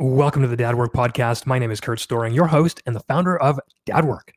Welcome 0.00 0.42
to 0.42 0.48
the 0.48 0.56
Dad 0.56 0.76
Work 0.76 0.92
Podcast. 0.92 1.44
My 1.44 1.58
name 1.58 1.72
is 1.72 1.80
Kurt 1.80 1.98
Storring, 1.98 2.32
your 2.32 2.46
host 2.46 2.80
and 2.86 2.94
the 2.94 3.00
founder 3.00 3.36
of 3.36 3.58
Dad 3.84 4.04
Work. 4.04 4.32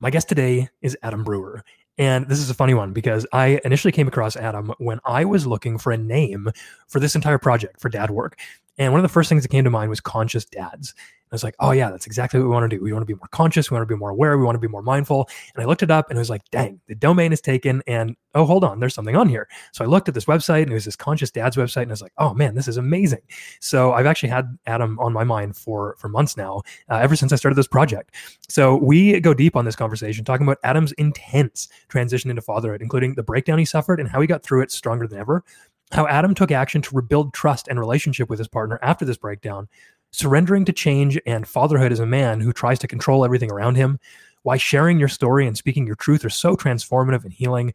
My 0.00 0.08
guest 0.08 0.26
today 0.26 0.70
is 0.80 0.96
Adam 1.02 1.22
Brewer. 1.22 1.62
And 1.98 2.26
this 2.30 2.38
is 2.38 2.48
a 2.48 2.54
funny 2.54 2.72
one 2.72 2.94
because 2.94 3.26
I 3.30 3.60
initially 3.62 3.92
came 3.92 4.08
across 4.08 4.36
Adam 4.36 4.72
when 4.78 5.00
I 5.04 5.26
was 5.26 5.46
looking 5.46 5.76
for 5.76 5.92
a 5.92 5.98
name 5.98 6.48
for 6.88 6.98
this 6.98 7.14
entire 7.14 7.36
project 7.36 7.78
for 7.78 7.90
Dad 7.90 8.10
Work. 8.10 8.38
And 8.78 8.92
one 8.92 9.00
of 9.00 9.02
the 9.02 9.12
first 9.12 9.28
things 9.28 9.42
that 9.42 9.48
came 9.48 9.64
to 9.64 9.70
mind 9.70 9.90
was 9.90 10.00
Conscious 10.00 10.44
Dads. 10.44 10.94
I 11.32 11.34
was 11.34 11.42
like, 11.42 11.56
oh 11.60 11.70
yeah, 11.70 11.90
that's 11.90 12.06
exactly 12.06 12.38
what 12.38 12.46
we 12.46 12.52
want 12.52 12.70
to 12.70 12.76
do. 12.76 12.82
We 12.82 12.92
want 12.92 13.02
to 13.02 13.06
be 13.06 13.14
more 13.14 13.28
conscious. 13.28 13.70
We 13.70 13.74
want 13.74 13.88
to 13.88 13.94
be 13.94 13.98
more 13.98 14.10
aware. 14.10 14.36
We 14.36 14.44
want 14.44 14.54
to 14.54 14.60
be 14.60 14.68
more 14.68 14.82
mindful. 14.82 15.30
And 15.54 15.62
I 15.62 15.66
looked 15.66 15.82
it 15.82 15.90
up 15.90 16.10
and 16.10 16.18
it 16.18 16.20
was 16.20 16.28
like, 16.28 16.42
dang, 16.50 16.78
the 16.88 16.94
domain 16.94 17.32
is 17.32 17.40
taken. 17.40 17.82
And 17.86 18.16
oh, 18.34 18.44
hold 18.44 18.64
on, 18.64 18.80
there's 18.80 18.94
something 18.94 19.16
on 19.16 19.30
here. 19.30 19.48
So 19.72 19.82
I 19.82 19.88
looked 19.88 20.08
at 20.08 20.14
this 20.14 20.26
website 20.26 20.64
and 20.64 20.70
it 20.70 20.74
was 20.74 20.84
this 20.84 20.96
Conscious 20.96 21.30
Dads 21.30 21.56
website, 21.56 21.82
and 21.82 21.90
I 21.90 21.94
was 21.94 22.02
like, 22.02 22.12
oh 22.18 22.34
man, 22.34 22.54
this 22.54 22.68
is 22.68 22.76
amazing. 22.76 23.22
So 23.60 23.92
I've 23.92 24.04
actually 24.04 24.28
had 24.28 24.58
Adam 24.66 24.98
on 25.00 25.14
my 25.14 25.24
mind 25.24 25.56
for 25.56 25.96
for 25.98 26.10
months 26.10 26.36
now, 26.36 26.60
uh, 26.90 26.96
ever 26.96 27.16
since 27.16 27.32
I 27.32 27.36
started 27.36 27.56
this 27.56 27.66
project. 27.66 28.14
So 28.50 28.76
we 28.76 29.18
go 29.20 29.32
deep 29.32 29.56
on 29.56 29.64
this 29.64 29.76
conversation, 29.76 30.26
talking 30.26 30.46
about 30.46 30.58
Adam's 30.64 30.92
intense 30.92 31.68
transition 31.88 32.28
into 32.28 32.42
fatherhood, 32.42 32.82
including 32.82 33.14
the 33.14 33.22
breakdown 33.22 33.58
he 33.58 33.64
suffered 33.64 34.00
and 34.00 34.08
how 34.08 34.20
he 34.20 34.26
got 34.26 34.42
through 34.42 34.62
it 34.62 34.70
stronger 34.70 35.06
than 35.06 35.18
ever 35.18 35.44
how 35.92 36.06
Adam 36.06 36.34
took 36.34 36.50
action 36.50 36.82
to 36.82 36.96
rebuild 36.96 37.34
trust 37.34 37.68
and 37.68 37.78
relationship 37.78 38.30
with 38.30 38.38
his 38.38 38.48
partner 38.48 38.78
after 38.82 39.04
this 39.04 39.18
breakdown, 39.18 39.68
surrendering 40.10 40.64
to 40.64 40.72
change 40.72 41.20
and 41.26 41.46
fatherhood 41.46 41.92
as 41.92 42.00
a 42.00 42.06
man 42.06 42.40
who 42.40 42.52
tries 42.52 42.78
to 42.78 42.88
control 42.88 43.24
everything 43.24 43.52
around 43.52 43.76
him, 43.76 43.98
why 44.42 44.56
sharing 44.56 44.98
your 44.98 45.08
story 45.08 45.46
and 45.46 45.56
speaking 45.56 45.86
your 45.86 45.96
truth 45.96 46.24
are 46.24 46.30
so 46.30 46.56
transformative 46.56 47.24
and 47.24 47.32
healing, 47.32 47.72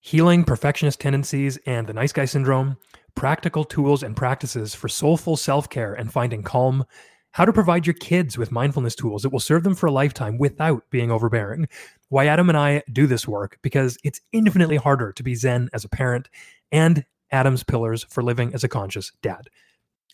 healing 0.00 0.44
perfectionist 0.44 1.00
tendencies 1.00 1.58
and 1.66 1.86
the 1.86 1.92
nice 1.92 2.12
guy 2.12 2.24
syndrome, 2.24 2.76
practical 3.14 3.64
tools 3.64 4.02
and 4.02 4.16
practices 4.16 4.74
for 4.74 4.88
soulful 4.88 5.36
self 5.36 5.68
care 5.68 5.94
and 5.94 6.12
finding 6.12 6.42
calm, 6.42 6.84
how 7.32 7.44
to 7.44 7.52
provide 7.52 7.86
your 7.86 7.94
kids 7.94 8.38
with 8.38 8.50
mindfulness 8.50 8.94
tools 8.94 9.22
that 9.22 9.30
will 9.30 9.40
serve 9.40 9.62
them 9.62 9.74
for 9.74 9.86
a 9.86 9.92
lifetime 9.92 10.38
without 10.38 10.88
being 10.90 11.10
overbearing, 11.10 11.68
why 12.08 12.26
Adam 12.26 12.48
and 12.48 12.56
I 12.56 12.82
do 12.92 13.06
this 13.06 13.28
work 13.28 13.58
because 13.60 13.98
it's 14.02 14.20
infinitely 14.32 14.76
harder 14.76 15.12
to 15.12 15.22
be 15.22 15.34
Zen 15.34 15.68
as 15.74 15.84
a 15.84 15.88
parent, 15.88 16.28
and 16.72 17.04
Adam's 17.30 17.62
pillars 17.62 18.04
for 18.08 18.22
living 18.22 18.54
as 18.54 18.64
a 18.64 18.68
conscious 18.68 19.12
dad. 19.22 19.48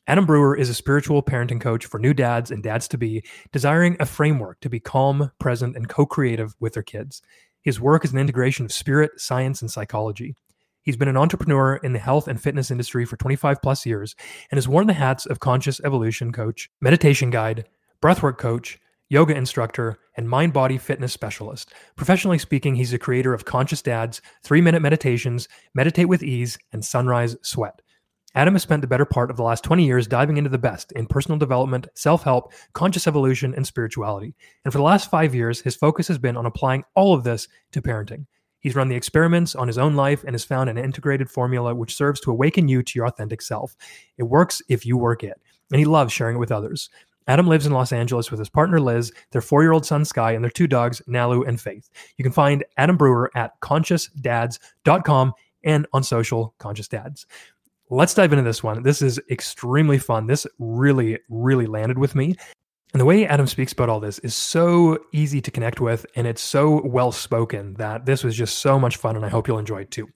Adam 0.07 0.27
Brewer 0.27 0.55
is 0.55 0.69
a 0.69 0.75
spiritual 0.75 1.23
parenting 1.23 1.61
coach 1.61 1.87
for 1.87 1.99
new 1.99 2.13
dads 2.13 2.51
and 2.51 2.63
dads 2.63 2.87
to 2.89 2.99
be, 2.99 3.25
desiring 3.53 3.97
a 3.99 4.07
framework 4.07 4.61
to 4.61 4.69
be 4.69 4.79
calm, 4.79 5.31
present, 5.39 5.77
and 5.77 5.89
co 5.89 6.05
creative 6.05 6.55
with 6.61 6.75
their 6.75 6.83
kids. 6.83 7.23
His 7.63 7.81
work 7.81 8.05
is 8.05 8.13
an 8.13 8.19
integration 8.19 8.67
of 8.67 8.73
spirit, 8.73 9.13
science, 9.19 9.63
and 9.63 9.71
psychology. 9.71 10.35
He's 10.83 10.99
been 10.99 11.09
an 11.09 11.17
entrepreneur 11.17 11.77
in 11.77 11.95
the 11.95 11.99
health 11.99 12.29
and 12.29 12.39
fitness 12.39 12.71
industry 12.71 13.07
for 13.07 13.17
25 13.17 13.63
plus 13.63 13.87
years 13.87 14.15
and 14.51 14.59
has 14.59 14.69
worn 14.69 14.87
the 14.87 14.93
hats 14.93 15.25
of 15.25 15.41
conscious 15.41 15.81
evolution 15.83 16.31
coach, 16.31 16.69
meditation 16.83 17.31
guide, 17.31 17.67
breathwork 18.03 18.37
coach, 18.37 18.79
yoga 19.15 19.37
instructor, 19.37 19.97
and 20.17 20.29
mind 20.29 20.53
body 20.53 20.77
fitness 20.77 21.13
specialist. 21.13 21.73
Professionally 21.95 22.37
speaking, 22.37 22.75
he's 22.75 22.91
the 22.91 22.99
creator 22.99 23.33
of 23.33 23.45
Conscious 23.45 23.81
Dads, 23.81 24.21
three 24.43 24.61
minute 24.61 24.83
meditations, 24.83 25.49
Meditate 25.73 26.09
with 26.09 26.25
Ease, 26.25 26.59
and 26.73 26.85
Sunrise 26.85 27.37
Sweat. 27.41 27.81
Adam 28.35 28.55
has 28.55 28.63
spent 28.63 28.81
the 28.81 28.89
better 28.89 29.05
part 29.05 29.31
of 29.31 29.37
the 29.37 29.45
last 29.45 29.63
20 29.63 29.87
years 29.87 30.09
diving 30.09 30.37
into 30.37 30.51
the 30.51 30.59
best 30.59 30.91
in 30.93 31.07
personal 31.07 31.39
development, 31.39 31.87
self 31.95 32.25
help, 32.25 32.53
conscious 32.73 33.07
evolution, 33.07 33.55
and 33.55 33.65
spirituality. 33.65 34.35
And 34.65 34.73
for 34.73 34.79
the 34.79 34.85
last 34.85 35.09
five 35.09 35.33
years, 35.33 35.61
his 35.61 35.77
focus 35.77 36.09
has 36.09 36.19
been 36.19 36.37
on 36.37 36.47
applying 36.47 36.83
all 36.97 37.15
of 37.15 37.23
this 37.23 37.47
to 37.71 37.81
parenting. 37.81 38.27
He's 38.59 38.75
run 38.75 38.89
the 38.89 38.97
experiments 38.97 39.55
on 39.55 39.69
his 39.69 39.79
own 39.79 39.95
life 39.95 40.25
and 40.25 40.35
has 40.35 40.43
found 40.43 40.69
an 40.69 40.79
integrated 40.79 41.31
formula 41.31 41.73
which 41.73 41.95
serves 41.95 42.19
to 42.23 42.33
awaken 42.33 42.67
you 42.67 42.83
to 42.83 42.93
your 42.99 43.07
authentic 43.07 43.43
self. 43.43 43.77
It 44.19 44.25
works 44.25 44.61
if 44.69 44.85
you 44.85 44.97
work 44.97 45.23
it. 45.23 45.41
And 45.71 45.79
he 45.79 45.85
loves 45.85 46.13
sharing 46.13 46.37
it 46.37 46.41
with 46.41 46.51
others. 46.53 46.91
Adam 47.27 47.47
lives 47.47 47.67
in 47.67 47.73
Los 47.73 47.93
Angeles 47.93 48.31
with 48.31 48.39
his 48.39 48.51
partner 48.51 48.81
Liz, 48.81 49.13
their 49.31 49.41
four 49.41 49.63
year 49.63 49.73
old 49.73 49.87
son 49.87 50.05
Sky, 50.05 50.33
and 50.33 50.45
their 50.45 50.51
two 50.51 50.67
dogs, 50.67 51.01
Nalu 51.09 51.47
and 51.47 51.61
Faith. 51.61 51.89
You 52.17 52.23
can 52.23 52.33
find 52.33 52.65
Adam 52.77 52.97
Brewer 52.97 53.31
at 53.35 53.59
consciousdads.com 53.61 55.33
and 55.65 55.87
on 55.93 56.03
social, 56.03 56.55
Conscious 56.59 56.89
Dads 56.89 57.27
let's 57.91 58.15
dive 58.15 58.33
into 58.33 58.43
this 58.43 58.63
one. 58.63 58.83
This 58.83 59.03
is 59.03 59.21
extremely 59.31 59.99
fun. 59.99 60.27
This 60.27 60.47
really, 60.59 61.19
really 61.29 61.67
landed 61.67 61.99
with 61.99 62.15
me. 62.15 62.37
And 62.93 63.01
the 63.01 63.05
way 63.05 63.27
Adam 63.27 63.47
speaks 63.47 63.73
about 63.73 63.89
all 63.89 63.99
this 63.99 64.21
is 64.21 64.35
so 64.35 64.99
easy 65.13 65.41
to 65.41 65.51
connect 65.51 65.81
with, 65.81 66.07
and 66.15 66.27
it's 66.27 66.43
so 66.43 66.81
well 66.85 67.11
spoken 67.11 67.75
that 67.75 68.07
this 68.07 68.23
was 68.23 68.37
just 68.37 68.61
so 68.61 68.79
much 68.79 68.99
fun, 68.99 69.17
and 69.17 69.25
I 69.25 69.29
hope 69.29 69.49
you'll 69.49 69.59
enjoy 69.59 69.83
it 69.83 69.91
too. 69.91 70.09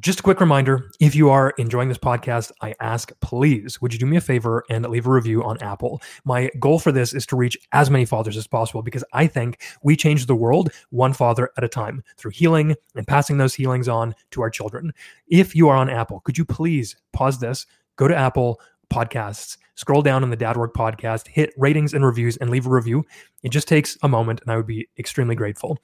Just 0.00 0.20
a 0.20 0.22
quick 0.22 0.40
reminder 0.40 0.90
if 1.00 1.14
you 1.14 1.30
are 1.30 1.54
enjoying 1.56 1.88
this 1.88 1.96
podcast, 1.96 2.52
I 2.60 2.74
ask, 2.80 3.12
please, 3.20 3.80
would 3.80 3.94
you 3.94 3.98
do 3.98 4.04
me 4.04 4.18
a 4.18 4.20
favor 4.20 4.64
and 4.68 4.84
leave 4.86 5.06
a 5.06 5.10
review 5.10 5.42
on 5.42 5.62
Apple? 5.62 6.02
My 6.24 6.50
goal 6.58 6.78
for 6.78 6.92
this 6.92 7.14
is 7.14 7.24
to 7.26 7.36
reach 7.36 7.56
as 7.72 7.88
many 7.88 8.04
fathers 8.04 8.36
as 8.36 8.46
possible 8.46 8.82
because 8.82 9.04
I 9.14 9.26
think 9.26 9.62
we 9.82 9.96
change 9.96 10.26
the 10.26 10.34
world 10.34 10.70
one 10.90 11.14
father 11.14 11.50
at 11.56 11.64
a 11.64 11.68
time 11.68 12.02
through 12.18 12.32
healing 12.32 12.74
and 12.94 13.06
passing 13.06 13.38
those 13.38 13.54
healings 13.54 13.88
on 13.88 14.14
to 14.32 14.42
our 14.42 14.50
children. 14.50 14.92
If 15.28 15.54
you 15.54 15.68
are 15.68 15.76
on 15.76 15.88
Apple, 15.88 16.20
could 16.20 16.36
you 16.36 16.44
please 16.44 16.96
pause 17.14 17.38
this, 17.38 17.64
go 17.94 18.06
to 18.06 18.16
Apple 18.16 18.60
Podcasts, 18.92 19.56
scroll 19.76 20.02
down 20.02 20.22
on 20.22 20.30
the 20.30 20.36
Dad 20.36 20.58
Work 20.58 20.74
podcast, 20.74 21.28
hit 21.28 21.54
ratings 21.56 21.94
and 21.94 22.04
reviews, 22.04 22.36
and 22.36 22.50
leave 22.50 22.66
a 22.66 22.70
review? 22.70 23.04
It 23.42 23.48
just 23.48 23.68
takes 23.68 23.96
a 24.02 24.08
moment, 24.08 24.42
and 24.42 24.50
I 24.50 24.56
would 24.56 24.66
be 24.66 24.88
extremely 24.98 25.36
grateful. 25.36 25.78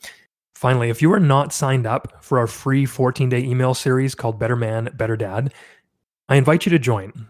Finally, 0.55 0.91
if 0.91 1.03
you 1.03 1.13
are 1.13 1.21
not 1.21 1.53
signed 1.53 1.87
up 1.87 2.23
for 2.23 2.39
our 2.39 2.47
free 2.47 2.87
14 2.87 3.29
day 3.29 3.41
email 3.41 3.75
series 3.75 4.15
called 4.15 4.39
Better 4.39 4.57
Man, 4.57 4.91
Better 4.95 5.17
Dad, 5.17 5.53
I 6.29 6.37
invite 6.37 6.67
you 6.67 6.71
to 6.71 6.79
join. 6.79 7.29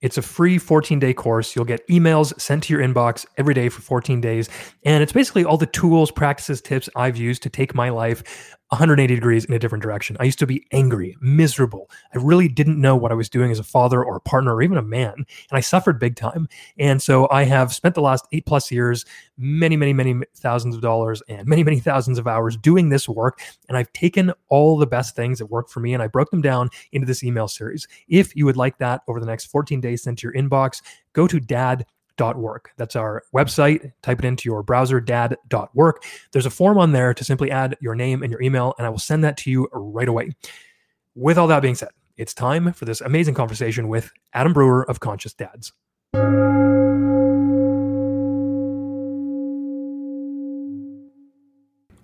It's 0.00 0.18
a 0.18 0.22
free 0.22 0.58
14 0.58 0.98
day 0.98 1.14
course. 1.14 1.54
You'll 1.54 1.64
get 1.64 1.86
emails 1.88 2.38
sent 2.40 2.64
to 2.64 2.72
your 2.72 2.82
inbox 2.82 3.24
every 3.36 3.54
day 3.54 3.68
for 3.68 3.82
14 3.82 4.20
days. 4.20 4.48
And 4.84 5.02
it's 5.02 5.12
basically 5.12 5.44
all 5.44 5.56
the 5.56 5.66
tools, 5.66 6.10
practices, 6.10 6.60
tips 6.60 6.88
I've 6.96 7.16
used 7.16 7.42
to 7.44 7.50
take 7.50 7.74
my 7.74 7.88
life 7.88 8.56
180 8.72 9.14
degrees 9.14 9.44
in 9.44 9.52
a 9.52 9.58
different 9.58 9.82
direction. 9.82 10.16
I 10.18 10.24
used 10.24 10.38
to 10.38 10.46
be 10.46 10.66
angry, 10.72 11.14
miserable. 11.20 11.90
I 12.14 12.18
really 12.18 12.48
didn't 12.48 12.80
know 12.80 12.96
what 12.96 13.12
I 13.12 13.14
was 13.14 13.28
doing 13.28 13.50
as 13.50 13.58
a 13.58 13.64
father 13.64 14.02
or 14.02 14.16
a 14.16 14.20
partner 14.20 14.54
or 14.54 14.62
even 14.62 14.78
a 14.78 14.82
man. 14.82 15.12
And 15.14 15.26
I 15.52 15.60
suffered 15.60 16.00
big 16.00 16.16
time. 16.16 16.48
And 16.78 17.00
so 17.02 17.28
I 17.30 17.44
have 17.44 17.74
spent 17.74 17.94
the 17.94 18.00
last 18.00 18.26
eight 18.32 18.46
plus 18.46 18.70
years, 18.70 19.04
many, 19.36 19.76
many, 19.76 19.92
many 19.92 20.22
thousands 20.36 20.74
of 20.74 20.80
dollars 20.80 21.22
and 21.28 21.46
many, 21.46 21.62
many 21.62 21.80
thousands 21.80 22.18
of 22.18 22.26
hours 22.26 22.56
doing 22.56 22.88
this 22.88 23.06
work. 23.06 23.42
And 23.68 23.76
I've 23.76 23.92
taken 23.92 24.32
all 24.48 24.78
the 24.78 24.86
best 24.86 25.14
things 25.14 25.38
that 25.38 25.46
worked 25.46 25.70
for 25.70 25.80
me 25.80 25.92
and 25.92 26.02
I 26.02 26.06
broke 26.06 26.30
them 26.30 26.40
down 26.40 26.70
into 26.92 27.06
this 27.06 27.22
email 27.22 27.48
series. 27.48 27.86
If 28.08 28.34
you 28.34 28.46
would 28.46 28.56
like 28.56 28.78
that 28.78 29.02
over 29.06 29.20
the 29.20 29.26
next 29.26 29.46
14 29.46 29.82
days 29.82 30.02
sent 30.02 30.20
to 30.20 30.26
your 30.26 30.34
inbox, 30.34 30.80
go 31.12 31.26
to 31.26 31.38
dad 31.38 31.84
dad.work. 32.16 32.72
That's 32.76 32.96
our 32.96 33.22
website. 33.34 33.92
Type 34.02 34.18
it 34.18 34.24
into 34.24 34.48
your 34.48 34.62
browser, 34.62 35.00
dad.work. 35.00 36.04
There's 36.32 36.46
a 36.46 36.50
form 36.50 36.78
on 36.78 36.92
there 36.92 37.14
to 37.14 37.24
simply 37.24 37.50
add 37.50 37.76
your 37.80 37.94
name 37.94 38.22
and 38.22 38.30
your 38.30 38.42
email, 38.42 38.74
and 38.78 38.86
I 38.86 38.90
will 38.90 38.98
send 38.98 39.24
that 39.24 39.36
to 39.38 39.50
you 39.50 39.68
right 39.72 40.08
away. 40.08 40.32
With 41.14 41.38
all 41.38 41.46
that 41.48 41.60
being 41.60 41.74
said, 41.74 41.90
it's 42.16 42.34
time 42.34 42.72
for 42.72 42.84
this 42.84 43.00
amazing 43.00 43.34
conversation 43.34 43.88
with 43.88 44.10
Adam 44.32 44.52
Brewer 44.52 44.88
of 44.88 45.00
Conscious 45.00 45.34
Dads. 45.34 45.72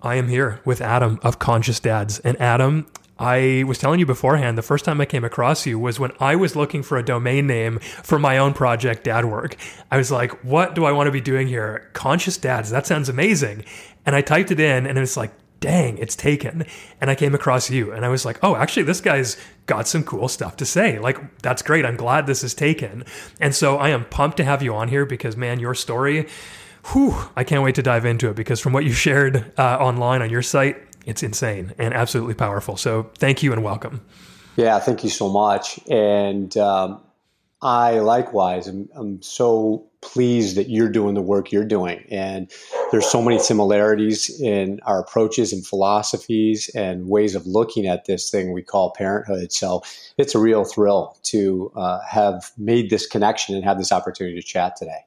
I 0.01 0.15
am 0.15 0.29
here 0.29 0.61
with 0.63 0.79
Adam 0.81 1.19
of 1.23 1.39
Conscious 1.39 1.79
Dads. 1.79 2.19
And 2.19 2.39
Adam, 2.39 2.87
I 3.19 3.63
was 3.67 3.77
telling 3.77 3.99
you 3.99 4.05
beforehand, 4.05 4.57
the 4.57 4.61
first 4.61 4.85
time 4.85 5.01
I 5.01 5.05
came 5.05 5.25
across 5.25 5.65
you 5.65 5.77
was 5.77 5.99
when 5.99 6.11
I 6.19 6.35
was 6.35 6.55
looking 6.55 6.81
for 6.81 6.97
a 6.97 7.03
domain 7.03 7.47
name 7.47 7.79
for 7.79 8.17
my 8.17 8.37
own 8.37 8.53
project, 8.53 9.03
Dad 9.03 9.25
Work. 9.25 9.57
I 9.91 9.97
was 9.97 10.09
like, 10.09 10.31
what 10.43 10.73
do 10.73 10.85
I 10.85 10.93
want 10.93 11.07
to 11.07 11.11
be 11.11 11.21
doing 11.21 11.47
here? 11.47 11.89
Conscious 11.93 12.37
Dads, 12.37 12.69
that 12.69 12.87
sounds 12.87 13.09
amazing. 13.09 13.65
And 14.05 14.15
I 14.15 14.21
typed 14.21 14.51
it 14.51 14.59
in 14.59 14.87
and 14.87 14.97
it's 14.97 15.17
like, 15.17 15.33
dang, 15.59 15.97
it's 15.97 16.15
taken. 16.15 16.65
And 17.01 17.09
I 17.09 17.15
came 17.15 17.35
across 17.35 17.69
you 17.69 17.91
and 17.91 18.05
I 18.05 18.09
was 18.09 18.23
like, 18.23 18.39
oh, 18.41 18.55
actually, 18.55 18.83
this 18.83 19.01
guy's 19.01 19.35
got 19.65 19.87
some 19.87 20.03
cool 20.03 20.29
stuff 20.29 20.55
to 20.57 20.65
say. 20.65 20.99
Like, 20.99 21.41
that's 21.41 21.61
great. 21.61 21.85
I'm 21.85 21.97
glad 21.97 22.25
this 22.25 22.43
is 22.43 22.53
taken. 22.53 23.03
And 23.41 23.53
so 23.53 23.77
I 23.77 23.89
am 23.89 24.05
pumped 24.05 24.37
to 24.37 24.45
have 24.45 24.63
you 24.63 24.73
on 24.73 24.87
here 24.87 25.05
because, 25.05 25.35
man, 25.35 25.59
your 25.59 25.75
story, 25.75 26.27
whew, 26.93 27.15
I 27.35 27.43
can't 27.43 27.63
wait 27.63 27.75
to 27.75 27.83
dive 27.83 28.05
into 28.05 28.29
it 28.29 28.37
because 28.37 28.61
from 28.61 28.71
what 28.71 28.85
you 28.85 28.93
shared 28.93 29.51
uh, 29.57 29.77
online 29.77 30.21
on 30.21 30.29
your 30.29 30.41
site, 30.41 30.77
it's 31.09 31.23
insane 31.23 31.73
and 31.77 31.93
absolutely 31.93 32.35
powerful. 32.35 32.77
So 32.77 33.09
thank 33.17 33.43
you 33.43 33.51
and 33.51 33.63
welcome. 33.63 34.01
Yeah, 34.55 34.79
thank 34.79 35.03
you 35.03 35.09
so 35.09 35.29
much. 35.29 35.79
And 35.89 36.55
um, 36.57 37.01
I 37.61 37.99
likewise 37.99 38.67
am 38.67 38.89
I'm 38.95 39.21
so 39.21 39.85
pleased 40.01 40.55
that 40.55 40.69
you're 40.69 40.89
doing 40.89 41.13
the 41.13 41.21
work 41.21 41.51
you're 41.51 41.65
doing. 41.65 42.05
And 42.09 42.49
there's 42.91 43.05
so 43.05 43.21
many 43.21 43.37
similarities 43.37 44.39
in 44.39 44.79
our 44.83 45.01
approaches 45.01 45.51
and 45.51 45.65
philosophies 45.65 46.69
and 46.73 47.07
ways 47.09 47.35
of 47.35 47.45
looking 47.45 47.85
at 47.85 48.05
this 48.05 48.29
thing 48.29 48.53
we 48.53 48.61
call 48.61 48.91
parenthood. 48.91 49.51
So 49.51 49.83
it's 50.17 50.35
a 50.35 50.39
real 50.39 50.63
thrill 50.63 51.17
to 51.23 51.71
uh, 51.75 51.99
have 52.07 52.51
made 52.57 52.89
this 52.89 53.05
connection 53.05 53.55
and 53.55 53.63
have 53.65 53.77
this 53.77 53.91
opportunity 53.91 54.39
to 54.39 54.45
chat 54.45 54.77
today. 54.77 55.05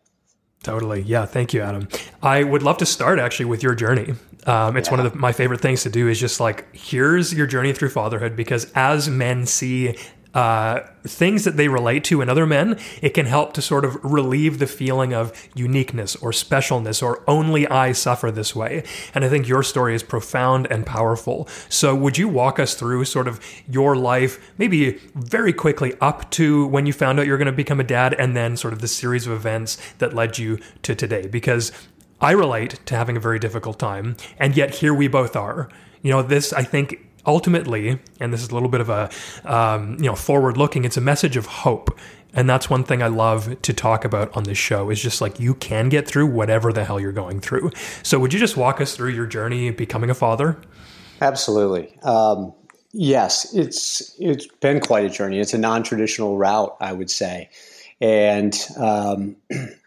Totally. 0.63 1.01
Yeah. 1.03 1.27
Thank 1.27 1.55
you, 1.55 1.63
Adam. 1.63 1.89
I 2.23 2.45
would 2.45 2.63
love 2.63 2.79
to 2.79 2.87
start 2.87 3.19
actually 3.19 3.47
with 3.47 3.63
your 3.63 3.75
journey. 3.75 4.15
Um, 4.47 4.77
it's 4.77 4.89
yeah. 4.89 4.97
one 4.97 5.07
of 5.07 5.13
the, 5.13 5.19
my 5.19 5.33
favorite 5.33 5.61
things 5.61 5.83
to 5.85 5.91
do 5.91 6.09
is 6.09 6.19
just 6.19 6.41
like, 6.41 6.75
here's 6.75 7.33
your 7.33 7.47
journey 7.47 7.73
through 7.73 7.91
fatherhood 7.91 8.37
because 8.37 8.71
as 8.75 9.09
men 9.09 9.47
see 9.47 9.97
uh, 10.35 10.81
things 11.05 11.45
that 11.45 11.57
they 11.57 11.69
relate 11.69 12.05
to 12.05 12.23
in 12.23 12.29
other 12.31 12.47
men, 12.47 12.79
it 13.03 13.11
can 13.11 13.27
help 13.27 13.53
to 13.53 13.61
sort 13.61 13.85
of 13.85 14.03
relieve 14.03 14.59
the 14.59 14.67
feeling 14.67 15.13
of 15.13 15.49
uniqueness 15.55 16.17
or 16.17 16.31
specialness 16.31 17.03
or 17.03 17.23
only 17.29 17.67
I 17.69 17.93
suffer 17.93 18.31
this 18.31 18.55
way. 18.57 18.85
And 19.15 19.25
I 19.25 19.29
think 19.29 19.47
your 19.47 19.63
story 19.63 19.95
is 19.95 20.03
profound 20.03 20.67
and 20.71 20.87
powerful. 20.87 21.49
So, 21.69 21.95
would 21.95 22.17
you 22.17 22.29
walk 22.29 22.59
us 22.59 22.75
through 22.75 23.05
sort 23.05 23.29
of 23.29 23.41
your 23.69 23.95
life, 23.95 24.53
maybe 24.57 24.93
very 25.15 25.53
quickly 25.53 25.95
up 26.01 26.31
to 26.33 26.67
when 26.67 26.87
you 26.87 26.93
found 26.93 27.21
out 27.21 27.27
you're 27.27 27.39
going 27.39 27.47
to 27.47 27.53
become 27.53 27.81
a 27.81 27.85
dad, 27.85 28.15
and 28.15 28.37
then 28.37 28.57
sort 28.57 28.73
of 28.73 28.81
the 28.81 28.89
series 28.89 29.27
of 29.27 29.33
events 29.33 29.77
that 29.99 30.15
led 30.15 30.39
you 30.39 30.59
to 30.83 30.95
today? 30.95 31.27
Because 31.27 31.73
I 32.23 32.31
relate 32.31 32.79
to 32.87 32.97
having 32.97 33.17
a 33.17 33.21
very 33.21 33.41
difficult 33.41 33.81
time, 33.81 34.17
and 34.39 34.57
yet 34.57 34.77
here 34.77 34.95
we 34.95 35.09
both 35.09 35.35
are. 35.35 35.69
You 36.03 36.13
know, 36.13 36.23
this, 36.23 36.53
I 36.53 36.63
think, 36.63 37.05
ultimately, 37.27 37.99
and 38.21 38.33
this 38.33 38.43
is 38.43 38.51
a 38.51 38.55
little 38.55 38.69
bit 38.69 38.81
of 38.81 38.89
a 38.89 39.11
um, 39.45 39.97
you 39.99 40.07
know 40.07 40.15
forward 40.15 40.57
looking. 40.57 40.85
It's 40.85 40.97
a 40.97 41.01
message 41.01 41.37
of 41.37 41.47
hope, 41.47 41.99
and 42.33 42.49
that's 42.49 42.71
one 42.71 42.85
thing 42.85 43.03
I 43.03 43.09
love 43.09 43.61
to 43.63 43.73
talk 43.73 44.05
about 44.05 44.35
on 44.37 44.45
this 44.45 44.57
show. 44.57 44.89
Is 44.89 45.03
just 45.03 45.21
like 45.21 45.41
you 45.41 45.55
can 45.55 45.89
get 45.89 46.07
through 46.07 46.27
whatever 46.27 46.73
the 46.73 46.85
hell 46.85 47.01
you're 47.01 47.11
going 47.11 47.41
through. 47.41 47.73
So, 48.05 48.21
would 48.21 48.33
you 48.33 48.39
just 48.39 48.57
walk 48.57 48.81
us 48.81 48.95
through 48.95 49.11
your 49.11 49.27
journey 49.27 49.67
of 49.67 49.77
becoming 49.77 50.09
a 50.09 50.15
father? 50.15 50.61
Absolutely. 51.21 51.93
Um, 52.05 52.55
yes, 52.93 53.53
it's 53.53 54.15
it's 54.21 54.47
been 54.61 54.79
quite 54.79 55.05
a 55.05 55.11
journey. 55.11 55.41
It's 55.41 55.55
a 55.55 55.59
non 55.59 55.83
traditional 55.83 56.39
route, 56.39 56.77
I 56.81 56.93
would 56.93 57.11
say, 57.11 57.51
and. 58.01 58.57
Um, 58.77 59.37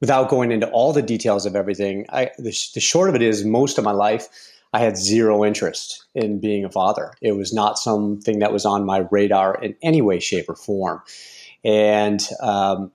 without 0.00 0.28
going 0.28 0.52
into 0.52 0.68
all 0.70 0.92
the 0.92 1.02
details 1.02 1.46
of 1.46 1.56
everything, 1.56 2.06
I, 2.10 2.30
the, 2.38 2.56
the 2.74 2.80
short 2.80 3.08
of 3.08 3.14
it 3.14 3.22
is 3.22 3.44
most 3.44 3.78
of 3.78 3.84
my 3.84 3.92
life 3.92 4.28
I 4.72 4.80
had 4.80 4.98
zero 4.98 5.44
interest 5.44 6.04
in 6.14 6.38
being 6.38 6.64
a 6.64 6.70
father. 6.70 7.12
It 7.22 7.32
was 7.32 7.52
not 7.52 7.78
something 7.78 8.40
that 8.40 8.52
was 8.52 8.66
on 8.66 8.84
my 8.84 9.06
radar 9.10 9.54
in 9.62 9.74
any 9.82 10.02
way, 10.02 10.20
shape, 10.20 10.50
or 10.50 10.56
form. 10.56 11.00
And 11.64 12.26
um, 12.40 12.92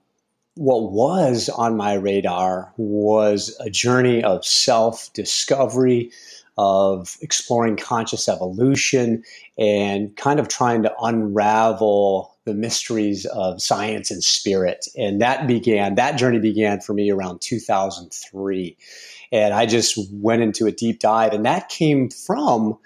what 0.54 0.92
was 0.92 1.48
on 1.48 1.76
my 1.76 1.94
radar 1.94 2.72
was 2.76 3.56
a 3.58 3.70
journey 3.70 4.22
of 4.22 4.44
self 4.44 5.12
discovery, 5.12 6.12
of 6.56 7.16
exploring 7.20 7.76
conscious 7.76 8.28
evolution, 8.28 9.24
and 9.58 10.14
kind 10.16 10.38
of 10.38 10.48
trying 10.48 10.82
to 10.82 10.94
unravel 11.00 12.31
the 12.44 12.54
mysteries 12.54 13.24
of 13.26 13.62
science 13.62 14.10
and 14.10 14.22
spirit. 14.22 14.86
And 14.96 15.20
that 15.20 15.46
began, 15.46 15.94
that 15.94 16.16
journey 16.16 16.40
began 16.40 16.80
for 16.80 16.92
me 16.92 17.10
around 17.10 17.40
2003. 17.40 18.76
And 19.30 19.54
I 19.54 19.66
just 19.66 19.98
went 20.12 20.42
into 20.42 20.66
a 20.66 20.72
deep 20.72 20.98
dive. 20.98 21.32
And 21.32 21.46
that 21.46 21.68
came 21.68 22.10
from, 22.10 22.78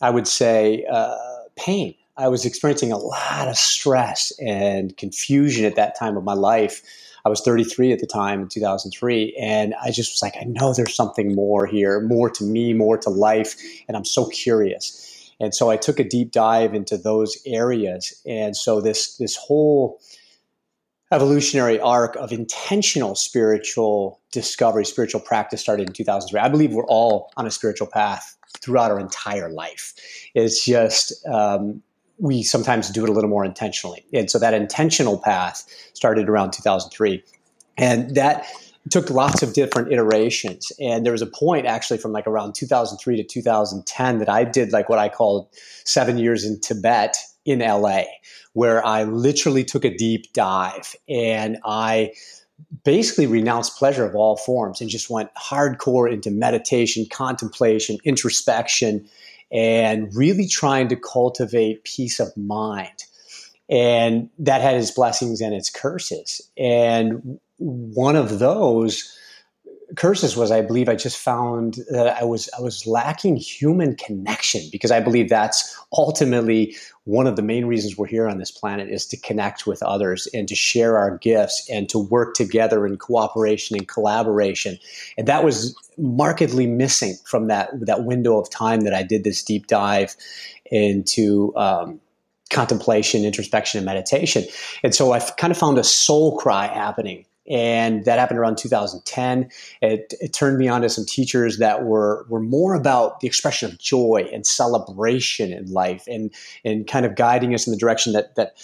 I 0.00 0.10
would 0.10 0.26
say, 0.26 0.84
uh, 0.90 1.16
pain. 1.56 1.94
I 2.16 2.28
was 2.28 2.44
experiencing 2.44 2.92
a 2.92 2.98
lot 2.98 3.48
of 3.48 3.56
stress 3.56 4.32
and 4.38 4.96
confusion 4.96 5.64
at 5.64 5.76
that 5.76 5.98
time 5.98 6.16
of 6.16 6.24
my 6.24 6.34
life. 6.34 6.82
I 7.24 7.28
was 7.28 7.40
33 7.40 7.92
at 7.92 8.00
the 8.00 8.06
time 8.06 8.42
in 8.42 8.48
2003. 8.48 9.36
And 9.40 9.74
I 9.82 9.90
just 9.90 10.14
was 10.14 10.22
like, 10.22 10.34
I 10.40 10.44
know 10.44 10.74
there's 10.74 10.94
something 10.94 11.34
more 11.34 11.66
here, 11.66 12.00
more 12.00 12.28
to 12.30 12.44
me, 12.44 12.74
more 12.74 12.98
to 12.98 13.10
life. 13.10 13.54
And 13.88 13.96
I'm 13.96 14.04
so 14.04 14.26
curious. 14.26 15.11
And 15.42 15.54
so 15.54 15.70
I 15.70 15.76
took 15.76 15.98
a 15.98 16.04
deep 16.04 16.30
dive 16.30 16.72
into 16.72 16.96
those 16.96 17.36
areas. 17.44 18.22
And 18.24 18.56
so 18.56 18.80
this, 18.80 19.16
this 19.16 19.34
whole 19.36 20.00
evolutionary 21.10 21.80
arc 21.80 22.14
of 22.16 22.30
intentional 22.32 23.16
spiritual 23.16 24.20
discovery, 24.30 24.84
spiritual 24.84 25.20
practice 25.20 25.60
started 25.60 25.88
in 25.88 25.92
2003. 25.92 26.40
I 26.40 26.48
believe 26.48 26.72
we're 26.72 26.86
all 26.86 27.32
on 27.36 27.44
a 27.44 27.50
spiritual 27.50 27.88
path 27.88 28.36
throughout 28.60 28.92
our 28.92 29.00
entire 29.00 29.50
life. 29.50 29.94
It's 30.34 30.64
just 30.64 31.12
um, 31.26 31.82
we 32.18 32.44
sometimes 32.44 32.88
do 32.90 33.02
it 33.02 33.08
a 33.08 33.12
little 33.12 33.28
more 33.28 33.44
intentionally. 33.44 34.06
And 34.12 34.30
so 34.30 34.38
that 34.38 34.54
intentional 34.54 35.18
path 35.18 35.66
started 35.92 36.28
around 36.28 36.52
2003. 36.52 37.22
And 37.76 38.14
that 38.14 38.46
took 38.90 39.10
lots 39.10 39.42
of 39.42 39.54
different 39.54 39.92
iterations. 39.92 40.72
And 40.80 41.04
there 41.06 41.12
was 41.12 41.22
a 41.22 41.26
point 41.26 41.66
actually 41.66 41.98
from 41.98 42.12
like 42.12 42.26
around 42.26 42.54
2003 42.54 43.16
to 43.16 43.22
2010 43.22 44.18
that 44.18 44.28
I 44.28 44.44
did 44.44 44.72
like 44.72 44.88
what 44.88 44.98
I 44.98 45.08
called 45.08 45.48
seven 45.84 46.18
years 46.18 46.44
in 46.44 46.60
Tibet 46.60 47.16
in 47.44 47.60
LA 47.60 48.02
where 48.54 48.84
I 48.84 49.04
literally 49.04 49.64
took 49.64 49.84
a 49.84 49.96
deep 49.96 50.32
dive 50.32 50.94
and 51.08 51.58
I 51.64 52.12
basically 52.84 53.26
renounced 53.26 53.76
pleasure 53.76 54.04
of 54.04 54.14
all 54.14 54.36
forms 54.36 54.80
and 54.80 54.90
just 54.90 55.10
went 55.10 55.30
hardcore 55.34 56.10
into 56.12 56.30
meditation, 56.30 57.06
contemplation, 57.10 57.98
introspection, 58.04 59.08
and 59.50 60.14
really 60.14 60.46
trying 60.46 60.88
to 60.88 60.96
cultivate 60.96 61.84
peace 61.84 62.20
of 62.20 62.34
mind. 62.36 63.04
And 63.68 64.28
that 64.38 64.60
had 64.60 64.76
its 64.76 64.90
blessings 64.90 65.40
and 65.40 65.54
its 65.54 65.70
curses. 65.70 66.40
And 66.58 67.40
one 67.58 68.16
of 68.16 68.38
those 68.38 69.16
curses 69.96 70.36
was 70.36 70.50
I 70.50 70.62
believe 70.62 70.88
I 70.88 70.94
just 70.94 71.18
found 71.18 71.78
that 71.90 72.06
I 72.06 72.24
was 72.24 72.48
I 72.56 72.62
was 72.62 72.86
lacking 72.86 73.36
human 73.36 73.96
connection 73.96 74.62
because 74.70 74.90
I 74.90 75.00
believe 75.00 75.28
that's 75.28 75.78
ultimately 75.92 76.74
one 77.04 77.26
of 77.26 77.36
the 77.36 77.42
main 77.42 77.66
reasons 77.66 77.98
we're 77.98 78.06
here 78.06 78.28
on 78.28 78.38
this 78.38 78.50
planet 78.50 78.88
is 78.88 79.06
to 79.06 79.16
connect 79.18 79.66
with 79.66 79.82
others 79.82 80.28
and 80.32 80.48
to 80.48 80.54
share 80.54 80.96
our 80.96 81.18
gifts 81.18 81.68
and 81.70 81.88
to 81.90 81.98
work 81.98 82.34
together 82.34 82.86
in 82.86 82.96
cooperation 82.96 83.76
and 83.76 83.88
collaboration. 83.88 84.78
And 85.18 85.26
that 85.28 85.44
was 85.44 85.76
markedly 85.98 86.66
missing 86.66 87.16
from 87.24 87.48
that 87.48 87.70
that 87.80 88.04
window 88.04 88.38
of 88.38 88.48
time 88.50 88.82
that 88.82 88.94
I 88.94 89.02
did 89.02 89.24
this 89.24 89.42
deep 89.42 89.66
dive 89.66 90.16
into 90.66 91.54
um, 91.56 92.00
contemplation, 92.50 93.24
introspection, 93.24 93.78
and 93.78 93.84
meditation. 93.84 94.44
And 94.82 94.94
so 94.94 95.12
I 95.12 95.20
kind 95.20 95.50
of 95.50 95.58
found 95.58 95.78
a 95.78 95.84
soul 95.84 96.38
cry 96.38 96.66
happening 96.66 97.26
and 97.48 98.04
that 98.04 98.18
happened 98.18 98.38
around 98.38 98.56
2010. 98.56 99.50
It, 99.80 100.14
it, 100.20 100.32
turned 100.32 100.58
me 100.58 100.68
on 100.68 100.82
to 100.82 100.88
some 100.88 101.04
teachers 101.04 101.58
that 101.58 101.84
were 101.84 102.24
were 102.28 102.40
more 102.40 102.74
about 102.74 103.20
the 103.20 103.26
expression 103.26 103.70
of 103.70 103.78
joy 103.78 104.28
and 104.32 104.46
celebration 104.46 105.52
in 105.52 105.72
life, 105.72 106.04
and 106.06 106.32
and 106.64 106.86
kind 106.86 107.04
of 107.04 107.16
guiding 107.16 107.54
us 107.54 107.66
in 107.66 107.72
the 107.72 107.78
direction 107.78 108.12
that 108.12 108.36
that 108.36 108.54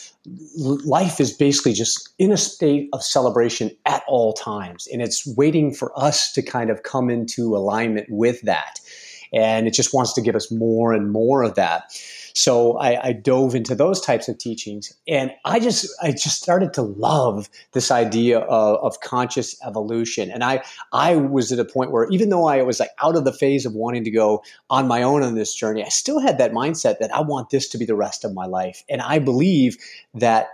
life 0.57 1.21
is 1.21 1.33
basically 1.33 1.73
just 1.73 2.11
in 2.19 2.31
a 2.31 2.37
state 2.37 2.89
of 2.93 3.03
celebration 3.03 3.71
at 3.87 4.03
all 4.07 4.33
times, 4.33 4.87
and 4.93 5.03
it's 5.03 5.27
waiting 5.37 5.75
for 5.75 5.93
us 5.99 6.33
to 6.33 6.43
kind 6.43 6.71
of 6.71 6.85
come 6.85 7.11
into 7.11 7.57
alignment 7.57 8.07
with 8.09 8.41
that, 8.43 8.79
and 9.33 9.67
it 9.67 9.75
just 9.75 9.93
wants 9.93 10.13
to 10.13 10.21
give 10.21 10.37
us 10.37 10.53
more 10.53 10.93
and 10.93 11.11
more 11.11 11.43
of 11.43 11.57
that. 11.57 11.93
So 12.39 12.79
I, 12.79 13.09
I, 13.09 13.13
dove 13.15 13.57
into 13.57 13.75
those 13.75 14.01
types 14.01 14.29
of 14.29 14.39
teachings, 14.39 14.93
and 15.09 15.33
I 15.45 15.59
just 15.59 15.93
I 16.01 16.13
just 16.13 16.41
started 16.41 16.73
to 16.75 16.83
love 16.83 17.51
this 17.73 17.91
idea 17.91 18.39
of, 18.39 18.77
of, 18.77 19.01
conscious 19.01 19.61
evolution. 19.67 20.31
And 20.31 20.45
I 20.45 20.63
I 20.93 21.17
was 21.17 21.51
at 21.51 21.59
a 21.59 21.65
point 21.65 21.91
where 21.91 22.07
even 22.11 22.29
though 22.29 22.47
I 22.47 22.63
was 22.63 22.79
like 22.79 22.91
out 23.03 23.17
of 23.17 23.25
the 23.25 23.33
phase 23.33 23.67
of 23.67 23.75
wanting 23.75 24.05
to 24.05 24.11
go 24.13 24.45
on 24.71 24.87
my 24.87 25.03
own 25.03 25.25
on 25.25 25.35
this 25.35 25.53
journey, 25.53 25.83
I 25.83 25.89
still 25.89 26.21
had 26.21 26.39
that 26.39 26.53
mindset 26.53 27.01
that 27.01 27.13
I 27.13 27.23
want 27.23 27.51
this 27.51 27.69
to 27.71 27.79
be 27.79 27.85
the 27.85 27.97
rest 27.97 28.25
of 28.25 28.33
my 28.33 28.47
life. 28.47 28.85
And 28.89 29.03
I 29.03 29.19
believe 29.19 29.77
that 30.15 30.47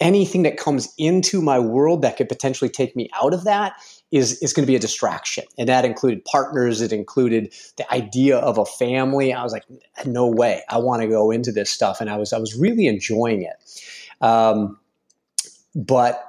anything 0.00 0.42
that 0.42 0.58
comes 0.58 0.92
into 0.98 1.40
my 1.40 1.58
world 1.58 2.02
that 2.02 2.16
could 2.16 2.28
potentially 2.28 2.68
take 2.68 2.94
me 2.94 3.08
out 3.20 3.32
of 3.32 3.44
that 3.44 3.74
is 4.12 4.40
is 4.42 4.52
going 4.52 4.64
to 4.64 4.70
be 4.70 4.76
a 4.76 4.80
distraction. 4.80 5.44
And 5.58 5.68
that 5.68 5.84
included 5.84 6.24
partners 6.24 6.80
it 6.80 6.92
included 6.92 7.54
the 7.76 7.92
idea 7.92 8.38
of 8.38 8.58
a 8.58 8.66
family. 8.66 9.32
I 9.32 9.42
was 9.42 9.52
like 9.52 9.64
no 10.04 10.26
way. 10.26 10.62
I 10.68 10.78
want 10.78 11.02
to 11.02 11.08
go 11.08 11.30
into 11.30 11.52
this 11.52 11.70
stuff 11.70 12.00
and 12.00 12.10
i 12.10 12.16
was 12.16 12.32
i 12.32 12.38
was 12.38 12.56
really 12.56 12.86
enjoying 12.86 13.42
it. 13.42 13.56
Um, 14.20 14.78
but 15.74 16.22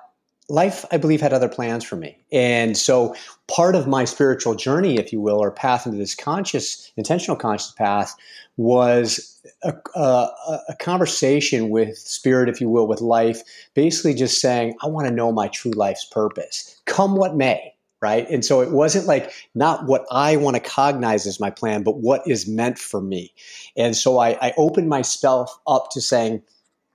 life 0.49 0.85
i 0.91 0.97
believe 0.97 1.21
had 1.21 1.33
other 1.33 1.49
plans 1.49 1.83
for 1.83 1.95
me 1.95 2.17
and 2.31 2.77
so 2.77 3.15
part 3.47 3.75
of 3.75 3.87
my 3.87 4.05
spiritual 4.05 4.55
journey 4.55 4.97
if 4.97 5.11
you 5.11 5.19
will 5.19 5.41
or 5.41 5.51
path 5.51 5.85
into 5.85 5.97
this 5.97 6.15
conscious 6.15 6.91
intentional 6.95 7.35
conscious 7.35 7.71
path 7.71 8.15
was 8.57 9.39
a, 9.63 9.73
a, 9.95 10.29
a, 10.69 10.75
conversation 10.79 11.69
with 11.69 11.97
spirit, 11.97 12.49
if 12.49 12.59
you 12.59 12.69
will, 12.69 12.87
with 12.87 13.01
life, 13.01 13.41
basically 13.75 14.13
just 14.13 14.41
saying, 14.41 14.75
I 14.81 14.87
want 14.87 15.07
to 15.07 15.13
know 15.13 15.31
my 15.31 15.47
true 15.47 15.71
life's 15.71 16.05
purpose, 16.05 16.79
come 16.85 17.15
what 17.15 17.35
may. 17.35 17.73
Right. 17.99 18.29
And 18.29 18.45
so 18.45 18.61
it 18.61 18.69
wasn't 18.69 19.07
like 19.07 19.33
not 19.55 19.87
what 19.87 20.05
I 20.11 20.35
want 20.35 20.55
to 20.55 20.61
cognize 20.61 21.25
as 21.25 21.39
my 21.39 21.49
plan, 21.49 21.81
but 21.81 21.97
what 21.97 22.21
is 22.27 22.47
meant 22.47 22.77
for 22.77 23.01
me. 23.01 23.33
And 23.75 23.97
so 23.97 24.19
I, 24.19 24.37
I 24.39 24.53
opened 24.55 24.87
myself 24.87 25.57
up 25.65 25.89
to 25.93 26.01
saying, 26.01 26.43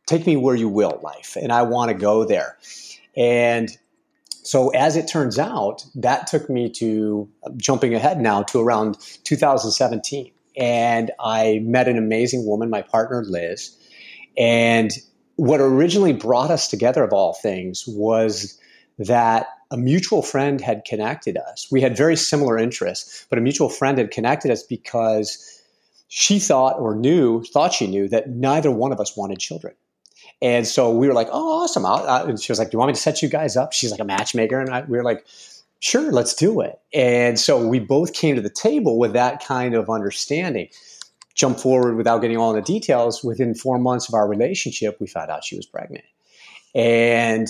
take 0.07 0.29
me 0.29 0.37
where 0.37 0.55
you 0.55 0.69
will, 0.69 1.01
life. 1.03 1.37
And 1.43 1.51
I 1.51 1.63
want 1.63 1.89
to 1.89 1.95
go 1.95 2.25
there. 2.25 2.57
And 3.17 3.71
so 4.43 4.71
as 4.71 4.97
it 4.97 5.07
turns 5.07 5.39
out, 5.39 5.85
that 5.95 6.27
took 6.27 6.51
me 6.51 6.71
to 6.71 7.29
jumping 7.57 7.95
ahead 7.95 8.21
now 8.21 8.43
to 8.45 8.61
around 8.61 8.99
2017 9.25 10.33
and 10.57 11.11
I 11.21 11.61
met 11.63 11.89
an 11.89 11.99
amazing 11.99 12.47
woman, 12.47 12.71
my 12.71 12.83
partner 12.83 13.25
Liz. 13.27 13.77
And 14.37 14.91
what 15.37 15.61
originally 15.61 16.13
brought 16.13 16.51
us 16.51 16.69
together, 16.69 17.03
of 17.03 17.13
all 17.13 17.35
things, 17.35 17.85
was 17.87 18.59
that 18.99 19.47
a 19.71 19.77
mutual 19.77 20.23
friend 20.23 20.61
had 20.61 20.85
connected 20.85 21.37
us. 21.37 21.67
We 21.71 21.81
had 21.81 21.97
very 21.97 22.17
similar 22.17 22.59
interests, 22.59 23.27
but 23.31 23.39
a 23.39 23.43
mutual 23.43 23.71
friend 23.71 23.97
had 23.99 24.11
connected 24.11 24.51
us 24.51 24.63
because 24.63 25.61
she 26.09 26.39
thought 26.39 26.79
or 26.79 26.95
knew, 26.95 27.43
thought 27.43 27.73
she 27.73 27.87
knew, 27.87 28.09
that 28.09 28.29
neither 28.29 28.71
one 28.71 28.93
of 28.93 29.01
us 29.01 29.17
wanted 29.17 29.39
children. 29.39 29.75
And 30.43 30.67
so 30.67 30.91
we 30.91 31.07
were 31.07 31.15
like, 31.15 31.29
oh, 31.31 31.63
awesome. 31.63 31.87
I'll, 31.87 32.27
and 32.27 32.41
she 32.41 32.51
was 32.51 32.59
like, 32.59 32.71
do 32.71 32.75
you 32.75 32.81
want 32.81 32.89
me 32.89 32.95
to 32.95 33.01
set 33.01 33.23
you 33.23 33.29
guys 33.29 33.57
up? 33.57 33.73
She's 33.73 33.93
like 33.93 34.01
a 34.01 34.05
matchmaker. 34.05 34.61
And 34.61 34.71
I, 34.71 34.83
we 34.83 34.97
were 34.99 35.05
like, 35.05 35.25
sure, 35.79 36.11
let's 36.11 36.35
do 36.35 36.61
it. 36.61 36.81
And 36.93 37.39
so 37.39 37.65
we 37.67 37.79
both 37.79 38.13
came 38.13 38.35
to 38.35 38.43
the 38.43 38.51
table 38.51 38.99
with 38.99 39.13
that 39.13 39.45
kind 39.45 39.75
of 39.75 39.89
understanding. 39.89 40.69
Jump 41.37 41.61
forward 41.61 41.97
without 41.97 42.19
getting 42.19 42.37
all 42.37 42.53
the 42.53 42.61
details. 42.61 43.23
Within 43.23 43.55
four 43.55 43.79
months 43.79 44.09
of 44.09 44.15
our 44.15 44.29
relationship, 44.29 44.99
we 45.01 45.07
found 45.07 45.31
out 45.31 45.45
she 45.45 45.57
was 45.57 45.65
pregnant. 45.65 46.05
And 46.75 47.49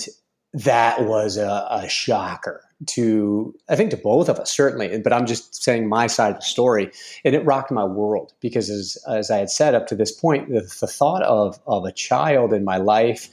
that 0.53 1.03
was 1.03 1.37
a, 1.37 1.67
a 1.71 1.89
shocker 1.89 2.62
to 2.87 3.55
I 3.69 3.75
think 3.75 3.91
to 3.91 3.97
both 3.97 4.29
of 4.29 4.39
us 4.39 4.51
certainly, 4.51 4.97
but 4.99 5.13
I'm 5.13 5.25
just 5.25 5.63
saying 5.63 5.87
my 5.87 6.07
side 6.07 6.31
of 6.31 6.39
the 6.39 6.45
story, 6.45 6.91
and 7.23 7.35
it 7.35 7.45
rocked 7.45 7.71
my 7.71 7.83
world 7.83 8.33
because 8.39 8.69
as 8.69 8.97
as 9.07 9.31
I 9.31 9.37
had 9.37 9.49
said 9.49 9.75
up 9.75 9.87
to 9.87 9.95
this 9.95 10.11
point, 10.11 10.49
the, 10.49 10.61
the 10.79 10.87
thought 10.87 11.23
of 11.23 11.59
of 11.67 11.85
a 11.85 11.91
child 11.91 12.53
in 12.53 12.63
my 12.63 12.77
life 12.77 13.29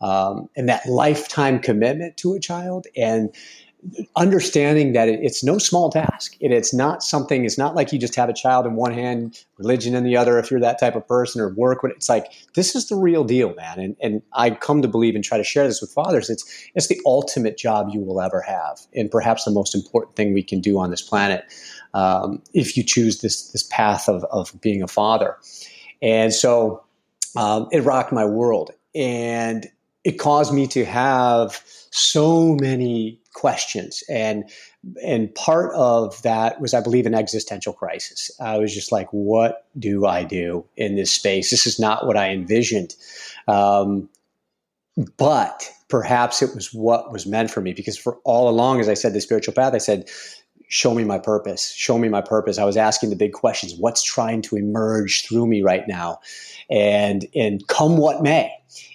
um, 0.00 0.48
and 0.56 0.68
that 0.68 0.86
lifetime 0.86 1.58
commitment 1.58 2.16
to 2.18 2.34
a 2.34 2.40
child 2.40 2.86
and 2.96 3.30
understanding 4.16 4.92
that 4.92 5.08
it, 5.08 5.20
it's 5.22 5.42
no 5.42 5.58
small 5.58 5.90
task. 5.90 6.36
It, 6.40 6.52
it's 6.52 6.74
not 6.74 7.02
something. 7.02 7.44
It's 7.44 7.58
not 7.58 7.74
like 7.74 7.92
you 7.92 7.98
just 7.98 8.14
have 8.16 8.28
a 8.28 8.32
child 8.32 8.66
in 8.66 8.74
one 8.74 8.92
hand, 8.92 9.42
religion 9.58 9.94
in 9.94 10.04
the 10.04 10.16
other. 10.16 10.38
If 10.38 10.50
you're 10.50 10.60
that 10.60 10.78
type 10.78 10.96
of 10.96 11.06
person, 11.06 11.40
or 11.40 11.48
work 11.54 11.78
it's 11.84 12.08
like 12.08 12.32
this 12.54 12.74
is 12.74 12.88
the 12.88 12.96
real 12.96 13.24
deal, 13.24 13.54
man. 13.54 13.78
And 13.78 13.96
and 14.00 14.22
I 14.32 14.50
come 14.50 14.82
to 14.82 14.88
believe 14.88 15.14
and 15.14 15.24
try 15.24 15.38
to 15.38 15.44
share 15.44 15.66
this 15.66 15.80
with 15.80 15.92
fathers. 15.92 16.28
It's 16.28 16.44
it's 16.74 16.88
the 16.88 17.00
ultimate 17.06 17.56
job 17.56 17.88
you 17.92 18.00
will 18.00 18.20
ever 18.20 18.42
have, 18.42 18.80
and 18.94 19.10
perhaps 19.10 19.44
the 19.44 19.50
most 19.50 19.74
important 19.74 20.16
thing 20.16 20.34
we 20.34 20.42
can 20.42 20.60
do 20.60 20.78
on 20.78 20.90
this 20.90 21.02
planet 21.02 21.44
um, 21.94 22.42
if 22.52 22.76
you 22.76 22.82
choose 22.82 23.20
this 23.20 23.50
this 23.52 23.62
path 23.64 24.08
of 24.08 24.24
of 24.24 24.58
being 24.60 24.82
a 24.82 24.88
father. 24.88 25.36
And 26.02 26.32
so 26.32 26.84
um, 27.36 27.68
it 27.72 27.80
rocked 27.80 28.12
my 28.12 28.24
world, 28.24 28.70
and 28.94 29.66
it 30.04 30.18
caused 30.18 30.52
me 30.52 30.66
to 30.68 30.84
have 30.84 31.62
so 31.90 32.56
many 32.60 33.20
questions. 33.34 34.02
And 34.08 34.50
and 35.02 35.34
part 35.34 35.74
of 35.74 36.20
that 36.22 36.58
was 36.60 36.72
i 36.72 36.80
believe 36.80 37.06
an 37.06 37.14
existential 37.14 37.72
crisis. 37.72 38.30
I 38.40 38.58
was 38.58 38.74
just 38.74 38.92
like 38.92 39.08
what 39.10 39.66
do 39.78 40.06
i 40.06 40.24
do 40.24 40.64
in 40.76 40.96
this 40.96 41.12
space? 41.12 41.50
This 41.50 41.66
is 41.66 41.78
not 41.78 42.06
what 42.06 42.16
i 42.16 42.30
envisioned. 42.30 42.94
Um, 43.46 44.08
but 45.16 45.70
perhaps 45.88 46.42
it 46.42 46.54
was 46.54 46.72
what 46.72 47.12
was 47.12 47.26
meant 47.26 47.50
for 47.50 47.60
me 47.60 47.72
because 47.72 47.96
for 47.96 48.16
all 48.24 48.48
along 48.48 48.80
as 48.80 48.88
i 48.88 48.94
said 48.94 49.12
the 49.12 49.20
spiritual 49.20 49.54
path 49.54 49.72
i 49.74 49.78
said 49.78 50.08
show 50.70 50.94
me 50.94 51.04
my 51.04 51.18
purpose 51.18 51.72
show 51.72 51.98
me 51.98 52.08
my 52.08 52.22
purpose 52.22 52.58
i 52.58 52.64
was 52.64 52.76
asking 52.76 53.10
the 53.10 53.16
big 53.16 53.32
questions 53.32 53.74
what's 53.74 54.02
trying 54.02 54.40
to 54.40 54.56
emerge 54.56 55.26
through 55.26 55.46
me 55.46 55.62
right 55.62 55.86
now 55.86 56.18
and 56.70 57.26
and 57.34 57.66
come 57.68 57.98
what 57.98 58.22
may 58.22 58.50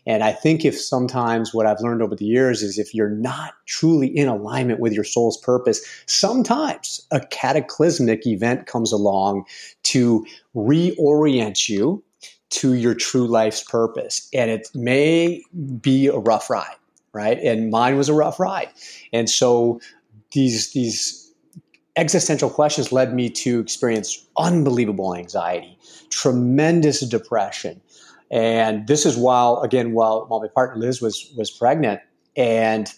and 0.08 0.24
I 0.24 0.32
think 0.32 0.66
if 0.66 0.80
sometimes 0.80 1.54
what 1.54 1.66
I've 1.66 1.82
learned 1.82 2.02
over 2.02 2.16
the 2.16 2.26
years 2.26 2.62
is 2.62 2.78
if 2.78 2.94
you're 2.94 3.10
not 3.10 3.54
truly 3.66 4.08
in 4.08 4.28
alignment 4.28 4.80
with 4.80 4.94
your 4.94 5.04
soul's 5.04 5.38
purpose, 5.38 5.82
sometimes 6.06 7.06
a 7.12 7.20
cataclysmic 7.28 8.26
event 8.28 8.68
comes 8.68 8.92
along 8.92 9.46
to 9.84 10.26
reorient 10.56 11.68
you 11.68 12.04
to 12.52 12.74
your 12.74 12.94
true 12.94 13.28
life's 13.28 13.64
purpose. 13.64 14.30
And 14.34 14.52
it 14.52 14.70
may 14.76 15.44
be 15.82 16.08
a 16.08 16.18
rough 16.18 16.50
ride, 16.50 16.76
right? 17.12 17.40
And 17.40 17.72
mine 17.72 17.98
was 17.98 18.08
a 18.08 18.14
rough 18.14 18.40
ride. 18.40 18.70
And 19.12 19.30
so 19.30 19.82
these, 20.32 20.72
these 20.74 21.25
existential 21.98 22.50
questions 22.50 22.92
led 22.92 23.14
me 23.14 23.30
to 23.30 23.60
experience 23.60 24.26
unbelievable 24.38 25.16
anxiety, 25.16 25.78
tremendous 26.10 27.02
depression, 27.02 27.82
and 28.32 28.88
this 28.88 29.06
is 29.06 29.18
while, 29.18 29.62
again, 29.62 29.94
while, 29.94 30.26
while 30.28 30.42
my 30.42 30.48
partner 30.48 30.82
Liz 30.82 31.02
was, 31.02 31.32
was 31.38 31.52
pregnant. 31.52 32.02
And 32.36 32.92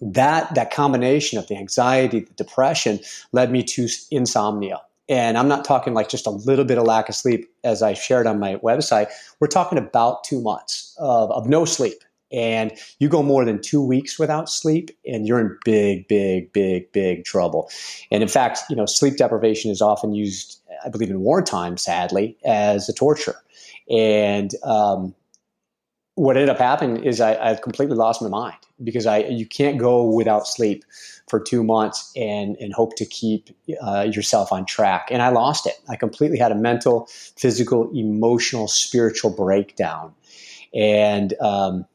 that, 0.00 0.54
that 0.54 0.72
combination 0.72 1.38
of 1.38 1.46
the 1.48 1.56
anxiety, 1.56 2.20
the 2.20 2.32
depression 2.32 3.00
led 3.32 3.50
me 3.50 3.62
to 3.62 3.88
insomnia. 4.10 4.80
And 5.08 5.36
I'm 5.36 5.48
not 5.48 5.64
talking 5.64 5.92
like 5.92 6.08
just 6.08 6.26
a 6.26 6.30
little 6.30 6.64
bit 6.64 6.78
of 6.78 6.84
lack 6.84 7.08
of 7.08 7.14
sleep, 7.14 7.50
as 7.62 7.82
I 7.82 7.92
shared 7.92 8.26
on 8.26 8.40
my 8.40 8.56
website. 8.56 9.08
We're 9.38 9.48
talking 9.48 9.76
about 9.76 10.24
two 10.24 10.40
months 10.40 10.96
of, 10.98 11.30
of 11.30 11.46
no 11.46 11.66
sleep. 11.66 12.02
And 12.32 12.72
you 12.98 13.08
go 13.08 13.22
more 13.22 13.44
than 13.44 13.60
two 13.60 13.82
weeks 13.82 14.18
without 14.18 14.48
sleep, 14.48 14.90
and 15.06 15.26
you're 15.26 15.40
in 15.40 15.56
big, 15.64 16.08
big, 16.08 16.52
big, 16.52 16.90
big 16.92 17.24
trouble. 17.24 17.70
And 18.10 18.22
in 18.22 18.28
fact, 18.28 18.60
you 18.68 18.76
know, 18.76 18.86
sleep 18.86 19.16
deprivation 19.16 19.70
is 19.70 19.80
often 19.80 20.14
used, 20.14 20.60
I 20.84 20.88
believe, 20.88 21.10
in 21.10 21.20
wartime, 21.20 21.76
sadly, 21.76 22.36
as 22.44 22.88
a 22.88 22.92
torture. 22.92 23.36
And 23.88 24.50
um, 24.64 25.14
what 26.16 26.36
ended 26.36 26.48
up 26.48 26.58
happening 26.58 27.02
is 27.04 27.20
I, 27.20 27.34
I 27.34 27.54
completely 27.56 27.96
lost 27.96 28.22
my 28.22 28.28
mind 28.28 28.56
because 28.82 29.06
I 29.06 29.18
you 29.18 29.46
can't 29.46 29.78
go 29.78 30.04
without 30.04 30.46
sleep 30.46 30.84
for 31.28 31.40
two 31.40 31.64
months 31.64 32.12
and 32.16 32.56
and 32.60 32.72
hope 32.72 32.96
to 32.96 33.04
keep 33.04 33.50
uh, 33.82 34.06
yourself 34.10 34.52
on 34.52 34.64
track. 34.64 35.08
And 35.10 35.22
I 35.22 35.30
lost 35.30 35.66
it. 35.66 35.74
I 35.88 35.96
completely 35.96 36.38
had 36.38 36.52
a 36.52 36.54
mental, 36.54 37.08
physical, 37.36 37.90
emotional, 37.94 38.68
spiritual 38.68 39.30
breakdown, 39.30 40.14
and 40.72 41.34
um, 41.40 41.86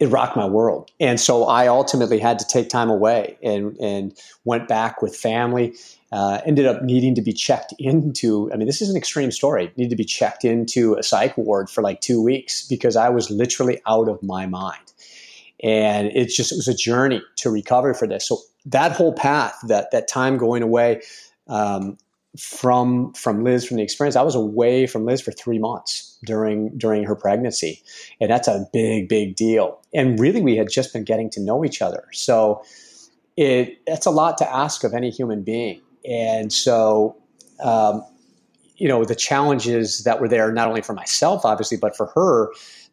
it 0.00 0.08
rocked 0.08 0.36
my 0.36 0.46
world. 0.46 0.90
And 0.98 1.20
so 1.20 1.44
I 1.44 1.68
ultimately 1.68 2.18
had 2.18 2.38
to 2.40 2.46
take 2.46 2.68
time 2.68 2.90
away 2.90 3.38
and 3.42 3.76
and 3.78 4.18
went 4.44 4.66
back 4.66 5.02
with 5.02 5.14
family 5.14 5.76
uh, 6.12 6.40
ended 6.44 6.66
up 6.66 6.82
needing 6.82 7.14
to 7.14 7.22
be 7.22 7.32
checked 7.32 7.72
into. 7.78 8.50
I 8.52 8.56
mean, 8.56 8.66
this 8.66 8.82
is 8.82 8.90
an 8.90 8.96
extreme 8.96 9.30
story. 9.30 9.72
Needed 9.76 9.90
to 9.90 9.96
be 9.96 10.04
checked 10.04 10.44
into 10.44 10.94
a 10.94 11.02
psych 11.02 11.36
ward 11.36 11.70
for 11.70 11.82
like 11.82 12.00
two 12.00 12.20
weeks 12.20 12.66
because 12.66 12.96
I 12.96 13.08
was 13.08 13.30
literally 13.30 13.80
out 13.86 14.08
of 14.08 14.22
my 14.22 14.46
mind, 14.46 14.92
and 15.62 16.08
it 16.08 16.26
just 16.26 16.52
it 16.52 16.56
was 16.56 16.68
a 16.68 16.74
journey 16.74 17.22
to 17.36 17.50
recover 17.50 17.94
for 17.94 18.08
this. 18.08 18.26
So 18.26 18.38
that 18.66 18.92
whole 18.92 19.12
path, 19.12 19.56
that 19.68 19.92
that 19.92 20.08
time 20.08 20.36
going 20.36 20.62
away 20.62 21.02
um, 21.46 21.96
from 22.36 23.12
from 23.12 23.44
Liz 23.44 23.64
from 23.64 23.76
the 23.76 23.84
experience, 23.84 24.16
I 24.16 24.22
was 24.22 24.34
away 24.34 24.88
from 24.88 25.04
Liz 25.04 25.20
for 25.20 25.30
three 25.30 25.60
months 25.60 26.09
during 26.24 26.76
during 26.76 27.04
her 27.04 27.16
pregnancy, 27.16 27.82
and 28.20 28.30
that's 28.30 28.48
a 28.48 28.66
big 28.72 29.08
big 29.08 29.36
deal. 29.36 29.80
And 29.94 30.18
really, 30.18 30.40
we 30.40 30.56
had 30.56 30.68
just 30.70 30.92
been 30.92 31.04
getting 31.04 31.30
to 31.30 31.40
know 31.40 31.64
each 31.64 31.82
other, 31.82 32.04
so. 32.12 32.62
It, 33.36 33.80
that's 33.86 34.04
a 34.04 34.10
lot 34.10 34.36
to 34.38 34.54
ask 34.54 34.84
of 34.84 34.92
any 34.92 35.08
human 35.08 35.42
being 35.44 35.80
and 36.04 36.52
so, 36.52 37.16
um, 37.62 38.04
you 38.76 38.88
know, 38.88 39.04
the 39.04 39.14
challenges 39.14 40.04
that 40.04 40.20
were 40.20 40.28
there, 40.28 40.50
not 40.52 40.68
only 40.68 40.82
for 40.82 40.94
myself, 40.94 41.44
obviously, 41.44 41.76
but 41.76 41.96
for 41.96 42.06
her 42.14 42.50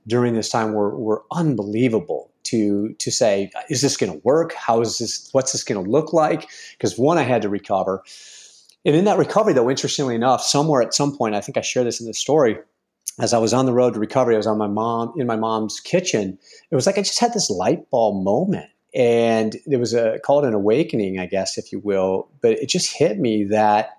during 0.08 0.34
this 0.34 0.50
time 0.50 0.74
were, 0.74 0.96
were 0.98 1.24
unbelievable 1.32 2.32
to, 2.44 2.94
to 2.94 3.12
say, 3.12 3.50
is 3.70 3.82
this 3.82 3.98
going 3.98 4.12
to 4.12 4.20
work? 4.24 4.54
How 4.54 4.82
is 4.82 4.98
this, 4.98 5.30
what's 5.32 5.52
this 5.52 5.64
going 5.64 5.84
to 5.84 5.90
look 5.90 6.14
like? 6.14 6.50
Because 6.72 6.98
one, 6.98 7.18
I 7.18 7.24
had 7.24 7.42
to 7.42 7.50
recover. 7.50 8.04
And 8.86 8.96
in 8.96 9.06
that 9.06 9.18
recovery, 9.18 9.54
though, 9.54 9.70
interestingly 9.70 10.16
enough, 10.16 10.42
somewhere 10.42 10.82
at 10.82 10.94
some 10.94 11.18
point, 11.18 11.36
I 11.36 11.42
think 11.42 11.58
I 11.58 11.62
share 11.62 11.84
this 11.84 12.00
in 12.00 12.08
the 12.08 12.14
story, 12.14 12.58
as 13.20 13.34
I 13.34 13.38
was 13.38 13.54
on 13.54 13.66
the 13.66 13.74
road 13.74 13.94
to 13.94 14.00
recovery, 14.00 14.36
I 14.36 14.38
was 14.38 14.48
on 14.48 14.58
my 14.58 14.68
mom 14.68 15.14
in 15.18 15.28
my 15.28 15.36
mom's 15.36 15.80
kitchen. 15.80 16.38
It 16.70 16.76
was 16.76 16.86
like 16.86 16.98
I 16.98 17.02
just 17.02 17.20
had 17.20 17.34
this 17.34 17.50
light 17.50 17.90
bulb 17.90 18.24
moment 18.24 18.70
and 18.94 19.56
it 19.66 19.78
was 19.78 19.94
a 19.94 20.20
called 20.20 20.46
an 20.46 20.54
awakening, 20.54 21.20
I 21.20 21.26
guess, 21.26 21.58
if 21.58 21.72
you 21.72 21.80
will. 21.80 22.30
But 22.42 22.54
it 22.54 22.70
just 22.70 22.96
hit 22.96 23.20
me 23.20 23.44
that 23.46 23.98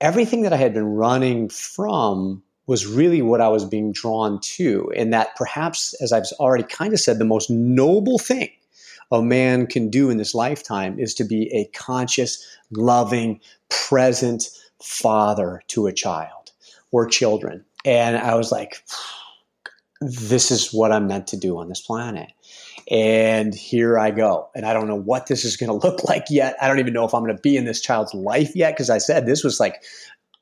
everything 0.00 0.42
that 0.42 0.52
I 0.52 0.56
had 0.56 0.74
been 0.74 0.86
running 0.86 1.48
from 1.48 2.42
was 2.66 2.86
really 2.86 3.20
what 3.20 3.42
I 3.42 3.48
was 3.48 3.64
being 3.64 3.92
drawn 3.92 4.40
to, 4.40 4.90
and 4.96 5.12
that 5.12 5.36
perhaps, 5.36 5.94
as 6.00 6.12
I've 6.12 6.24
already 6.40 6.64
kind 6.64 6.94
of 6.94 7.00
said, 7.00 7.18
the 7.18 7.24
most 7.24 7.50
noble 7.50 8.18
thing 8.18 8.48
a 9.12 9.22
man 9.22 9.66
can 9.66 9.90
do 9.90 10.08
in 10.08 10.16
this 10.16 10.34
lifetime 10.34 10.98
is 10.98 11.12
to 11.14 11.24
be 11.24 11.52
a 11.52 11.66
conscious, 11.76 12.42
loving, 12.70 13.40
present 13.68 14.48
father 14.82 15.60
to 15.68 15.86
a 15.86 15.92
child 15.92 16.52
or 16.90 17.06
children. 17.06 17.64
And 17.84 18.16
I 18.16 18.34
was 18.34 18.50
like, 18.50 18.82
this 20.00 20.50
is 20.50 20.72
what 20.72 20.92
I'm 20.92 21.06
meant 21.06 21.26
to 21.28 21.36
do 21.36 21.58
on 21.58 21.68
this 21.68 21.80
planet. 21.80 22.30
And 22.90 23.54
here 23.54 23.98
I 23.98 24.10
go. 24.10 24.48
And 24.54 24.66
I 24.66 24.72
don't 24.72 24.88
know 24.88 25.00
what 25.00 25.26
this 25.26 25.44
is 25.44 25.56
going 25.56 25.68
to 25.80 25.86
look 25.86 26.04
like 26.04 26.26
yet. 26.30 26.56
I 26.60 26.68
don't 26.68 26.78
even 26.78 26.92
know 26.92 27.04
if 27.04 27.14
I'm 27.14 27.22
going 27.22 27.36
to 27.36 27.42
be 27.42 27.56
in 27.56 27.64
this 27.64 27.80
child's 27.80 28.14
life 28.14 28.54
yet. 28.54 28.74
Because 28.74 28.90
I 28.90 28.98
said 28.98 29.26
this 29.26 29.44
was 29.44 29.60
like 29.60 29.82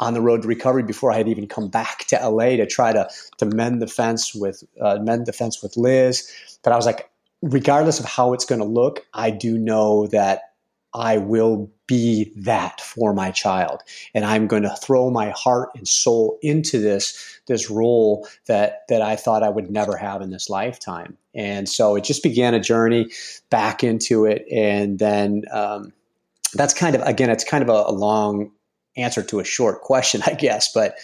on 0.01 0.15
the 0.15 0.21
road 0.21 0.43
to 0.43 0.49
recovery 0.49 0.83
before 0.83 1.13
I 1.13 1.17
had 1.17 1.29
even 1.29 1.47
come 1.47 1.69
back 1.69 2.07
to 2.07 2.17
LA 2.17 2.57
to 2.57 2.67
try 2.67 2.93
to 2.93 3.09
to 3.39 3.47
mend 3.47 3.81
the 3.81 3.87
fence 3.87 4.35
with 4.35 4.65
uh, 4.81 4.99
mend 5.01 5.27
the 5.27 5.33
fence 5.33 5.63
with 5.63 5.77
Liz. 5.77 6.29
But 6.63 6.73
I 6.73 6.77
was 6.77 6.87
like, 6.87 7.11
regardless 7.43 8.01
of 8.01 8.07
how 8.07 8.33
it's 8.33 8.45
going 8.45 8.61
to 8.61 8.67
look, 8.67 9.07
I 9.15 9.31
do 9.31 9.59
know 9.59 10.07
that 10.09 10.55
I 10.95 11.19
will 11.19 11.71
be 11.93 12.33
that 12.35 12.81
for 12.81 13.13
my 13.13 13.31
child. 13.31 13.83
And 14.15 14.25
I'm 14.25 14.47
going 14.47 14.63
to 14.63 14.75
throw 14.77 15.11
my 15.11 15.29
heart 15.37 15.69
and 15.75 15.87
soul 15.87 16.39
into 16.41 16.79
this, 16.79 17.39
this 17.49 17.71
role 17.71 18.27
that, 18.47 18.85
that 18.89 19.03
I 19.03 19.15
thought 19.15 19.43
I 19.43 19.51
would 19.51 19.71
never 19.71 19.95
have 19.99 20.23
in 20.23 20.31
this 20.31 20.49
lifetime. 20.49 21.19
And 21.35 21.69
so 21.69 21.95
it 21.95 22.05
just 22.05 22.23
began 22.23 22.55
a 22.55 22.61
journey 22.61 23.11
back 23.51 23.85
into 23.85 24.25
it. 24.25 24.47
And 24.51 24.99
then 24.99 25.43
um, 25.53 25.93
that's 26.55 26.73
kind 26.73 26.97
of, 26.97 27.03
again, 27.03 27.29
it's 27.29 27.45
kind 27.45 27.63
of 27.63 27.69
a, 27.69 27.91
a 27.91 27.93
long 27.93 28.53
answer 28.97 29.23
to 29.25 29.39
a 29.39 29.45
short 29.45 29.83
question, 29.83 30.23
I 30.27 30.33
guess. 30.33 30.73
But 30.73 30.95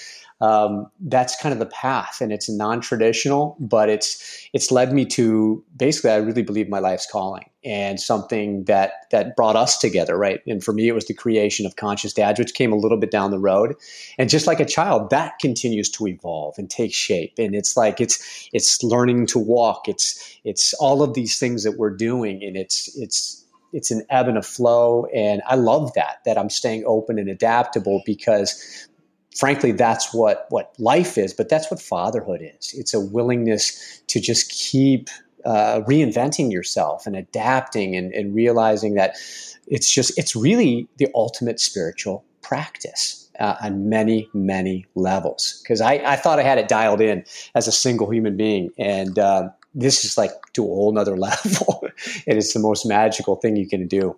um, 0.40 0.86
that's 1.00 1.40
kind 1.40 1.52
of 1.52 1.58
the 1.58 1.66
path, 1.66 2.20
and 2.20 2.32
it's 2.32 2.48
non-traditional, 2.48 3.56
but 3.58 3.88
it's 3.88 4.48
it's 4.52 4.70
led 4.70 4.92
me 4.92 5.04
to 5.06 5.64
basically, 5.76 6.10
I 6.10 6.16
really 6.16 6.42
believe 6.42 6.68
my 6.68 6.78
life's 6.78 7.10
calling 7.10 7.50
and 7.64 7.98
something 7.98 8.64
that 8.64 8.92
that 9.10 9.34
brought 9.34 9.56
us 9.56 9.78
together, 9.78 10.16
right? 10.16 10.40
And 10.46 10.62
for 10.62 10.72
me, 10.72 10.86
it 10.86 10.92
was 10.92 11.06
the 11.06 11.14
creation 11.14 11.66
of 11.66 11.74
Conscious 11.74 12.12
Dads, 12.12 12.38
which 12.38 12.54
came 12.54 12.72
a 12.72 12.76
little 12.76 12.98
bit 12.98 13.10
down 13.10 13.32
the 13.32 13.38
road, 13.38 13.74
and 14.16 14.30
just 14.30 14.46
like 14.46 14.60
a 14.60 14.64
child, 14.64 15.10
that 15.10 15.38
continues 15.40 15.90
to 15.90 16.06
evolve 16.06 16.54
and 16.56 16.70
take 16.70 16.94
shape, 16.94 17.34
and 17.38 17.54
it's 17.56 17.76
like 17.76 18.00
it's 18.00 18.48
it's 18.52 18.82
learning 18.84 19.26
to 19.26 19.40
walk, 19.40 19.88
it's 19.88 20.38
it's 20.44 20.72
all 20.74 21.02
of 21.02 21.14
these 21.14 21.38
things 21.38 21.64
that 21.64 21.78
we're 21.78 21.96
doing, 21.96 22.44
and 22.44 22.56
it's 22.56 22.96
it's 22.96 23.44
it's 23.72 23.90
an 23.90 24.02
ebb 24.08 24.28
and 24.28 24.38
a 24.38 24.42
flow. 24.42 25.06
And 25.14 25.42
i 25.46 25.54
love 25.54 25.92
that 25.94 26.18
that 26.24 26.38
i'm 26.38 26.48
staying 26.48 26.84
open 26.86 27.18
and 27.18 27.28
adaptable 27.28 28.02
because 28.06 28.87
frankly 29.38 29.72
that's 29.72 30.12
what 30.12 30.46
what 30.50 30.74
life 30.78 31.16
is 31.16 31.32
but 31.32 31.48
that's 31.48 31.70
what 31.70 31.80
fatherhood 31.80 32.42
is. 32.42 32.74
It's 32.74 32.92
a 32.92 33.00
willingness 33.00 34.02
to 34.08 34.20
just 34.20 34.50
keep 34.50 35.08
uh, 35.44 35.80
reinventing 35.82 36.52
yourself 36.52 37.06
and 37.06 37.16
adapting 37.16 37.96
and, 37.96 38.12
and 38.12 38.34
realizing 38.34 38.94
that 38.94 39.16
it's 39.66 39.90
just 39.90 40.18
it's 40.18 40.34
really 40.34 40.88
the 40.98 41.08
ultimate 41.14 41.60
spiritual 41.60 42.24
practice 42.42 43.30
uh, 43.38 43.54
on 43.62 43.88
many 43.88 44.28
many 44.34 44.84
levels. 44.96 45.60
Because 45.62 45.80
I, 45.80 45.94
I 46.04 46.16
thought 46.16 46.38
i 46.40 46.42
had 46.42 46.58
it 46.58 46.68
dialed 46.68 47.00
in 47.00 47.24
as 47.54 47.68
a 47.68 47.72
single 47.72 48.10
human 48.10 48.36
being 48.36 48.70
and 48.76 49.18
uh, 49.18 49.48
this 49.74 50.04
is 50.04 50.18
like 50.18 50.32
to 50.54 50.64
a 50.64 50.66
whole 50.66 50.92
nother 50.92 51.16
level. 51.28 51.80
And 52.26 52.38
it's 52.38 52.52
the 52.52 52.60
most 52.60 52.84
magical 52.84 53.36
thing 53.36 53.56
you 53.56 53.68
can 53.68 53.86
do 53.86 54.16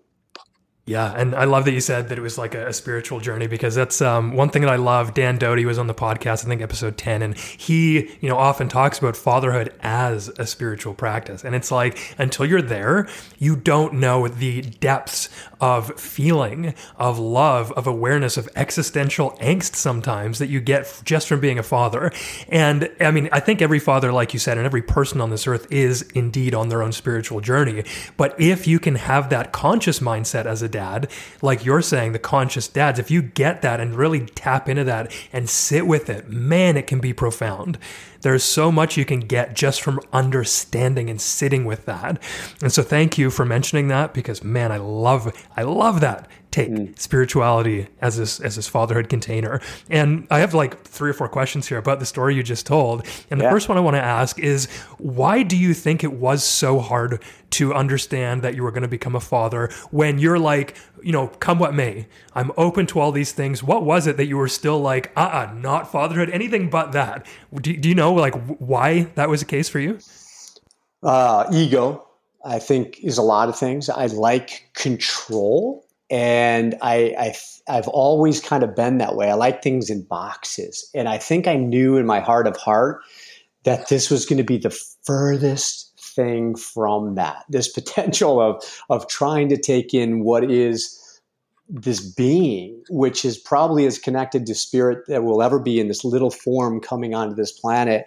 yeah, 0.91 1.15
and 1.17 1.37
I 1.37 1.45
love 1.45 1.67
that 1.67 1.73
you 1.73 1.81
said 1.81 2.09
that 2.09 2.19
it 2.19 2.21
was 2.21 2.37
like 2.37 2.57
a, 2.57 2.67
a 2.67 2.73
spiritual 2.73 3.21
journey 3.21 3.47
because 3.47 3.77
that's 3.77 4.03
um, 4.03 4.35
one 4.35 4.49
thing 4.51 4.63
that 4.63 4.73
I 4.73 4.75
love. 4.75 5.15
Dan 5.15 5.39
Doty 5.39 5.65
was 5.65 5.79
on 5.79 5.87
the 5.87 5.95
podcast, 5.95 6.45
I 6.45 6.49
think 6.49 6.63
episode 6.63 6.97
ten, 6.97 7.23
and 7.23 7.39
he, 7.39 8.11
you 8.21 8.29
know, 8.29 8.37
often 8.37 8.69
talks 8.69 8.99
about 8.99 9.17
fatherhood 9.17 9.73
as 9.83 10.31
a 10.31 10.47
spiritual 10.49 10.95
practice. 10.95 11.45
And 11.45 11.55
it's 11.55 11.71
like 11.71 12.17
until 12.19 12.45
you're 12.45 12.61
there, 12.61 13.09
you 13.39 13.55
don't 13.55 13.95
know 13.95 14.27
the 14.27 14.63
depths 14.63 15.29
of 15.61 15.97
feeling, 16.01 16.75
of 16.97 17.21
love, 17.21 17.71
of 17.73 17.87
awareness, 17.87 18.37
of 18.37 18.49
existential 18.57 19.31
angst 19.41 19.77
sometimes 19.77 20.41
that 20.41 20.49
you 20.49 20.61
get 20.61 21.03
just 21.05 21.29
from 21.29 21.39
being 21.39 21.61
a 21.61 21.63
father. 21.63 22.11
And 22.49 22.91
I 22.99 23.13
mean, 23.13 23.29
I 23.31 23.39
think 23.39 23.63
every 23.63 23.79
father, 23.79 24.13
like 24.13 24.33
you 24.33 24.41
said, 24.41 24.57
and 24.59 24.67
every 24.67 24.83
person 24.83 25.21
on 25.21 25.31
this 25.31 25.47
earth 25.47 25.71
is 25.71 26.03
indeed 26.17 26.53
on 26.53 26.69
their 26.69 26.83
own 26.83 26.91
spiritual 26.91 27.41
journey. 27.41 27.85
But 28.17 28.41
if 28.41 28.67
you 28.67 28.81
can 28.81 28.97
have 28.97 29.31
that 29.31 29.53
conscious 29.53 30.01
mindset 30.01 30.47
as 30.47 30.63
a 30.63 30.69
dad 30.69 30.80
dad, 30.81 31.11
like 31.43 31.63
you're 31.63 31.83
saying, 31.83 32.13
the 32.13 32.19
conscious 32.19 32.67
dads, 32.67 32.99
if 32.99 33.11
you 33.11 33.21
get 33.21 33.61
that 33.61 33.81
and 33.81 33.95
really 33.95 34.25
tap 34.25 34.67
into 34.67 34.83
that 34.85 35.13
and 35.31 35.49
sit 35.49 35.87
with 35.87 36.09
it, 36.09 36.31
man, 36.31 36.79
it 36.79 36.87
can 36.87 37.01
be 37.01 37.13
profound. 37.13 37.77
There's 38.23 38.43
so 38.43 38.73
much 38.73 38.97
you 38.97 39.05
can 39.05 39.21
get 39.21 39.55
just 39.55 39.83
from 39.83 40.01
understanding 40.11 41.11
and 41.11 41.21
sitting 41.21 41.67
with 41.67 41.85
that. 41.85 42.23
And 42.63 42.73
so 42.73 42.83
thank 42.83 43.19
you 43.19 43.31
for 43.31 43.45
mentioning 43.45 43.89
that 43.89 44.15
because 44.15 44.43
man, 44.43 44.73
I 44.73 44.79
love 44.79 45.33
I 45.57 45.63
love 45.63 46.01
that 46.01 46.29
take 46.51 46.69
mm. 46.69 46.99
spirituality 46.99 47.87
as 48.01 48.17
this 48.17 48.41
as 48.41 48.57
this 48.57 48.67
fatherhood 48.69 49.09
container. 49.09 49.61
And 49.89 50.27
I 50.31 50.41
have 50.41 50.55
like 50.55 50.83
three 50.83 51.11
or 51.11 51.13
four 51.13 51.29
questions 51.29 51.69
here 51.69 51.79
about 51.79 52.01
the 52.01 52.07
story 52.07 52.35
you 52.35 52.43
just 52.43 52.67
told. 52.67 53.07
And 53.31 53.41
the 53.41 53.45
yeah. 53.45 53.51
first 53.51 53.69
one 53.69 53.79
I 53.79 53.81
want 53.81 53.97
to 53.97 54.03
ask 54.03 54.39
is 54.39 54.67
why 54.99 55.43
do 55.43 55.57
you 55.57 55.75
think 55.75 56.03
it 56.03 56.13
was 56.13 56.43
so 56.43 56.81
hard 56.81 57.23
to 57.51 57.75
understand 57.75 58.43
that 58.43 58.55
you 58.55 58.63
were 58.63 58.71
going 58.71 58.83
to 58.83 58.89
become 58.89 59.17
a 59.17 59.21
father 59.21 59.71
when 59.91 60.19
you're 60.19 60.39
like, 60.39 60.77
you 61.03 61.13
know, 61.13 61.29
come 61.29 61.59
what 61.59 61.75
may, 61.75 62.07
I'm 62.35 62.53
open 62.57 62.87
to 62.89 63.01
all 63.01 63.13
these 63.13 63.33
things. 63.33 63.63
What 63.63 63.85
was 63.85 64.07
it 64.07 64.17
that 64.17 64.27
you 64.27 64.37
were 64.37 64.49
still 64.49 64.81
like, 64.81 65.13
uh 65.17 65.21
uh-uh, 65.21 65.47
uh 65.51 65.55
not 65.55 65.91
fatherhood, 65.91 66.31
anything 66.31 66.71
but 66.71 66.93
that? 66.93 67.27
Do, 67.55 67.77
do 67.77 67.89
you 67.89 67.95
know 67.95 68.13
like 68.13 68.35
why 68.59 69.05
that 69.15 69.29
was 69.29 69.41
the 69.41 69.47
case 69.47 69.69
for 69.69 69.81
you? 69.81 69.99
Uh, 71.03 71.47
ego, 71.53 72.07
I 72.45 72.59
think, 72.59 73.01
is 73.03 73.19
a 73.19 73.23
lot 73.23 73.49
of 73.49 73.59
things. 73.59 73.89
I 73.89 74.07
like 74.07 74.71
control 74.75 75.85
and 76.11 76.77
I, 76.83 77.15
I 77.19 77.35
I've 77.69 77.89
always 77.89 78.41
kind 78.41 78.63
of 78.63 78.75
been 78.75 78.99
that 78.99 79.15
way. 79.15 79.31
I 79.31 79.35
like 79.35 79.63
things 79.63 79.91
in 79.91 80.03
boxes, 80.03 80.91
and 80.95 81.09
I 81.09 81.19
think 81.19 81.47
I 81.47 81.57
knew 81.57 81.97
in 81.97 82.07
my 82.07 82.21
heart 82.21 82.47
of 82.47 82.57
heart 82.57 83.03
that 83.65 83.89
this 83.89 84.11
was 84.11 84.27
going 84.27 84.39
to 84.39 84.45
be 84.45 84.59
the 84.59 84.77
furthest 85.05 85.93
thing 85.99 86.57
from 86.57 87.15
that. 87.15 87.45
This 87.49 87.69
potential 87.73 88.41
of 88.41 88.63
of 88.91 89.09
trying 89.09 89.49
to 89.51 89.57
take 89.57 89.95
in 89.95 90.25
what 90.25 90.51
is 90.51 90.97
this 91.69 92.01
being, 92.01 92.83
which 92.91 93.25
is 93.25 93.39
probably 93.39 93.87
as 93.87 93.99
connected 93.99 94.45
to 94.45 94.55
spirit 94.55 95.05
that 95.07 95.23
will 95.23 95.41
ever 95.41 95.61
be 95.61 95.79
in 95.79 95.87
this 95.87 96.05
little 96.05 96.31
form 96.31 96.81
coming 96.81 97.15
onto 97.15 97.37
this 97.37 97.53
planet 97.53 98.07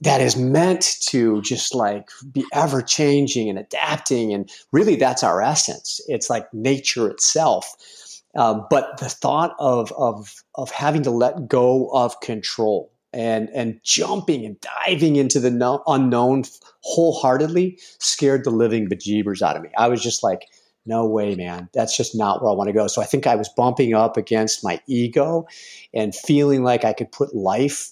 that 0.00 0.20
is 0.20 0.36
meant 0.36 0.96
to 1.08 1.42
just 1.42 1.74
like 1.74 2.08
be 2.32 2.44
ever 2.52 2.82
changing 2.82 3.48
and 3.48 3.58
adapting. 3.58 4.32
And 4.32 4.50
really, 4.72 4.96
that's 4.96 5.22
our 5.22 5.42
essence. 5.42 6.00
It's 6.08 6.30
like 6.30 6.52
nature 6.54 7.08
itself. 7.08 7.74
Uh, 8.34 8.60
but 8.70 8.98
the 8.98 9.08
thought 9.08 9.54
of, 9.58 9.92
of, 9.92 10.42
of 10.54 10.70
having 10.70 11.02
to 11.02 11.10
let 11.10 11.48
go 11.48 11.90
of 11.92 12.20
control 12.20 12.92
and, 13.12 13.48
and 13.50 13.80
jumping 13.82 14.46
and 14.46 14.56
diving 14.60 15.16
into 15.16 15.40
the 15.40 15.50
no- 15.50 15.82
unknown 15.86 16.44
wholeheartedly 16.82 17.78
scared 17.98 18.44
the 18.44 18.50
living 18.50 18.88
bejeebers 18.88 19.42
out 19.42 19.56
of 19.56 19.62
me. 19.62 19.70
I 19.76 19.88
was 19.88 20.00
just 20.02 20.22
like, 20.22 20.46
no 20.86 21.06
way, 21.06 21.34
man. 21.34 21.68
That's 21.74 21.96
just 21.96 22.16
not 22.16 22.40
where 22.40 22.50
I 22.50 22.54
want 22.54 22.68
to 22.68 22.72
go. 22.72 22.86
So 22.86 23.02
I 23.02 23.04
think 23.04 23.26
I 23.26 23.34
was 23.34 23.48
bumping 23.50 23.94
up 23.94 24.16
against 24.16 24.64
my 24.64 24.80
ego 24.86 25.46
and 25.92 26.14
feeling 26.14 26.62
like 26.62 26.84
I 26.84 26.92
could 26.92 27.12
put 27.12 27.34
life 27.34 27.90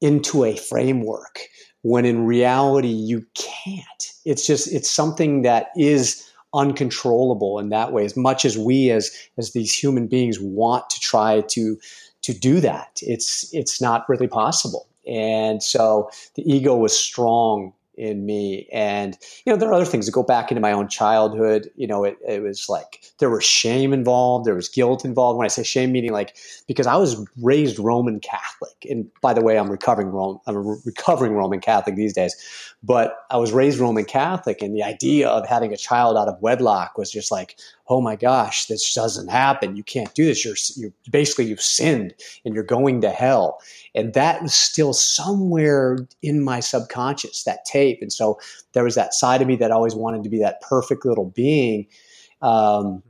into 0.00 0.44
a 0.44 0.56
framework 0.56 1.40
when 1.82 2.04
in 2.04 2.26
reality 2.26 2.88
you 2.88 3.24
can't. 3.34 4.12
It's 4.24 4.46
just 4.46 4.72
it's 4.72 4.90
something 4.90 5.42
that 5.42 5.68
is 5.76 6.26
uncontrollable 6.52 7.58
in 7.58 7.68
that 7.68 7.92
way 7.92 8.04
as 8.04 8.16
much 8.16 8.44
as 8.44 8.58
we 8.58 8.90
as 8.90 9.10
as 9.38 9.52
these 9.52 9.72
human 9.72 10.08
beings 10.08 10.40
want 10.40 10.88
to 10.90 10.98
try 10.98 11.42
to 11.42 11.78
to 12.22 12.34
do 12.34 12.58
that 12.60 12.98
it's 13.02 13.48
it's 13.52 13.80
not 13.80 14.08
really 14.08 14.26
possible 14.26 14.88
and 15.06 15.62
so 15.62 16.10
the 16.34 16.42
ego 16.42 16.74
was 16.74 16.96
strong 16.96 17.72
in 18.00 18.24
me. 18.24 18.66
And, 18.72 19.16
you 19.44 19.52
know, 19.52 19.58
there 19.58 19.68
are 19.68 19.74
other 19.74 19.84
things 19.84 20.06
that 20.06 20.12
go 20.12 20.22
back 20.22 20.50
into 20.50 20.60
my 20.60 20.72
own 20.72 20.88
childhood. 20.88 21.70
You 21.76 21.86
know, 21.86 22.02
it, 22.04 22.16
it 22.26 22.42
was 22.42 22.68
like 22.68 23.02
there 23.18 23.28
was 23.28 23.44
shame 23.44 23.92
involved, 23.92 24.46
there 24.46 24.54
was 24.54 24.68
guilt 24.68 25.04
involved. 25.04 25.36
When 25.36 25.44
I 25.44 25.48
say 25.48 25.62
shame, 25.62 25.92
meaning 25.92 26.12
like 26.12 26.34
because 26.66 26.86
I 26.86 26.96
was 26.96 27.22
raised 27.42 27.78
Roman 27.78 28.18
Catholic. 28.18 28.86
And 28.88 29.10
by 29.20 29.34
the 29.34 29.42
way, 29.42 29.58
I'm 29.58 29.70
recovering 29.70 30.08
Rome, 30.08 30.40
I'm 30.46 30.56
a 30.56 30.60
recovering 30.60 31.34
Roman 31.34 31.60
Catholic 31.60 31.94
these 31.94 32.14
days. 32.14 32.34
But 32.82 33.14
I 33.30 33.36
was 33.36 33.52
raised 33.52 33.78
Roman 33.78 34.06
Catholic, 34.06 34.62
and 34.62 34.74
the 34.74 34.82
idea 34.82 35.28
of 35.28 35.46
having 35.46 35.70
a 35.74 35.76
child 35.76 36.16
out 36.16 36.28
of 36.28 36.40
wedlock 36.40 36.96
was 36.96 37.10
just 37.10 37.30
like, 37.30 37.58
oh 37.90 38.00
my 38.00 38.14
gosh, 38.14 38.66
this 38.66 38.94
doesn't 38.94 39.28
happen. 39.28 39.76
You 39.76 39.82
can't 39.82 40.14
do 40.14 40.24
this. 40.24 40.44
You're, 40.44 40.54
you're 40.76 40.92
basically 41.10 41.46
you've 41.46 41.60
sinned 41.60 42.14
and 42.44 42.54
you're 42.54 42.62
going 42.62 43.00
to 43.00 43.10
hell. 43.10 43.58
And 43.96 44.14
that 44.14 44.42
was 44.42 44.54
still 44.54 44.92
somewhere 44.92 46.06
in 46.22 46.40
my 46.42 46.60
subconscious, 46.60 47.42
that 47.42 47.64
tape. 47.64 47.89
And 48.00 48.12
so 48.12 48.38
there 48.72 48.84
was 48.84 48.94
that 48.94 49.14
side 49.14 49.42
of 49.42 49.48
me 49.48 49.56
that 49.56 49.70
always 49.70 49.94
wanted 49.94 50.22
to 50.24 50.30
be 50.30 50.38
that 50.38 50.60
perfect 50.60 51.04
little 51.04 51.30
being. 51.30 51.86
Um, 52.42 53.02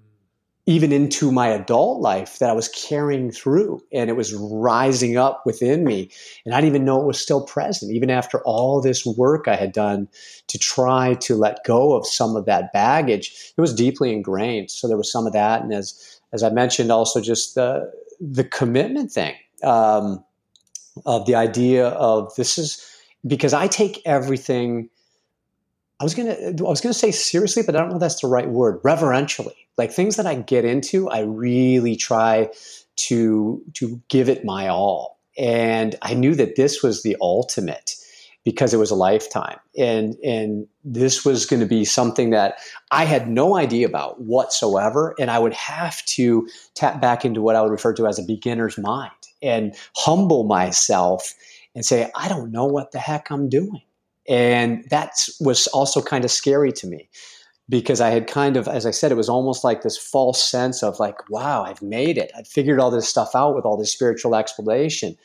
even 0.66 0.92
into 0.92 1.32
my 1.32 1.48
adult 1.48 2.00
life 2.00 2.38
that 2.38 2.50
I 2.50 2.52
was 2.52 2.68
carrying 2.68 3.32
through 3.32 3.82
and 3.92 4.08
it 4.08 4.12
was 4.12 4.34
rising 4.34 5.16
up 5.16 5.42
within 5.44 5.84
me. 5.84 6.10
And 6.44 6.54
I 6.54 6.60
didn't 6.60 6.74
even 6.74 6.84
know 6.84 7.00
it 7.00 7.06
was 7.06 7.18
still 7.18 7.44
present, 7.44 7.92
even 7.92 8.08
after 8.08 8.40
all 8.42 8.80
this 8.80 9.04
work 9.04 9.48
I 9.48 9.56
had 9.56 9.72
done 9.72 10.06
to 10.46 10.58
try 10.58 11.14
to 11.14 11.34
let 11.34 11.64
go 11.64 11.94
of 11.96 12.06
some 12.06 12.36
of 12.36 12.44
that 12.44 12.72
baggage. 12.72 13.52
It 13.56 13.60
was 13.60 13.74
deeply 13.74 14.12
ingrained. 14.12 14.70
So 14.70 14.86
there 14.86 14.96
was 14.96 15.10
some 15.10 15.26
of 15.26 15.32
that. 15.32 15.62
And 15.62 15.72
as, 15.72 16.20
as 16.32 16.44
I 16.44 16.50
mentioned, 16.50 16.92
also 16.92 17.20
just 17.20 17.56
the, 17.56 17.90
the 18.20 18.44
commitment 18.44 19.10
thing 19.10 19.34
um, 19.64 20.22
of 21.04 21.26
the 21.26 21.34
idea 21.34 21.88
of 21.88 22.32
this 22.36 22.58
is 22.58 22.86
because 23.26 23.52
I 23.52 23.66
take 23.66 24.00
everything. 24.04 24.88
I 26.00 26.04
was 26.04 26.14
gonna 26.14 26.34
I 26.34 26.62
was 26.62 26.80
gonna 26.80 26.94
say 26.94 27.10
seriously, 27.10 27.62
but 27.62 27.76
I 27.76 27.80
don't 27.80 27.90
know 27.90 27.96
if 27.96 28.00
that's 28.00 28.20
the 28.20 28.28
right 28.28 28.48
word. 28.48 28.80
Reverentially, 28.82 29.56
like 29.76 29.92
things 29.92 30.16
that 30.16 30.26
I 30.26 30.34
get 30.36 30.64
into, 30.64 31.08
I 31.08 31.20
really 31.20 31.96
try 31.96 32.50
to 32.96 33.62
to 33.74 34.00
give 34.08 34.28
it 34.28 34.44
my 34.44 34.68
all. 34.68 35.18
And 35.38 35.96
I 36.02 36.14
knew 36.14 36.34
that 36.34 36.56
this 36.56 36.82
was 36.82 37.02
the 37.02 37.16
ultimate 37.20 37.94
because 38.44 38.72
it 38.72 38.78
was 38.78 38.90
a 38.90 38.94
lifetime. 38.94 39.58
And 39.76 40.16
and 40.24 40.66
this 40.84 41.24
was 41.24 41.46
going 41.46 41.60
to 41.60 41.66
be 41.66 41.84
something 41.84 42.30
that 42.30 42.58
I 42.90 43.04
had 43.04 43.28
no 43.28 43.56
idea 43.56 43.86
about 43.86 44.20
whatsoever. 44.22 45.14
And 45.18 45.30
I 45.30 45.38
would 45.38 45.54
have 45.54 46.04
to 46.06 46.48
tap 46.74 47.00
back 47.00 47.24
into 47.24 47.42
what 47.42 47.56
I 47.56 47.62
would 47.62 47.70
refer 47.70 47.92
to 47.94 48.06
as 48.06 48.18
a 48.18 48.22
beginner's 48.22 48.78
mind 48.78 49.12
and 49.42 49.74
humble 49.96 50.44
myself 50.44 51.34
and 51.74 51.84
say, 51.84 52.10
I 52.14 52.28
don't 52.28 52.50
know 52.52 52.66
what 52.66 52.92
the 52.92 52.98
heck 52.98 53.30
I'm 53.30 53.48
doing. 53.48 53.82
And 54.28 54.84
that 54.90 55.12
was 55.40 55.66
also 55.68 56.02
kind 56.02 56.24
of 56.24 56.30
scary 56.30 56.72
to 56.72 56.86
me 56.86 57.08
because 57.68 58.00
I 58.00 58.10
had 58.10 58.26
kind 58.26 58.56
of, 58.56 58.66
as 58.68 58.84
I 58.86 58.90
said, 58.90 59.12
it 59.12 59.16
was 59.16 59.28
almost 59.28 59.62
like 59.64 59.82
this 59.82 59.96
false 59.96 60.42
sense 60.42 60.82
of 60.82 60.98
like, 60.98 61.30
wow, 61.30 61.62
I've 61.62 61.82
made 61.82 62.18
it. 62.18 62.32
I've 62.36 62.48
figured 62.48 62.80
all 62.80 62.90
this 62.90 63.08
stuff 63.08 63.30
out 63.34 63.54
with 63.54 63.64
all 63.64 63.76
this 63.76 63.92
spiritual 63.92 64.34
explanation. 64.34 65.16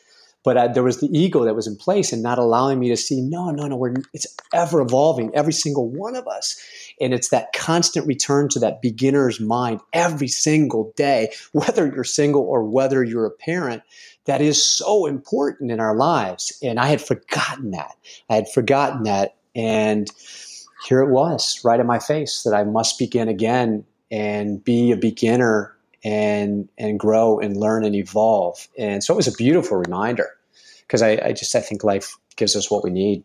but 0.45 0.57
I, 0.57 0.67
there 0.67 0.83
was 0.83 1.01
the 1.01 1.09
ego 1.17 1.43
that 1.43 1.55
was 1.55 1.67
in 1.67 1.75
place 1.75 2.13
and 2.13 2.21
not 2.21 2.37
allowing 2.37 2.79
me 2.79 2.87
to 2.89 2.95
see 2.95 3.19
no 3.19 3.49
no 3.49 3.67
no 3.67 3.75
we're 3.75 3.95
it's 4.13 4.27
ever 4.53 4.79
evolving 4.79 5.31
every 5.33 5.51
single 5.51 5.89
one 5.89 6.15
of 6.15 6.27
us 6.27 6.57
and 7.01 7.13
it's 7.13 7.29
that 7.29 7.51
constant 7.53 8.07
return 8.07 8.47
to 8.49 8.59
that 8.59 8.81
beginner's 8.81 9.39
mind 9.39 9.81
every 9.91 10.27
single 10.27 10.93
day 10.95 11.33
whether 11.51 11.87
you're 11.87 12.03
single 12.05 12.43
or 12.43 12.63
whether 12.63 13.03
you're 13.03 13.25
a 13.25 13.31
parent 13.31 13.81
that 14.25 14.41
is 14.41 14.63
so 14.63 15.05
important 15.05 15.71
in 15.71 15.79
our 15.79 15.95
lives 15.95 16.57
and 16.61 16.79
i 16.79 16.87
had 16.87 17.01
forgotten 17.01 17.71
that 17.71 17.95
i 18.29 18.35
had 18.35 18.49
forgotten 18.49 19.03
that 19.03 19.35
and 19.55 20.09
here 20.87 20.99
it 20.99 21.09
was 21.09 21.59
right 21.63 21.79
in 21.79 21.87
my 21.87 21.99
face 21.99 22.43
that 22.43 22.53
i 22.53 22.63
must 22.63 22.99
begin 22.99 23.27
again 23.27 23.83
and 24.11 24.63
be 24.63 24.91
a 24.91 24.97
beginner 24.97 25.75
and 26.05 26.69
and 26.77 26.99
grow 26.99 27.39
and 27.39 27.57
learn 27.57 27.83
and 27.83 27.95
evolve. 27.95 28.67
And 28.77 29.03
so 29.03 29.13
it 29.13 29.17
was 29.17 29.27
a 29.27 29.33
beautiful 29.33 29.77
reminder 29.77 30.29
because 30.81 31.01
I, 31.01 31.19
I 31.23 31.33
just 31.33 31.53
I 31.55 31.59
think 31.59 31.83
life 31.83 32.15
gives 32.37 32.55
us 32.55 32.69
what 32.69 32.83
we 32.83 32.91
need. 32.91 33.23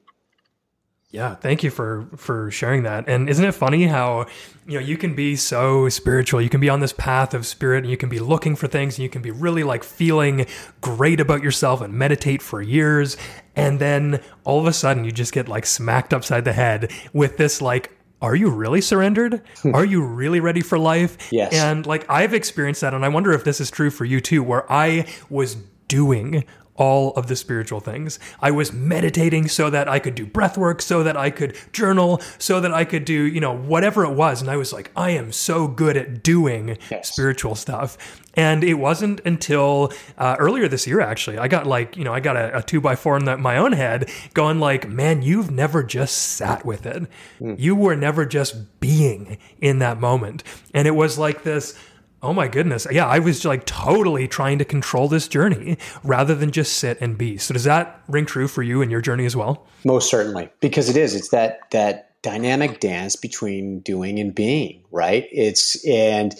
Yeah, 1.12 1.34
thank 1.34 1.64
you 1.64 1.70
for 1.70 2.06
for 2.16 2.52
sharing 2.52 2.84
that. 2.84 3.08
And 3.08 3.28
isn't 3.28 3.44
it 3.44 3.52
funny 3.52 3.86
how 3.86 4.26
you 4.64 4.78
know 4.78 4.86
you 4.86 4.96
can 4.96 5.16
be 5.16 5.34
so 5.34 5.88
spiritual, 5.88 6.40
you 6.40 6.48
can 6.48 6.60
be 6.60 6.68
on 6.68 6.78
this 6.78 6.92
path 6.92 7.34
of 7.34 7.44
spirit, 7.46 7.82
and 7.82 7.90
you 7.90 7.96
can 7.96 8.08
be 8.08 8.20
looking 8.20 8.54
for 8.54 8.68
things, 8.68 8.96
and 8.96 9.02
you 9.02 9.08
can 9.08 9.20
be 9.20 9.32
really 9.32 9.64
like 9.64 9.82
feeling 9.82 10.46
great 10.80 11.18
about 11.18 11.42
yourself 11.42 11.80
and 11.80 11.92
meditate 11.92 12.42
for 12.42 12.62
years, 12.62 13.16
and 13.56 13.80
then 13.80 14.22
all 14.44 14.60
of 14.60 14.66
a 14.66 14.72
sudden 14.72 15.04
you 15.04 15.10
just 15.10 15.32
get 15.32 15.48
like 15.48 15.66
smacked 15.66 16.14
upside 16.14 16.44
the 16.44 16.52
head 16.52 16.92
with 17.12 17.36
this 17.38 17.60
like 17.60 17.90
are 18.22 18.36
you 18.36 18.50
really 18.50 18.82
surrendered? 18.82 19.40
Are 19.72 19.84
you 19.84 20.04
really 20.04 20.40
ready 20.40 20.60
for 20.60 20.78
life? 20.78 21.32
Yes. 21.32 21.54
And 21.54 21.86
like 21.86 22.04
I've 22.10 22.34
experienced 22.34 22.82
that, 22.82 22.94
and 22.94 23.04
I 23.04 23.08
wonder 23.08 23.32
if 23.32 23.44
this 23.44 23.60
is 23.60 23.70
true 23.70 23.90
for 23.90 24.04
you 24.04 24.20
too, 24.20 24.42
where 24.42 24.70
I 24.70 25.06
was 25.30 25.56
doing 25.88 26.44
all 26.80 27.12
of 27.12 27.26
the 27.26 27.36
spiritual 27.36 27.78
things. 27.78 28.18
I 28.40 28.50
was 28.50 28.72
meditating 28.72 29.48
so 29.48 29.68
that 29.68 29.86
I 29.86 29.98
could 29.98 30.14
do 30.14 30.24
breath 30.24 30.56
work, 30.56 30.80
so 30.80 31.02
that 31.02 31.14
I 31.14 31.28
could 31.28 31.54
journal, 31.72 32.22
so 32.38 32.58
that 32.58 32.72
I 32.72 32.86
could 32.86 33.04
do, 33.04 33.12
you 33.12 33.38
know, 33.38 33.54
whatever 33.54 34.02
it 34.02 34.14
was. 34.14 34.40
And 34.40 34.50
I 34.50 34.56
was 34.56 34.72
like, 34.72 34.90
I 34.96 35.10
am 35.10 35.30
so 35.30 35.68
good 35.68 35.98
at 35.98 36.22
doing 36.22 36.78
yes. 36.90 37.12
spiritual 37.12 37.54
stuff. 37.54 38.22
And 38.34 38.64
it 38.64 38.74
wasn't 38.74 39.20
until 39.26 39.92
uh, 40.16 40.36
earlier 40.38 40.68
this 40.68 40.86
year, 40.86 41.00
actually, 41.00 41.36
I 41.36 41.48
got 41.48 41.66
like, 41.66 41.98
you 41.98 42.04
know, 42.04 42.14
I 42.14 42.20
got 42.20 42.36
a, 42.36 42.58
a 42.58 42.62
two 42.62 42.80
by 42.80 42.96
four 42.96 43.18
in 43.18 43.26
the, 43.26 43.36
my 43.36 43.58
own 43.58 43.72
head 43.72 44.08
going 44.32 44.58
like, 44.58 44.88
man, 44.88 45.20
you've 45.20 45.50
never 45.50 45.82
just 45.82 46.16
sat 46.16 46.64
with 46.64 46.86
it. 46.86 47.02
Mm. 47.40 47.60
You 47.60 47.74
were 47.76 47.96
never 47.96 48.24
just 48.24 48.80
being 48.80 49.36
in 49.60 49.80
that 49.80 50.00
moment. 50.00 50.44
And 50.72 50.88
it 50.88 50.92
was 50.92 51.18
like 51.18 51.42
this, 51.42 51.78
Oh 52.22 52.32
my 52.34 52.48
goodness. 52.48 52.86
Yeah, 52.90 53.06
I 53.06 53.18
was 53.18 53.44
like 53.44 53.64
totally 53.64 54.28
trying 54.28 54.58
to 54.58 54.64
control 54.64 55.08
this 55.08 55.26
journey 55.26 55.78
rather 56.04 56.34
than 56.34 56.50
just 56.50 56.74
sit 56.74 56.98
and 57.00 57.16
be. 57.16 57.38
So 57.38 57.54
does 57.54 57.64
that 57.64 58.02
ring 58.08 58.26
true 58.26 58.46
for 58.46 58.62
you 58.62 58.82
in 58.82 58.90
your 58.90 59.00
journey 59.00 59.24
as 59.24 59.34
well? 59.34 59.66
Most 59.84 60.10
certainly. 60.10 60.50
Because 60.60 60.88
it 60.90 60.96
is. 60.96 61.14
It's 61.14 61.30
that 61.30 61.60
that 61.70 62.10
dynamic 62.22 62.80
dance 62.80 63.16
between 63.16 63.80
doing 63.80 64.18
and 64.18 64.34
being, 64.34 64.84
right? 64.90 65.26
It's 65.32 65.82
and 65.86 66.34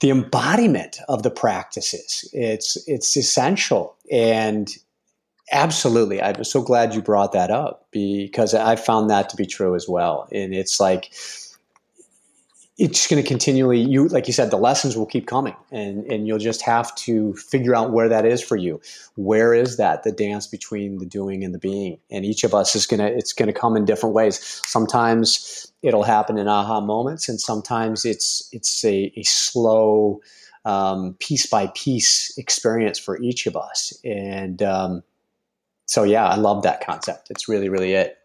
the 0.00 0.10
embodiment 0.10 0.98
of 1.08 1.22
the 1.22 1.30
practices. 1.30 2.28
It's 2.32 2.76
it's 2.88 3.16
essential. 3.16 3.94
And 4.10 4.68
absolutely. 5.52 6.20
I'm 6.20 6.42
so 6.42 6.62
glad 6.62 6.94
you 6.94 7.02
brought 7.02 7.32
that 7.32 7.50
up 7.50 7.86
because 7.92 8.54
I 8.54 8.74
found 8.74 9.08
that 9.10 9.28
to 9.28 9.36
be 9.36 9.46
true 9.46 9.76
as 9.76 9.88
well. 9.88 10.28
And 10.32 10.52
it's 10.52 10.80
like 10.80 11.12
it's 12.82 12.98
just 12.98 13.10
going 13.10 13.22
to 13.22 13.26
continually 13.26 13.78
you 13.78 14.08
like 14.08 14.26
you 14.26 14.32
said 14.32 14.50
the 14.50 14.56
lessons 14.56 14.96
will 14.96 15.06
keep 15.06 15.28
coming 15.28 15.54
and 15.70 16.04
and 16.06 16.26
you'll 16.26 16.36
just 16.38 16.62
have 16.62 16.92
to 16.96 17.32
figure 17.34 17.76
out 17.76 17.92
where 17.92 18.08
that 18.08 18.26
is 18.26 18.42
for 18.42 18.56
you. 18.56 18.80
Where 19.14 19.54
is 19.54 19.76
that 19.76 20.02
the 20.02 20.10
dance 20.10 20.48
between 20.48 20.98
the 20.98 21.06
doing 21.06 21.44
and 21.44 21.54
the 21.54 21.60
being? 21.60 22.00
And 22.10 22.24
each 22.24 22.42
of 22.42 22.54
us 22.54 22.74
is 22.74 22.84
going 22.84 22.98
to 22.98 23.06
it's 23.06 23.32
going 23.32 23.46
to 23.46 23.52
come 23.52 23.76
in 23.76 23.84
different 23.84 24.16
ways. 24.16 24.60
Sometimes 24.66 25.72
it'll 25.82 26.02
happen 26.02 26.38
in 26.38 26.48
aha 26.48 26.80
moments 26.80 27.28
and 27.28 27.40
sometimes 27.40 28.04
it's 28.04 28.48
it's 28.50 28.84
a, 28.84 29.12
a 29.14 29.22
slow 29.22 30.20
um, 30.64 31.14
piece 31.20 31.46
by 31.46 31.68
piece 31.76 32.36
experience 32.36 32.98
for 32.98 33.16
each 33.20 33.46
of 33.46 33.56
us. 33.56 33.92
And 34.04 34.60
um, 34.60 35.04
so 35.86 36.02
yeah 36.02 36.26
i 36.26 36.34
love 36.34 36.64
that 36.64 36.84
concept. 36.84 37.30
It's 37.30 37.48
really 37.48 37.68
really 37.68 37.92
it 37.92 38.18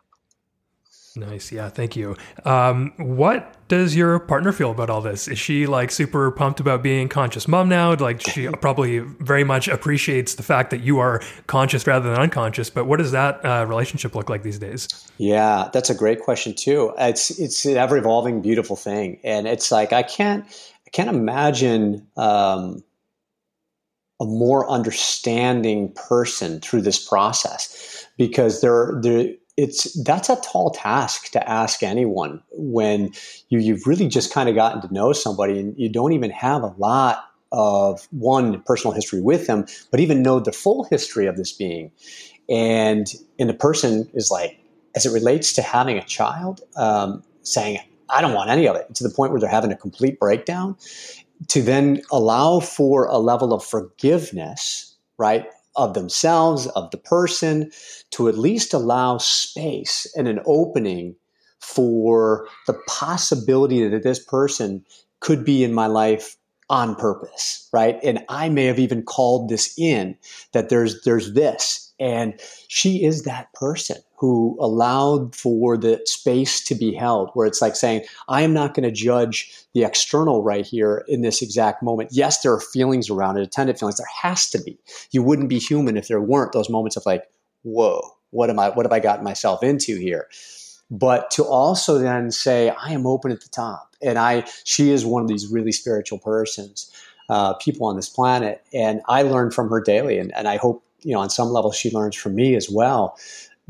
Nice. 1.17 1.51
Yeah. 1.51 1.69
Thank 1.69 1.95
you. 1.95 2.15
Um, 2.45 2.93
what 2.97 3.55
does 3.67 3.95
your 3.95 4.19
partner 4.19 4.51
feel 4.51 4.71
about 4.71 4.89
all 4.89 5.01
this? 5.01 5.27
Is 5.27 5.39
she 5.39 5.65
like 5.65 5.91
super 5.91 6.29
pumped 6.31 6.59
about 6.59 6.83
being 6.83 7.09
conscious 7.09 7.47
mom 7.47 7.67
now? 7.67 7.95
Like 7.95 8.21
she 8.21 8.47
probably 8.61 8.99
very 8.99 9.43
much 9.43 9.67
appreciates 9.67 10.35
the 10.35 10.43
fact 10.43 10.69
that 10.69 10.81
you 10.81 10.99
are 10.99 11.21
conscious 11.47 11.87
rather 11.87 12.09
than 12.09 12.19
unconscious. 12.19 12.69
But 12.69 12.85
what 12.85 12.99
does 12.99 13.11
that 13.11 13.43
uh, 13.43 13.65
relationship 13.67 14.15
look 14.15 14.29
like 14.29 14.43
these 14.43 14.59
days? 14.59 14.87
Yeah, 15.17 15.69
that's 15.73 15.89
a 15.89 15.95
great 15.95 16.21
question 16.21 16.53
too. 16.53 16.93
It's 16.99 17.31
it's 17.39 17.65
an 17.65 17.77
ever 17.77 17.97
evolving, 17.97 18.41
beautiful 18.41 18.75
thing, 18.75 19.19
and 19.23 19.47
it's 19.47 19.71
like 19.71 19.93
I 19.93 20.03
can't 20.03 20.45
I 20.85 20.89
can't 20.91 21.09
imagine. 21.09 22.07
Um, 22.15 22.83
a 24.19 24.25
more 24.25 24.67
understanding 24.67 25.93
person 25.93 26.59
through 26.59 26.81
this 26.81 27.07
process 27.07 28.07
because 28.17 28.61
there, 28.61 28.99
there 29.03 29.29
it's 29.57 29.91
that's 30.03 30.29
a 30.29 30.35
tall 30.37 30.69
task 30.69 31.31
to 31.31 31.49
ask 31.49 31.81
anyone 31.81 32.41
when 32.51 33.11
you, 33.49 33.59
you've 33.59 33.87
really 33.87 34.07
just 34.07 34.31
kind 34.31 34.47
of 34.47 34.55
gotten 34.55 34.81
to 34.81 34.93
know 34.93 35.11
somebody 35.13 35.59
and 35.59 35.77
you 35.77 35.89
don't 35.89 36.13
even 36.13 36.29
have 36.29 36.61
a 36.61 36.73
lot 36.77 37.25
of 37.51 38.07
one 38.11 38.61
personal 38.63 38.93
history 38.93 39.21
with 39.21 39.47
them, 39.47 39.65
but 39.89 39.99
even 39.99 40.21
know 40.21 40.39
the 40.39 40.51
full 40.51 40.83
history 40.85 41.25
of 41.25 41.37
this 41.37 41.51
being. 41.51 41.91
And 42.47 43.11
and 43.39 43.49
the 43.49 43.53
person 43.53 44.09
is 44.13 44.29
like, 44.31 44.59
as 44.95 45.05
it 45.05 45.11
relates 45.11 45.53
to 45.53 45.61
having 45.61 45.97
a 45.97 46.03
child, 46.03 46.61
um, 46.75 47.23
saying, 47.41 47.79
I 48.09 48.21
don't 48.21 48.33
want 48.33 48.49
any 48.49 48.67
of 48.67 48.75
it, 48.75 48.93
to 48.95 49.03
the 49.03 49.13
point 49.13 49.31
where 49.31 49.41
they're 49.41 49.49
having 49.49 49.71
a 49.71 49.75
complete 49.75 50.19
breakdown, 50.19 50.77
to 51.47 51.61
then 51.61 52.01
allow 52.11 52.59
for 52.59 53.05
a 53.05 53.17
level 53.17 53.53
of 53.53 53.63
forgiveness, 53.63 54.95
right? 55.17 55.47
Of 55.77 55.93
themselves, 55.93 56.67
of 56.67 56.91
the 56.91 56.97
person, 56.97 57.71
to 58.11 58.27
at 58.27 58.37
least 58.37 58.73
allow 58.73 59.17
space 59.17 60.11
and 60.17 60.27
an 60.27 60.39
opening 60.45 61.15
for 61.59 62.47
the 62.65 62.73
possibility 62.87 63.87
that 63.87 64.03
this 64.03 64.23
person 64.23 64.83
could 65.19 65.45
be 65.45 65.63
in 65.63 65.73
my 65.73 65.87
life 65.87 66.35
on 66.69 66.95
purpose, 66.95 67.67
right? 67.71 67.97
And 68.03 68.23
I 68.29 68.49
may 68.49 68.65
have 68.65 68.79
even 68.79 69.03
called 69.03 69.49
this 69.49 69.73
in 69.77 70.17
that 70.51 70.69
there's 70.69 71.01
there's 71.03 71.33
this 71.33 71.86
and 71.99 72.39
she 72.67 73.03
is 73.03 73.23
that 73.23 73.51
person 73.53 73.97
who 74.17 74.57
allowed 74.59 75.35
for 75.35 75.77
the 75.77 76.01
space 76.05 76.63
to 76.63 76.75
be 76.75 76.93
held, 76.93 77.29
where 77.33 77.45
it's 77.45 77.61
like 77.61 77.75
saying, 77.75 78.03
I 78.27 78.41
am 78.41 78.53
not 78.53 78.73
going 78.73 78.83
to 78.83 78.91
judge 78.91 79.51
the 79.73 79.83
external 79.83 80.43
right 80.43 80.65
here 80.65 81.05
in 81.07 81.21
this 81.21 81.41
exact 81.41 81.83
moment. 81.83 82.09
Yes, 82.11 82.41
there 82.41 82.53
are 82.53 82.59
feelings 82.59 83.09
around 83.09 83.37
it, 83.37 83.43
attendant 83.43 83.79
feelings. 83.79 83.97
There 83.97 84.07
has 84.21 84.49
to 84.51 84.61
be. 84.61 84.79
You 85.11 85.21
wouldn't 85.21 85.49
be 85.49 85.59
human 85.59 85.97
if 85.97 86.07
there 86.07 86.21
weren't 86.21 86.51
those 86.51 86.69
moments 86.69 86.97
of 86.97 87.05
like, 87.05 87.25
whoa, 87.61 88.01
what 88.31 88.49
am 88.49 88.59
I, 88.59 88.69
what 88.69 88.85
have 88.85 88.93
I 88.93 88.99
gotten 88.99 89.23
myself 89.23 89.63
into 89.63 89.97
here? 89.97 90.27
But 90.89 91.29
to 91.31 91.43
also 91.43 91.99
then 91.99 92.31
say, 92.31 92.69
I 92.69 92.91
am 92.91 93.05
open 93.05 93.31
at 93.31 93.41
the 93.41 93.49
top. 93.49 93.95
And 94.01 94.17
I, 94.17 94.45
she 94.63 94.91
is 94.91 95.05
one 95.05 95.21
of 95.21 95.27
these 95.27 95.47
really 95.47 95.71
spiritual 95.71 96.19
persons. 96.19 96.91
Uh, 97.29 97.53
people 97.55 97.85
on 97.85 97.97
this 97.97 98.07
planet. 98.07 98.63
And 98.73 99.01
I 99.09 99.23
learn 99.23 99.51
from 99.51 99.67
her 99.69 99.81
daily. 99.81 100.17
And, 100.17 100.33
and 100.33 100.47
I 100.47 100.55
hope 100.55 100.86
you 101.01 101.13
know, 101.13 101.19
on 101.19 101.29
some 101.29 101.49
level, 101.49 101.71
she 101.71 101.91
learns 101.91 102.15
from 102.15 102.35
me 102.35 102.55
as 102.55 102.69
well. 102.69 103.17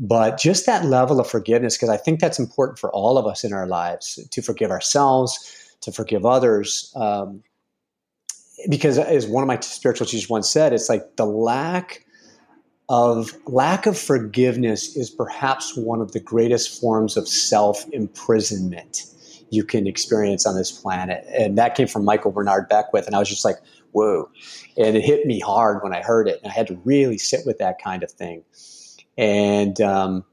But 0.00 0.38
just 0.38 0.66
that 0.66 0.84
level 0.84 1.18
of 1.18 1.28
forgiveness, 1.28 1.76
because 1.76 1.88
I 1.88 1.96
think 1.96 2.20
that's 2.20 2.38
important 2.38 2.78
for 2.78 2.90
all 2.92 3.18
of 3.18 3.26
us 3.26 3.42
in 3.42 3.52
our 3.52 3.66
lives 3.66 4.18
to 4.30 4.42
forgive 4.42 4.70
ourselves, 4.70 5.76
to 5.80 5.90
forgive 5.90 6.24
others. 6.24 6.92
Um, 6.94 7.42
because 8.68 8.98
as 8.98 9.26
one 9.26 9.42
of 9.42 9.48
my 9.48 9.58
spiritual 9.60 10.06
teachers 10.06 10.28
once 10.28 10.48
said, 10.48 10.72
it's 10.72 10.88
like 10.88 11.16
the 11.16 11.26
lack 11.26 12.04
of 12.88 13.32
lack 13.46 13.86
of 13.86 13.98
forgiveness 13.98 14.96
is 14.96 15.10
perhaps 15.10 15.76
one 15.76 16.00
of 16.00 16.12
the 16.12 16.20
greatest 16.20 16.80
forms 16.80 17.16
of 17.16 17.28
self 17.28 17.84
imprisonment 17.92 19.04
you 19.50 19.64
can 19.64 19.86
experience 19.86 20.46
on 20.46 20.56
this 20.56 20.70
planet. 20.70 21.24
And 21.32 21.56
that 21.58 21.74
came 21.74 21.86
from 21.86 22.04
Michael 22.04 22.30
Bernard 22.30 22.68
Beckwith. 22.68 23.06
And 23.06 23.14
I 23.14 23.18
was 23.18 23.28
just 23.28 23.44
like, 23.44 23.56
whoa. 23.92 24.30
And 24.76 24.96
it 24.96 25.04
hit 25.04 25.26
me 25.26 25.40
hard 25.40 25.82
when 25.82 25.94
I 25.94 26.02
heard 26.02 26.28
it. 26.28 26.40
And 26.42 26.50
I 26.50 26.54
had 26.54 26.66
to 26.68 26.80
really 26.84 27.18
sit 27.18 27.40
with 27.46 27.58
that 27.58 27.82
kind 27.82 28.02
of 28.02 28.10
thing. 28.10 28.44
And 29.16 29.80
um, 29.80 30.24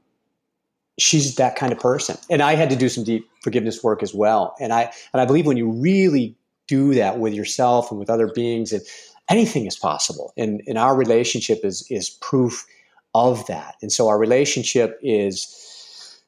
she's 0.98 1.34
that 1.36 1.56
kind 1.56 1.72
of 1.72 1.78
person. 1.78 2.16
And 2.30 2.42
I 2.42 2.54
had 2.54 2.70
to 2.70 2.76
do 2.76 2.88
some 2.88 3.04
deep 3.04 3.28
forgiveness 3.42 3.82
work 3.82 4.02
as 4.02 4.14
well. 4.14 4.54
And 4.60 4.72
I 4.72 4.92
and 5.12 5.20
I 5.20 5.24
believe 5.24 5.46
when 5.46 5.56
you 5.56 5.70
really 5.70 6.36
do 6.68 6.94
that 6.94 7.18
with 7.18 7.34
yourself 7.34 7.90
and 7.90 8.00
with 8.00 8.10
other 8.10 8.28
beings, 8.28 8.72
and 8.72 8.82
anything 9.28 9.66
is 9.66 9.76
possible. 9.76 10.32
And, 10.36 10.62
and 10.66 10.78
our 10.78 10.96
relationship 10.96 11.64
is 11.64 11.86
is 11.90 12.10
proof 12.10 12.66
of 13.14 13.46
that. 13.46 13.76
And 13.82 13.90
so 13.90 14.08
our 14.08 14.18
relationship 14.18 14.98
is 15.02 15.65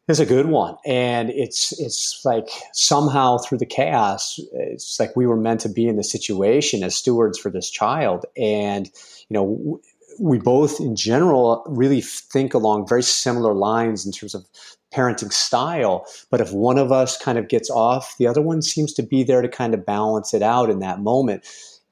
is 0.08 0.20
a 0.20 0.26
good 0.26 0.46
one. 0.46 0.76
And 0.84 1.30
it's 1.30 1.78
it's 1.78 2.20
like 2.24 2.48
somehow 2.72 3.38
through 3.38 3.58
the 3.58 3.66
chaos 3.66 4.40
it's 4.52 4.98
like 4.98 5.14
we 5.16 5.26
were 5.26 5.36
meant 5.36 5.60
to 5.60 5.68
be 5.68 5.86
in 5.86 5.96
the 5.96 6.04
situation 6.04 6.82
as 6.82 6.96
stewards 6.96 7.38
for 7.38 7.50
this 7.50 7.70
child. 7.70 8.24
And 8.36 8.90
you 9.28 9.34
know 9.34 9.80
we 10.20 10.38
both, 10.38 10.80
in 10.80 10.96
general, 10.96 11.62
really 11.68 12.00
think 12.00 12.54
along 12.54 12.88
very 12.88 13.02
similar 13.02 13.54
lines 13.54 14.04
in 14.04 14.12
terms 14.12 14.34
of 14.34 14.44
parenting 14.92 15.32
style. 15.32 16.06
But 16.30 16.40
if 16.40 16.52
one 16.52 16.78
of 16.78 16.90
us 16.90 17.16
kind 17.16 17.38
of 17.38 17.48
gets 17.48 17.70
off, 17.70 18.16
the 18.18 18.26
other 18.26 18.42
one 18.42 18.62
seems 18.62 18.92
to 18.94 19.02
be 19.02 19.22
there 19.22 19.42
to 19.42 19.48
kind 19.48 19.74
of 19.74 19.86
balance 19.86 20.34
it 20.34 20.42
out 20.42 20.70
in 20.70 20.80
that 20.80 21.00
moment 21.00 21.46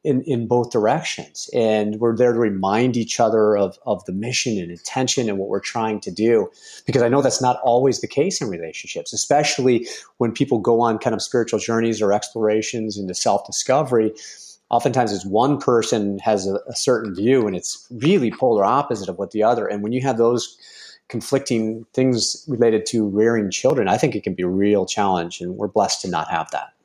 in, 0.07 0.23
in 0.23 0.47
both 0.47 0.71
directions. 0.71 1.51
And 1.53 1.99
we're 1.99 2.17
there 2.17 2.33
to 2.33 2.39
remind 2.39 2.97
each 2.97 3.19
other 3.19 3.57
of, 3.57 3.77
of 3.85 4.05
the 4.05 4.13
mission 4.13 4.57
and 4.57 4.71
intention 4.71 5.29
and 5.29 5.37
what 5.37 5.49
we're 5.49 5.59
trying 5.59 5.99
to 6.01 6.13
do. 6.13 6.49
Because 6.87 7.03
I 7.03 7.09
know 7.09 7.23
that's 7.23 7.43
not 7.43 7.61
always 7.65 8.01
the 8.01 8.07
case 8.07 8.41
in 8.41 8.49
relationships, 8.49 9.13
especially 9.13 9.89
when 10.19 10.31
people 10.31 10.61
go 10.61 10.81
on 10.81 10.99
kind 10.99 11.13
of 11.13 11.21
spiritual 11.21 11.59
journeys 11.59 12.01
or 12.01 12.13
explorations 12.13 12.97
into 12.97 13.15
self 13.15 13.45
discovery. 13.47 14.15
Oftentimes, 14.71 15.13
it's 15.13 15.27
one 15.27 15.59
person 15.59 16.19
has 16.21 16.47
a, 16.47 16.61
a 16.69 16.77
certain 16.77 17.13
view 17.13 17.47
and 17.47 17.57
it's 17.57 17.87
really 17.91 18.31
polar 18.31 18.65
opposite 18.65 19.09
of 19.09 19.19
what 19.19 19.33
the 19.33 19.43
other. 19.43 19.67
And 19.67 19.83
when 19.83 19.93
you 19.93 20.03
have 20.03 20.19
those 20.19 20.57
conflicting 21.09 21.85
things 21.95 22.45
related 22.49 22.87
to 22.87 23.09
rearing 23.09 23.51
children, 23.51 23.89
I 23.89 23.97
think 23.97 24.15
it 24.15 24.23
can 24.23 24.35
be 24.35 24.45
a 24.45 24.49
real 24.49 24.87
challenge. 24.87 25.41
And 25.41 25.57
we're 25.57 25.69
blessed 25.69 26.03
to 26.03 26.09
not 26.09 26.31
have 26.31 26.51
that. 26.53 26.76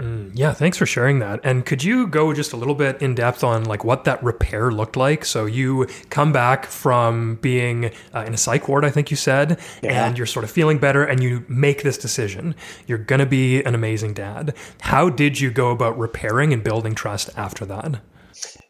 Mm, 0.00 0.30
yeah, 0.32 0.52
thanks 0.54 0.78
for 0.78 0.86
sharing 0.86 1.18
that. 1.18 1.40
And 1.44 1.66
could 1.66 1.84
you 1.84 2.06
go 2.06 2.32
just 2.32 2.54
a 2.54 2.56
little 2.56 2.74
bit 2.74 3.00
in 3.02 3.14
depth 3.14 3.44
on 3.44 3.64
like 3.64 3.84
what 3.84 4.04
that 4.04 4.22
repair 4.22 4.70
looked 4.70 4.96
like? 4.96 5.26
So 5.26 5.44
you 5.44 5.86
come 6.08 6.32
back 6.32 6.64
from 6.64 7.36
being 7.36 7.92
uh, 8.14 8.24
in 8.26 8.32
a 8.32 8.38
psych 8.38 8.66
ward, 8.66 8.84
I 8.84 8.90
think 8.90 9.10
you 9.10 9.16
said, 9.16 9.60
yeah. 9.82 10.06
and 10.06 10.16
you're 10.16 10.26
sort 10.26 10.44
of 10.44 10.50
feeling 10.50 10.78
better, 10.78 11.04
and 11.04 11.22
you 11.22 11.44
make 11.48 11.82
this 11.82 11.98
decision. 11.98 12.54
You're 12.86 12.98
going 12.98 13.18
to 13.18 13.26
be 13.26 13.62
an 13.62 13.74
amazing 13.74 14.14
dad. 14.14 14.54
How 14.80 15.10
did 15.10 15.38
you 15.38 15.50
go 15.50 15.70
about 15.70 15.98
repairing 15.98 16.54
and 16.54 16.64
building 16.64 16.94
trust 16.94 17.28
after 17.36 17.66
that? 17.66 18.00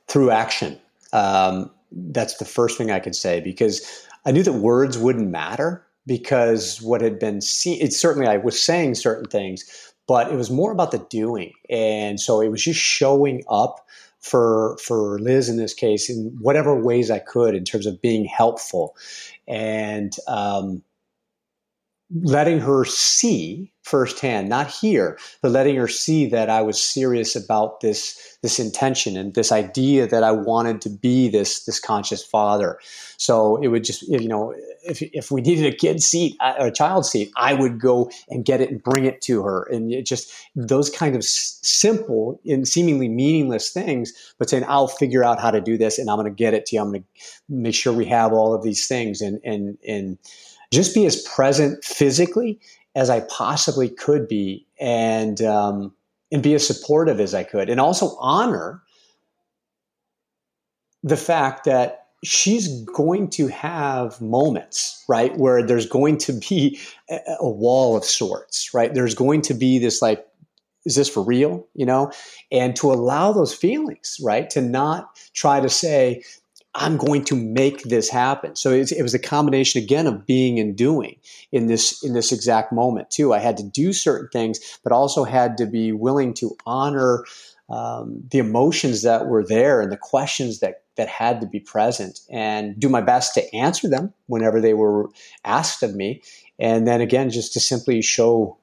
Through 0.08 0.32
action. 0.32 0.78
Um, 1.12 1.70
that's 1.92 2.38
the 2.38 2.44
first 2.44 2.76
thing 2.76 2.90
I 2.90 2.98
could 2.98 3.14
say 3.14 3.40
because 3.40 4.04
I 4.26 4.32
knew 4.32 4.42
that 4.42 4.54
words 4.54 4.98
wouldn't 4.98 5.30
matter 5.30 5.86
because 6.06 6.82
what 6.82 7.00
had 7.00 7.20
been 7.20 7.40
seen. 7.40 7.78
It's 7.80 7.96
certainly 7.96 8.26
I 8.26 8.38
was 8.38 8.60
saying 8.60 8.96
certain 8.96 9.26
things 9.26 9.89
but 10.10 10.32
it 10.32 10.34
was 10.34 10.50
more 10.50 10.72
about 10.72 10.90
the 10.90 10.98
doing. 11.08 11.52
And 11.70 12.18
so 12.18 12.40
it 12.40 12.48
was 12.48 12.64
just 12.64 12.80
showing 12.80 13.44
up 13.48 13.86
for 14.18 14.76
for 14.84 15.20
Liz 15.20 15.48
in 15.48 15.56
this 15.56 15.72
case 15.72 16.10
in 16.10 16.36
whatever 16.40 16.74
ways 16.74 17.12
I 17.12 17.20
could 17.20 17.54
in 17.54 17.62
terms 17.62 17.86
of 17.86 18.02
being 18.02 18.24
helpful 18.24 18.96
and 19.46 20.12
um, 20.26 20.82
letting 22.12 22.60
her 22.60 22.84
see 22.84 23.72
firsthand, 23.82 24.48
not 24.48 24.70
hear, 24.70 25.18
but 25.42 25.50
letting 25.50 25.74
her 25.76 25.88
see 25.88 26.26
that 26.26 26.50
I 26.50 26.60
was 26.60 26.80
serious 26.80 27.34
about 27.34 27.80
this 27.80 28.38
this 28.42 28.58
intention 28.58 29.16
and 29.16 29.34
this 29.34 29.52
idea 29.52 30.06
that 30.06 30.22
I 30.22 30.32
wanted 30.32 30.80
to 30.82 30.90
be 30.90 31.28
this 31.28 31.64
this 31.64 31.80
conscious 31.80 32.24
father. 32.24 32.78
So 33.16 33.56
it 33.56 33.68
would 33.68 33.84
just 33.84 34.02
you 34.02 34.28
know 34.28 34.54
if 34.84 35.02
if 35.02 35.30
we 35.30 35.40
needed 35.40 35.72
a 35.72 35.76
kid 35.76 36.02
seat 36.02 36.36
or 36.40 36.66
a 36.66 36.72
child 36.72 37.06
seat, 37.06 37.30
I 37.36 37.54
would 37.54 37.80
go 37.80 38.10
and 38.28 38.44
get 38.44 38.60
it 38.60 38.70
and 38.70 38.82
bring 38.82 39.04
it 39.04 39.20
to 39.22 39.42
her, 39.42 39.68
and 39.70 39.92
it 39.92 40.04
just 40.04 40.32
those 40.54 40.90
kind 40.90 41.16
of 41.16 41.24
simple 41.24 42.40
and 42.46 42.66
seemingly 42.66 43.08
meaningless 43.08 43.70
things, 43.70 44.12
but 44.38 44.50
saying 44.50 44.64
I'll 44.68 44.88
figure 44.88 45.24
out 45.24 45.40
how 45.40 45.50
to 45.50 45.60
do 45.60 45.78
this 45.78 45.98
and 45.98 46.10
I'm 46.10 46.16
going 46.16 46.26
to 46.26 46.34
get 46.34 46.54
it 46.54 46.66
to 46.66 46.76
you. 46.76 46.82
I'm 46.82 46.90
going 46.90 47.02
to 47.02 47.08
make 47.48 47.74
sure 47.74 47.92
we 47.92 48.06
have 48.06 48.32
all 48.32 48.54
of 48.54 48.62
these 48.62 48.86
things 48.86 49.20
and 49.20 49.40
and 49.44 49.78
and 49.86 50.18
just 50.70 50.94
be 50.94 51.06
as 51.06 51.22
present 51.22 51.84
physically 51.84 52.60
as 52.94 53.10
I 53.10 53.20
possibly 53.20 53.88
could 53.88 54.26
be, 54.28 54.66
and 54.80 55.40
um, 55.42 55.94
and 56.32 56.42
be 56.42 56.54
as 56.54 56.66
supportive 56.66 57.20
as 57.20 57.34
I 57.34 57.44
could, 57.44 57.68
and 57.68 57.80
also 57.80 58.16
honor 58.18 58.82
the 61.02 61.16
fact 61.16 61.64
that 61.64 62.08
she's 62.22 62.82
going 62.82 63.30
to 63.30 63.46
have 63.48 64.20
moments, 64.20 65.04
right, 65.08 65.36
where 65.38 65.62
there's 65.62 65.86
going 65.86 66.18
to 66.18 66.32
be 66.32 66.78
a, 67.08 67.18
a 67.40 67.48
wall 67.48 67.96
of 67.96 68.04
sorts, 68.04 68.74
right? 68.74 68.92
There's 68.92 69.14
going 69.14 69.42
to 69.42 69.54
be 69.54 69.78
this 69.78 70.02
like, 70.02 70.26
is 70.84 70.96
this 70.96 71.08
for 71.08 71.22
real? 71.22 71.66
You 71.74 71.86
know, 71.86 72.12
and 72.52 72.76
to 72.76 72.92
allow 72.92 73.32
those 73.32 73.54
feelings, 73.54 74.18
right? 74.22 74.50
To 74.50 74.60
not 74.60 75.16
try 75.32 75.60
to 75.60 75.68
say, 75.68 76.22
I'm 76.74 76.96
going 76.96 77.24
to 77.24 77.34
make 77.34 77.82
this 77.82 78.08
happen. 78.08 78.54
So 78.54 78.70
it, 78.70 79.02
was 79.02 79.14
a 79.14 79.18
combination 79.18 79.82
again 79.82 80.06
of 80.06 80.24
being 80.24 80.60
and 80.60 80.76
doing 80.76 81.16
in 81.50 81.66
this 81.66 82.02
in 82.04 82.12
this 82.12 82.30
exact 82.30 82.72
moment 82.72 83.10
too. 83.10 83.34
I 83.34 83.38
had 83.38 83.56
to 83.56 83.64
do 83.64 83.92
certain 83.92 84.28
things, 84.28 84.60
but 84.84 84.92
also 84.92 85.24
had 85.24 85.56
to 85.58 85.66
be 85.66 85.90
willing 85.92 86.32
to 86.34 86.56
honor 86.66 87.24
um, 87.68 88.22
the 88.30 88.38
emotions 88.38 89.02
that 89.02 89.26
were 89.26 89.44
there 89.44 89.80
and 89.80 89.90
the 89.90 89.96
questions 89.96 90.60
that 90.60 90.82
that 90.96 91.08
had 91.08 91.40
to 91.40 91.46
be 91.46 91.60
present, 91.60 92.20
and 92.30 92.78
do 92.78 92.88
my 92.88 93.00
best 93.00 93.34
to 93.34 93.54
answer 93.54 93.88
them 93.88 94.12
whenever 94.26 94.60
they 94.60 94.74
were 94.74 95.08
asked 95.44 95.82
of 95.82 95.94
me. 95.94 96.22
And 96.58 96.86
then 96.86 97.00
again, 97.00 97.30
just 97.30 97.52
to 97.54 97.60
simply 97.60 98.02
show 98.02 98.58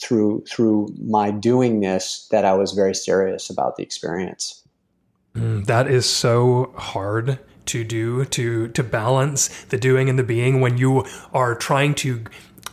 through 0.00 0.44
through 0.48 0.94
my 1.02 1.32
doing 1.32 1.80
this 1.80 2.28
that 2.30 2.44
I 2.44 2.52
was 2.54 2.72
very 2.72 2.94
serious 2.94 3.50
about 3.50 3.76
the 3.76 3.82
experience. 3.82 4.62
Mm, 5.34 5.66
that 5.66 5.86
is 5.86 6.06
so 6.06 6.72
hard 6.76 7.38
to 7.66 7.84
do 7.84 8.24
to 8.24 8.68
to 8.68 8.82
balance 8.82 9.48
the 9.64 9.78
doing 9.78 10.08
and 10.08 10.18
the 10.18 10.24
being 10.24 10.60
when 10.60 10.76
you 10.76 11.04
are 11.32 11.54
trying 11.54 11.94
to 11.94 12.24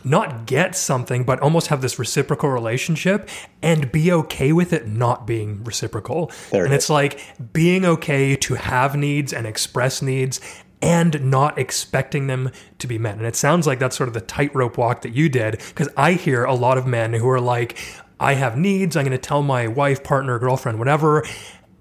not 0.04 0.46
get 0.46 0.74
something 0.74 1.24
but 1.24 1.38
almost 1.40 1.68
have 1.68 1.82
this 1.82 1.98
reciprocal 1.98 2.48
relationship 2.48 3.28
and 3.62 3.92
be 3.92 4.10
okay 4.10 4.52
with 4.52 4.72
it 4.72 4.88
not 4.88 5.26
being 5.26 5.62
reciprocal. 5.62 6.32
There 6.50 6.64
and 6.64 6.72
it 6.72 6.76
it's 6.76 6.90
like 6.90 7.20
being 7.52 7.84
okay 7.84 8.34
to 8.36 8.54
have 8.54 8.96
needs 8.96 9.32
and 9.32 9.46
express 9.46 10.02
needs 10.02 10.40
and 10.80 11.30
not 11.30 11.58
expecting 11.58 12.28
them 12.28 12.50
to 12.78 12.86
be 12.86 12.98
met. 12.98 13.16
And 13.16 13.26
it 13.26 13.36
sounds 13.36 13.66
like 13.66 13.78
that's 13.78 13.96
sort 13.96 14.08
of 14.08 14.14
the 14.14 14.20
tightrope 14.20 14.78
walk 14.78 15.02
that 15.02 15.14
you 15.14 15.28
did 15.28 15.58
because 15.68 15.88
i 15.96 16.12
hear 16.12 16.44
a 16.44 16.54
lot 16.54 16.78
of 16.78 16.86
men 16.86 17.12
who 17.12 17.28
are 17.28 17.40
like 17.40 17.78
i 18.20 18.34
have 18.34 18.56
needs 18.56 18.96
i'm 18.96 19.04
going 19.04 19.12
to 19.12 19.18
tell 19.18 19.42
my 19.42 19.66
wife 19.66 20.02
partner 20.02 20.38
girlfriend 20.38 20.78
whatever 20.78 21.24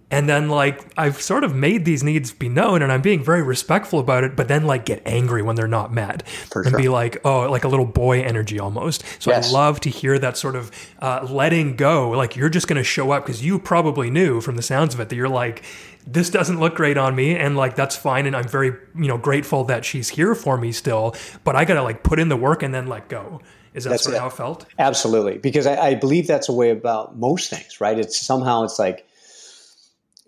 and 0.10 0.30
then 0.30 0.48
like 0.48 0.86
I've 0.98 1.22
sort 1.22 1.44
of 1.44 1.54
made 1.54 1.84
these 1.84 2.02
needs 2.02 2.32
be 2.32 2.48
known 2.48 2.82
and 2.82 2.92
I'm 2.92 3.02
being 3.02 3.24
very 3.24 3.44
respectful 3.44 4.00
about 4.00 4.24
it, 4.24 4.36
but 4.38 4.48
then 4.48 4.66
like 4.66 4.86
get 4.86 5.02
angry 5.06 5.42
when 5.42 5.56
they're 5.56 5.68
not 5.68 5.92
met 5.92 6.28
For 6.28 6.62
and 6.62 6.72
sure. 6.72 6.80
be 6.80 6.88
like, 6.88 7.18
oh, 7.26 7.50
like 7.52 7.66
a 7.66 7.68
little 7.68 7.86
boy 7.86 8.22
energy 8.22 8.60
almost. 8.60 9.04
So 9.20 9.32
yes. 9.32 9.50
I 9.50 9.54
love 9.54 9.82
to 9.82 9.90
hear 9.90 10.18
that 10.20 10.38
sort 10.38 10.56
of 10.56 10.72
uh, 11.00 11.28
letting 11.30 11.76
go. 11.76 12.12
Like 12.12 12.38
you're 12.38 12.50
just 12.50 12.68
going 12.70 12.78
to 12.78 12.86
show 12.86 13.12
up 13.12 13.26
because 13.26 13.44
you 13.44 13.60
probably 13.60 14.10
knew 14.10 14.40
from 14.40 14.56
the 14.56 14.62
sounds 14.62 14.94
of 14.94 15.02
it 15.02 15.10
that 15.10 15.16
you're 15.16 15.28
like, 15.28 15.64
this 16.10 16.30
doesn't 16.30 16.60
look 16.62 16.76
great 16.76 16.98
on 16.98 17.14
me 17.14 17.36
and 17.36 17.58
like 17.58 17.76
that's 17.76 17.98
fine 17.98 18.26
and 18.26 18.34
i'm 18.34 18.48
very 18.48 18.68
you 18.96 19.08
know 19.10 19.18
grateful 19.18 19.66
that 19.66 19.84
she's 19.84 20.08
here 20.08 20.34
for 20.34 20.58
me 20.58 20.72
still 20.72 21.14
but 21.44 21.54
i 21.54 21.66
gotta 21.66 21.84
like 21.84 22.02
put 22.02 22.18
in 22.18 22.30
the 22.30 22.38
work 22.38 22.64
and 22.64 22.74
then 22.74 22.88
let 22.88 23.10
go 23.10 23.42
is 23.74 23.84
that 23.84 23.90
that's 23.90 24.04
sort 24.04 24.16
of 24.16 24.22
how 24.22 24.28
it 24.28 24.34
felt 24.34 24.66
absolutely 24.80 25.38
because 25.38 25.68
I, 25.68 25.76
I, 25.76 25.96
believe 25.96 26.26
that's 26.26 26.48
a 26.48 26.54
way 26.54 26.70
about 26.70 27.18
most 27.18 27.50
things 27.50 27.82
right 27.82 28.00
it's 28.00 28.18
somehow 28.18 28.64
it's 28.64 28.80
like 28.80 29.07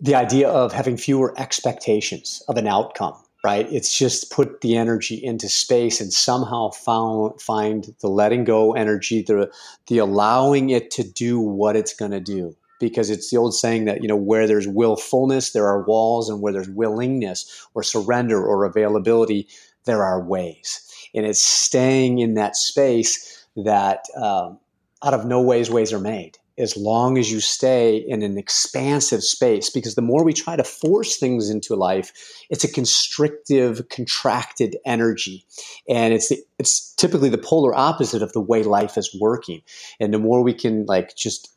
the 0.00 0.14
idea 0.14 0.48
of 0.48 0.72
having 0.72 0.96
fewer 0.96 1.34
expectations 1.38 2.42
of 2.48 2.56
an 2.56 2.66
outcome 2.66 3.14
right? 3.42 3.70
It's 3.72 3.96
just 3.96 4.30
put 4.30 4.60
the 4.60 4.76
energy 4.76 5.14
into 5.14 5.48
space 5.48 6.00
and 6.00 6.12
somehow 6.12 6.70
found, 6.70 7.40
find 7.40 7.94
the 8.00 8.08
letting 8.08 8.44
go 8.44 8.74
energy 8.74 9.22
the 9.22 9.50
the 9.86 9.98
allowing 9.98 10.70
it 10.70 10.90
to 10.92 11.02
do 11.02 11.40
what 11.40 11.76
it's 11.76 11.94
going 11.94 12.10
to 12.10 12.20
do. 12.20 12.54
Because 12.78 13.10
it's 13.10 13.30
the 13.30 13.36
old 13.36 13.54
saying 13.54 13.84
that 13.86 14.02
you 14.02 14.08
know 14.08 14.16
where 14.16 14.46
there's 14.46 14.68
willfulness 14.68 15.52
there 15.52 15.66
are 15.66 15.84
walls 15.84 16.28
and 16.28 16.40
where 16.40 16.52
there's 16.52 16.68
willingness 16.68 17.66
or 17.74 17.82
surrender 17.82 18.42
or 18.42 18.64
availability 18.64 19.48
there 19.84 20.04
are 20.04 20.22
ways. 20.22 20.86
And 21.14 21.26
it's 21.26 21.42
staying 21.42 22.18
in 22.18 22.34
that 22.34 22.56
space 22.56 23.46
that 23.56 24.04
um, 24.16 24.58
out 25.02 25.14
of 25.14 25.24
no 25.24 25.40
ways 25.40 25.70
ways 25.70 25.92
are 25.92 26.00
made 26.00 26.38
as 26.58 26.76
long 26.76 27.18
as 27.18 27.30
you 27.30 27.40
stay 27.40 27.96
in 27.96 28.22
an 28.22 28.36
expansive 28.36 29.22
space 29.22 29.70
because 29.70 29.94
the 29.94 30.02
more 30.02 30.24
we 30.24 30.32
try 30.32 30.56
to 30.56 30.64
force 30.64 31.16
things 31.16 31.48
into 31.50 31.74
life 31.74 32.12
it's 32.50 32.64
a 32.64 32.72
constrictive 32.72 33.88
contracted 33.88 34.76
energy. 34.84 35.46
And 35.88 36.12
it's 36.12 36.28
the, 36.28 36.42
it's 36.58 36.92
typically 36.94 37.28
the 37.28 37.38
polar 37.38 37.74
opposite 37.74 38.22
of 38.22 38.32
the 38.32 38.40
way 38.40 38.62
life 38.62 38.98
is 38.98 39.16
working. 39.20 39.62
And 39.98 40.12
the 40.12 40.18
more 40.18 40.42
we 40.42 40.52
can 40.52 40.84
like 40.86 41.16
just 41.16 41.54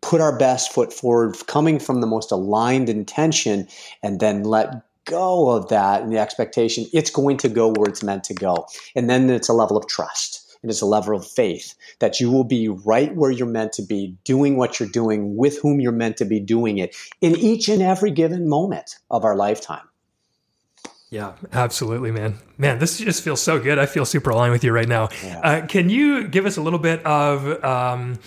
put 0.00 0.20
our 0.20 0.36
best 0.38 0.72
foot 0.72 0.92
forward 0.92 1.36
coming 1.46 1.78
from 1.78 2.00
the 2.00 2.06
most 2.06 2.32
aligned 2.32 2.88
intention 2.88 3.68
and 4.02 4.20
then 4.20 4.44
let 4.44 4.82
go 5.04 5.50
of 5.50 5.68
that 5.68 6.02
and 6.02 6.12
the 6.12 6.18
expectation 6.18 6.84
it's 6.92 7.10
going 7.10 7.36
to 7.36 7.48
go 7.48 7.68
where 7.68 7.88
it's 7.88 8.02
meant 8.02 8.24
to 8.24 8.34
go. 8.34 8.66
And 8.94 9.08
then 9.10 9.30
it's 9.30 9.48
a 9.48 9.52
level 9.52 9.76
of 9.76 9.86
trust 9.86 10.45
and 10.62 10.70
it's 10.70 10.80
a 10.80 10.86
level 10.86 11.16
of 11.16 11.26
faith 11.26 11.74
that 11.98 12.20
you 12.20 12.30
will 12.30 12.44
be 12.44 12.68
right 12.68 13.14
where 13.14 13.30
you're 13.30 13.46
meant 13.46 13.72
to 13.74 13.82
be, 13.82 14.16
doing 14.24 14.56
what 14.56 14.78
you're 14.78 14.88
doing 14.88 15.36
with 15.36 15.60
whom 15.60 15.80
you're 15.80 15.92
meant 15.92 16.16
to 16.18 16.24
be 16.24 16.40
doing 16.40 16.78
it 16.78 16.96
in 17.20 17.36
each 17.36 17.68
and 17.68 17.82
every 17.82 18.10
given 18.10 18.48
moment 18.48 18.96
of 19.10 19.24
our 19.24 19.36
lifetime. 19.36 19.88
Yeah, 21.10 21.34
absolutely, 21.52 22.10
man. 22.10 22.38
Man, 22.58 22.78
this 22.78 22.98
just 22.98 23.22
feels 23.22 23.40
so 23.40 23.60
good. 23.60 23.78
I 23.78 23.86
feel 23.86 24.04
super 24.04 24.30
aligned 24.30 24.52
with 24.52 24.64
you 24.64 24.72
right 24.72 24.88
now. 24.88 25.08
Yeah. 25.22 25.40
Uh, 25.40 25.66
can 25.66 25.88
you 25.88 26.26
give 26.26 26.46
us 26.46 26.56
a 26.56 26.62
little 26.62 26.80
bit 26.80 27.04
of 27.06 27.62
um, 27.64 28.18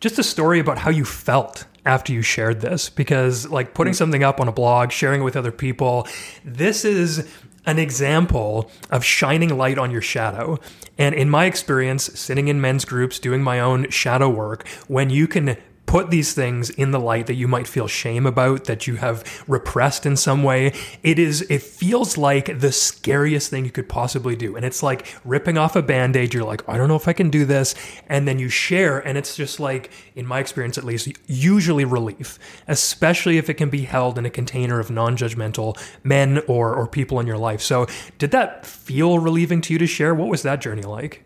just 0.00 0.18
a 0.18 0.22
story 0.22 0.58
about 0.58 0.78
how 0.78 0.90
you 0.90 1.04
felt 1.04 1.66
after 1.84 2.12
you 2.12 2.22
shared 2.22 2.60
this 2.60 2.88
because 2.88 3.48
like 3.48 3.74
putting 3.74 3.92
something 3.92 4.22
up 4.22 4.40
on 4.40 4.48
a 4.48 4.52
blog, 4.52 4.92
sharing 4.92 5.20
it 5.20 5.24
with 5.24 5.36
other 5.36 5.52
people, 5.52 6.08
this 6.44 6.84
is 6.84 7.28
an 7.64 7.78
example 7.78 8.70
of 8.90 9.04
shining 9.04 9.56
light 9.56 9.78
on 9.78 9.90
your 9.90 10.02
shadow. 10.02 10.58
And 10.98 11.14
in 11.14 11.30
my 11.30 11.46
experience, 11.46 12.04
sitting 12.18 12.48
in 12.48 12.60
men's 12.60 12.84
groups, 12.84 13.18
doing 13.18 13.42
my 13.42 13.60
own 13.60 13.88
shadow 13.90 14.28
work, 14.28 14.66
when 14.88 15.10
you 15.10 15.26
can 15.26 15.56
put 15.92 16.08
these 16.08 16.32
things 16.32 16.70
in 16.70 16.90
the 16.90 16.98
light 16.98 17.26
that 17.26 17.34
you 17.34 17.46
might 17.46 17.68
feel 17.68 17.86
shame 17.86 18.24
about, 18.24 18.64
that 18.64 18.86
you 18.86 18.96
have 18.96 19.44
repressed 19.46 20.06
in 20.06 20.16
some 20.16 20.42
way. 20.42 20.72
It 21.02 21.18
is, 21.18 21.42
it 21.50 21.60
feels 21.60 22.16
like 22.16 22.60
the 22.60 22.72
scariest 22.72 23.50
thing 23.50 23.66
you 23.66 23.70
could 23.70 23.90
possibly 23.90 24.34
do. 24.34 24.56
And 24.56 24.64
it's 24.64 24.82
like 24.82 25.14
ripping 25.22 25.58
off 25.58 25.76
a 25.76 25.82
band 25.82 26.16
aid. 26.16 26.32
You're 26.32 26.44
like, 26.44 26.66
I 26.66 26.78
don't 26.78 26.88
know 26.88 26.96
if 26.96 27.08
I 27.08 27.12
can 27.12 27.28
do 27.28 27.44
this. 27.44 27.74
And 28.08 28.26
then 28.26 28.38
you 28.38 28.48
share, 28.48 29.00
and 29.00 29.18
it's 29.18 29.36
just 29.36 29.60
like, 29.60 29.90
in 30.14 30.26
my 30.26 30.38
experience 30.38 30.78
at 30.78 30.84
least, 30.84 31.10
usually 31.26 31.84
relief, 31.84 32.38
especially 32.68 33.36
if 33.36 33.50
it 33.50 33.54
can 33.58 33.68
be 33.68 33.82
held 33.82 34.16
in 34.16 34.24
a 34.24 34.30
container 34.30 34.80
of 34.80 34.90
non 34.90 35.14
judgmental 35.14 35.78
men 36.02 36.40
or, 36.48 36.74
or 36.74 36.88
people 36.88 37.20
in 37.20 37.26
your 37.26 37.36
life. 37.36 37.60
So, 37.60 37.86
did 38.16 38.30
that 38.30 38.64
feel 38.64 39.18
relieving 39.18 39.60
to 39.60 39.74
you 39.74 39.78
to 39.78 39.86
share? 39.86 40.14
What 40.14 40.28
was 40.28 40.42
that 40.42 40.62
journey 40.62 40.84
like? 40.84 41.22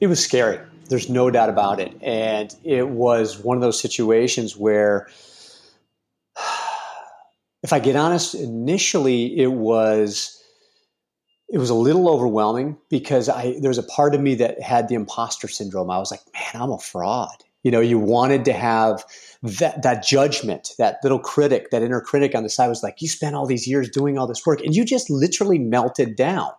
It 0.00 0.08
was 0.08 0.18
scary 0.18 0.58
there's 0.88 1.08
no 1.08 1.30
doubt 1.30 1.48
about 1.48 1.80
it. 1.80 1.96
And 2.02 2.54
it 2.64 2.88
was 2.88 3.38
one 3.38 3.56
of 3.56 3.62
those 3.62 3.80
situations 3.80 4.56
where, 4.56 5.08
if 7.62 7.72
I 7.72 7.78
get 7.78 7.96
honest, 7.96 8.34
initially 8.34 9.38
it 9.38 9.52
was 9.52 10.40
it 11.48 11.58
was 11.58 11.70
a 11.70 11.74
little 11.74 12.08
overwhelming 12.08 12.76
because 12.88 13.28
I 13.28 13.56
there 13.60 13.68
was 13.68 13.78
a 13.78 13.84
part 13.84 14.14
of 14.14 14.20
me 14.20 14.34
that 14.36 14.60
had 14.60 14.88
the 14.88 14.94
imposter 14.94 15.48
syndrome. 15.48 15.90
I 15.90 15.98
was 15.98 16.10
like, 16.10 16.20
man, 16.34 16.62
I'm 16.62 16.70
a 16.70 16.78
fraud. 16.78 17.44
You 17.62 17.70
know, 17.70 17.80
you 17.80 17.98
wanted 17.98 18.44
to 18.46 18.52
have 18.52 19.04
that 19.44 19.82
that 19.82 20.02
judgment, 20.02 20.72
that 20.78 20.98
little 21.02 21.18
critic, 21.18 21.70
that 21.70 21.82
inner 21.82 22.00
critic 22.00 22.34
on 22.34 22.42
the 22.42 22.48
side 22.48 22.68
was 22.68 22.82
like, 22.82 23.02
you 23.02 23.08
spent 23.08 23.36
all 23.36 23.44
these 23.44 23.68
years 23.68 23.90
doing 23.90 24.16
all 24.16 24.26
this 24.26 24.44
work, 24.46 24.60
and 24.62 24.74
you 24.74 24.86
just 24.86 25.10
literally 25.10 25.58
melted 25.58 26.16
down. 26.16 26.50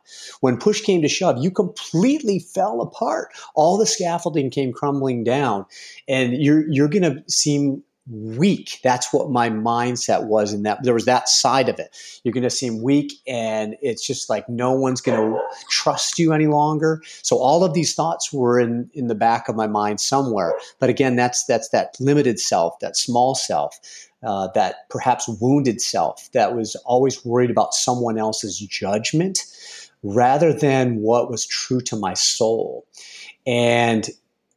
When 0.41 0.58
push 0.58 0.82
came 0.82 1.02
to 1.02 1.08
shove, 1.08 1.43
you 1.43 1.50
completely 1.50 2.38
fell 2.38 2.82
apart. 2.82 3.34
All 3.56 3.78
the 3.78 3.88
scaffolding 3.88 4.52
came 4.52 4.71
crumbling 4.71 5.24
down, 5.24 5.65
and 6.08 6.34
you're 6.34 6.69
you're 6.69 6.88
going 6.88 7.04
to 7.04 7.24
seem 7.28 7.84
weak. 8.10 8.80
That's 8.84 9.12
what 9.12 9.32
my 9.32 9.50
mindset 9.50 10.26
was. 10.26 10.54
And 10.54 10.65
that 10.65 10.84
there 10.84 10.94
was 10.94 11.06
that 11.06 11.28
side 11.28 11.70
of 11.70 11.80
it. 11.80 11.96
You're 12.24 12.34
going 12.34 12.44
to 12.44 12.50
seem 12.50 12.84
weak 12.84 13.13
and 13.28 13.76
it's 13.82 14.06
just 14.06 14.30
like 14.30 14.48
no 14.48 14.72
one's 14.74 15.02
going 15.02 15.20
to 15.20 15.39
trust 15.70 16.20
you 16.20 16.32
any 16.32 16.48
longer. 16.48 17.02
So 17.24 17.38
all 17.38 17.63
of 17.63 17.74
these 17.74 17.96
thoughts 17.96 18.32
were 18.32 18.60
in, 18.60 18.89
in 18.94 19.08
the 19.08 19.15
back 19.15 19.50
of 19.50 19.56
my 19.56 19.68
mind 19.68 20.00
somewhere. 20.00 20.54
But 20.80 20.89
again, 20.89 21.15
that's, 21.15 21.46
that's 21.46 21.70
that 21.70 21.96
limited 22.00 22.39
self, 22.39 22.80
that 22.80 22.96
small 22.96 23.36
self. 23.36 23.80
Uh, 24.24 24.48
that 24.56 24.89
perhaps 24.89 25.28
wounded 25.39 25.80
self 25.80 26.32
that 26.32 26.56
was 26.56 26.76
always 26.78 27.24
worried 27.24 27.52
about 27.52 27.76
someone 27.76 28.18
else's 28.18 28.58
judgment 28.58 29.38
rather 30.02 30.52
than 30.52 30.96
what 31.02 31.30
was 31.30 31.46
true 31.46 31.80
to 31.82 31.96
my 31.96 32.15
soul. 32.15 32.88
And 33.46 34.10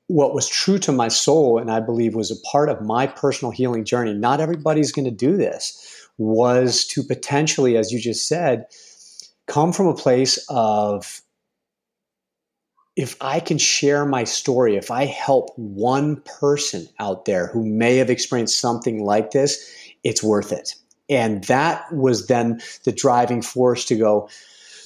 what 0.09 0.35
was 0.35 0.49
true 0.49 0.79
to 0.79 0.93
my 0.93 1.09
soul 1.09 1.59
and 1.59 1.71
I 1.71 1.81
believe 1.81 2.15
was 2.15 2.31
a 2.31 2.41
part 2.51 2.71
of 2.71 2.85
my 2.85 3.07
personal 3.07 3.53
healing 3.53 3.85
journey, 3.85 4.15
not 4.15 4.41
everybody's 4.41 4.91
going 4.91 5.05
to 5.05 5.11
do 5.11 5.37
this, 5.37 6.09
was 6.17 6.87
to 6.87 7.03
potentially, 7.03 7.77
as 7.77 7.93
you 7.93 8.01
just 8.01 8.27
said, 8.27 8.67
come 9.47 9.73
from 9.73 9.87
a 9.87 9.95
place 9.95 10.45
of 10.49 11.21
if 12.97 13.17
I 13.21 13.39
can 13.39 13.59
share 13.59 14.05
my 14.05 14.25
story, 14.25 14.77
if 14.77 14.91
I 14.91 15.05
help 15.05 15.51
one 15.57 16.17
person 16.23 16.89
out 16.99 17.27
there 17.27 17.47
who 17.47 17.65
may 17.65 17.99
have 17.99 18.11
experienced 18.11 18.59
something 18.59 19.05
like 19.05 19.31
this, 19.31 19.73
it's 20.03 20.23
worth 20.23 20.53
it. 20.53 20.75
And 21.09 21.45
that 21.45 21.93
was 21.93 22.27
then 22.27 22.61
the 22.85 22.93
driving 22.93 23.41
force 23.41 23.85
to 23.87 23.97
go. 23.97 24.29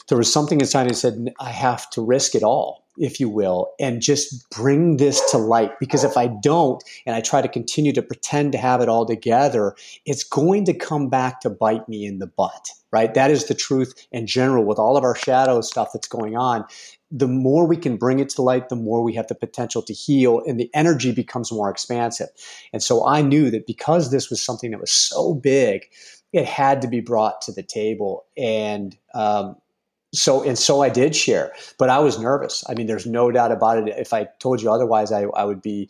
There 0.08 0.18
was 0.18 0.30
something 0.30 0.60
inside 0.60 0.90
that 0.90 0.96
said, 0.96 1.32
I 1.40 1.50
have 1.50 1.88
to 1.90 2.02
risk 2.02 2.34
it 2.34 2.42
all 2.42 2.81
if 2.98 3.18
you 3.18 3.28
will, 3.28 3.72
and 3.80 4.02
just 4.02 4.48
bring 4.50 4.98
this 4.98 5.20
to 5.30 5.38
light. 5.38 5.72
Because 5.80 6.04
if 6.04 6.16
I 6.16 6.26
don't, 6.26 6.82
and 7.06 7.16
I 7.16 7.20
try 7.20 7.40
to 7.40 7.48
continue 7.48 7.92
to 7.92 8.02
pretend 8.02 8.52
to 8.52 8.58
have 8.58 8.80
it 8.80 8.88
all 8.88 9.06
together, 9.06 9.74
it's 10.04 10.24
going 10.24 10.64
to 10.66 10.74
come 10.74 11.08
back 11.08 11.40
to 11.40 11.50
bite 11.50 11.88
me 11.88 12.04
in 12.04 12.18
the 12.18 12.26
butt, 12.26 12.68
right? 12.90 13.14
That 13.14 13.30
is 13.30 13.46
the 13.46 13.54
truth 13.54 13.94
in 14.12 14.26
general 14.26 14.64
with 14.64 14.78
all 14.78 14.96
of 14.96 15.04
our 15.04 15.14
shadow 15.14 15.60
stuff 15.60 15.90
that's 15.92 16.08
going 16.08 16.36
on. 16.36 16.64
The 17.10 17.28
more 17.28 17.66
we 17.66 17.76
can 17.76 17.96
bring 17.96 18.20
it 18.20 18.30
to 18.30 18.42
light, 18.42 18.68
the 18.68 18.76
more 18.76 19.02
we 19.02 19.14
have 19.14 19.26
the 19.26 19.34
potential 19.34 19.82
to 19.82 19.92
heal, 19.92 20.42
and 20.46 20.58
the 20.58 20.70
energy 20.74 21.12
becomes 21.12 21.52
more 21.52 21.70
expansive. 21.70 22.28
And 22.72 22.82
so 22.82 23.06
I 23.06 23.22
knew 23.22 23.50
that 23.50 23.66
because 23.66 24.10
this 24.10 24.30
was 24.30 24.42
something 24.42 24.70
that 24.70 24.80
was 24.80 24.92
so 24.92 25.34
big, 25.34 25.82
it 26.32 26.46
had 26.46 26.80
to 26.82 26.88
be 26.88 27.00
brought 27.00 27.42
to 27.42 27.52
the 27.52 27.62
table. 27.62 28.24
And 28.36 28.96
um, 29.14 29.56
so 30.14 30.42
and 30.42 30.58
so 30.58 30.82
I 30.82 30.88
did 30.88 31.16
share, 31.16 31.52
but 31.78 31.88
I 31.88 31.98
was 31.98 32.18
nervous. 32.18 32.62
I 32.68 32.74
mean, 32.74 32.86
there's 32.86 33.06
no 33.06 33.30
doubt 33.30 33.50
about 33.50 33.78
it. 33.78 33.94
If 33.98 34.12
I 34.12 34.28
told 34.38 34.60
you 34.60 34.70
otherwise, 34.70 35.10
I, 35.10 35.22
I 35.24 35.44
would 35.44 35.62
be 35.62 35.88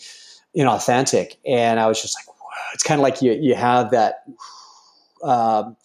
inauthentic. 0.56 1.36
And 1.46 1.80
I 1.80 1.86
was 1.86 2.00
just 2.00 2.16
like, 2.16 2.26
it's 2.74 2.82
kind 2.82 3.00
of 3.00 3.02
like 3.02 3.20
you 3.20 3.32
you 3.32 3.54
have 3.54 3.90
that 3.90 4.24
um, 5.22 5.76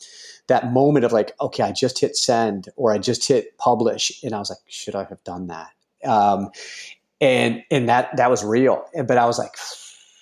that 0.48 0.72
moment 0.72 1.06
of 1.06 1.12
like, 1.12 1.34
okay, 1.42 1.64
I 1.64 1.72
just 1.72 2.00
hit 2.00 2.16
send 2.16 2.70
or 2.76 2.94
I 2.94 2.98
just 3.00 3.28
hit 3.28 3.58
publish, 3.58 4.24
and 4.24 4.34
I 4.34 4.40
was 4.40 4.50
like, 4.50 4.60
should 4.68 4.96
I 4.96 5.04
have 5.06 5.24
done 5.24 5.48
that? 5.48 5.72
Um, 6.06 6.50
and 7.20 7.64
and 7.72 7.90
that 7.90 8.16
that 8.18 8.30
was 8.30 8.44
real. 8.44 8.86
But 8.94 9.18
I 9.18 9.26
was 9.26 9.40
like, 9.40 9.56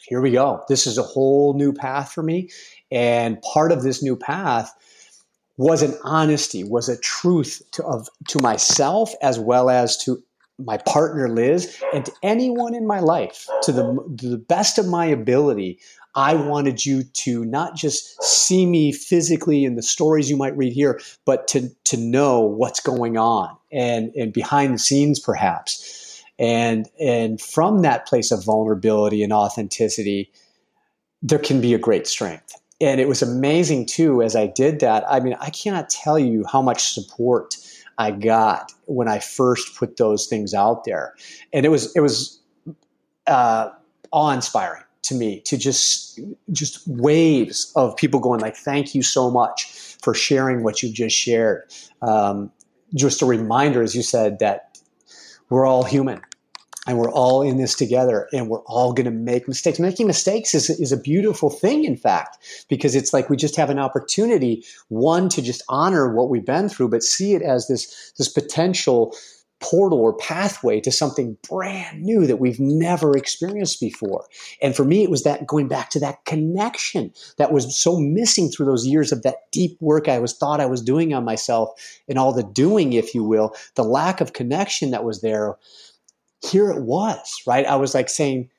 here 0.07 0.21
we 0.21 0.31
go. 0.31 0.63
This 0.69 0.87
is 0.87 0.97
a 0.97 1.03
whole 1.03 1.53
new 1.53 1.73
path 1.73 2.13
for 2.13 2.23
me, 2.23 2.49
and 2.91 3.41
part 3.41 3.73
of 3.73 3.83
this 3.83 4.01
new 4.01 4.15
path 4.15 4.73
was 5.57 5.81
an 5.81 5.97
honesty, 6.03 6.63
was 6.63 6.89
a 6.89 6.97
truth 6.99 7.61
to, 7.71 7.83
of, 7.85 8.09
to 8.27 8.41
myself 8.41 9.13
as 9.21 9.39
well 9.39 9.69
as 9.69 9.97
to 10.03 10.21
my 10.57 10.77
partner 10.77 11.27
Liz 11.29 11.81
and 11.93 12.05
to 12.05 12.11
anyone 12.23 12.73
in 12.73 12.87
my 12.87 12.99
life 12.99 13.47
to 13.63 13.71
the, 13.71 14.15
to 14.19 14.29
the 14.29 14.37
best 14.37 14.77
of 14.77 14.87
my 14.87 15.05
ability. 15.05 15.79
I 16.15 16.35
wanted 16.35 16.85
you 16.85 17.03
to 17.03 17.43
not 17.43 17.75
just 17.75 18.21
see 18.23 18.65
me 18.65 18.93
physically 18.93 19.65
in 19.65 19.75
the 19.75 19.81
stories 19.81 20.29
you 20.29 20.37
might 20.37 20.55
read 20.55 20.71
here, 20.71 21.01
but 21.25 21.47
to, 21.49 21.69
to 21.85 21.97
know 21.97 22.39
what's 22.39 22.79
going 22.79 23.17
on 23.17 23.55
and, 23.71 24.13
and 24.15 24.31
behind 24.31 24.73
the 24.73 24.79
scenes 24.79 25.19
perhaps. 25.19 26.23
And, 26.39 26.87
and 26.99 27.41
from 27.41 27.81
that 27.81 28.07
place 28.07 28.31
of 28.31 28.43
vulnerability 28.43 29.23
and 29.23 29.33
authenticity, 29.33 30.31
there 31.21 31.39
can 31.39 31.59
be 31.59 31.73
a 31.73 31.79
great 31.79 32.07
strength 32.07 32.55
and 32.81 32.99
it 32.99 33.07
was 33.07 33.21
amazing 33.21 33.85
too 33.85 34.21
as 34.21 34.35
I 34.35 34.47
did 34.47 34.79
that. 34.81 35.03
I 35.09 35.19
mean, 35.19 35.35
I 35.39 35.49
cannot 35.49 35.89
tell 35.89 36.19
you 36.19 36.45
how 36.51 36.61
much 36.61 36.93
support 36.93 37.57
I 37.97 38.11
got 38.11 38.73
when 38.85 39.07
I 39.07 39.19
first 39.19 39.77
put 39.77 39.97
those 39.97 40.27
things 40.27 40.53
out 40.53 40.83
there, 40.83 41.15
and 41.53 41.65
it 41.65 41.69
was 41.69 41.95
it 41.95 42.01
was 42.01 42.41
uh, 43.27 43.69
awe 44.11 44.31
inspiring 44.31 44.83
to 45.03 45.15
me 45.15 45.41
to 45.41 45.57
just 45.57 46.19
just 46.51 46.85
waves 46.87 47.71
of 47.75 47.95
people 47.95 48.19
going 48.19 48.41
like, 48.41 48.57
"Thank 48.57 48.93
you 48.93 49.01
so 49.01 49.31
much 49.31 49.65
for 50.01 50.13
sharing 50.13 50.63
what 50.63 50.83
you 50.83 50.91
just 50.91 51.15
shared." 51.15 51.63
Um, 52.01 52.51
just 52.93 53.21
a 53.21 53.25
reminder, 53.25 53.81
as 53.81 53.95
you 53.95 54.03
said, 54.03 54.39
that 54.39 54.77
we're 55.49 55.65
all 55.65 55.83
human 55.83 56.21
and 56.87 56.97
we're 56.97 57.11
all 57.11 57.41
in 57.41 57.57
this 57.57 57.75
together 57.75 58.27
and 58.31 58.49
we're 58.49 58.63
all 58.63 58.93
going 58.93 59.05
to 59.05 59.11
make 59.11 59.47
mistakes. 59.47 59.79
Making 59.79 60.07
mistakes 60.07 60.53
is, 60.53 60.69
is 60.69 60.91
a 60.91 60.97
beautiful 60.97 61.49
thing, 61.49 61.83
in 61.83 61.97
fact, 61.97 62.37
because 62.69 62.95
it's 62.95 63.13
like 63.13 63.29
we 63.29 63.37
just 63.37 63.55
have 63.55 63.69
an 63.69 63.79
opportunity, 63.79 64.63
one, 64.89 65.29
to 65.29 65.41
just 65.41 65.63
honor 65.67 66.13
what 66.13 66.29
we've 66.29 66.45
been 66.45 66.69
through, 66.69 66.89
but 66.89 67.03
see 67.03 67.33
it 67.33 67.41
as 67.41 67.67
this, 67.67 68.13
this 68.17 68.29
potential 68.29 69.15
portal 69.61 69.99
or 69.99 70.15
pathway 70.17 70.79
to 70.81 70.91
something 70.91 71.37
brand 71.49 72.03
new 72.03 72.27
that 72.27 72.37
we've 72.37 72.59
never 72.59 73.17
experienced 73.17 73.79
before. 73.79 74.25
And 74.61 74.75
for 74.75 74.83
me, 74.83 75.03
it 75.03 75.09
was 75.09 75.23
that 75.23 75.47
going 75.47 75.67
back 75.67 75.89
to 75.91 75.99
that 76.01 76.23
connection 76.25 77.13
that 77.37 77.51
was 77.51 77.75
so 77.75 77.99
missing 77.99 78.49
through 78.49 78.65
those 78.65 78.85
years 78.85 79.11
of 79.11 79.23
that 79.23 79.49
deep 79.51 79.77
work 79.81 80.07
I 80.07 80.19
was 80.19 80.33
thought 80.33 80.59
I 80.59 80.65
was 80.65 80.81
doing 80.81 81.13
on 81.13 81.23
myself 81.23 81.71
and 82.07 82.19
all 82.19 82.33
the 82.33 82.43
doing, 82.43 82.93
if 82.93 83.15
you 83.15 83.23
will, 83.23 83.55
the 83.75 83.83
lack 83.83 84.21
of 84.21 84.33
connection 84.33 84.91
that 84.91 85.05
was 85.05 85.21
there 85.21 85.55
here 86.45 86.69
it 86.69 86.81
was, 86.81 87.41
right? 87.45 87.65
I 87.65 87.75
was 87.75 87.93
like 87.93 88.09
saying, 88.09 88.49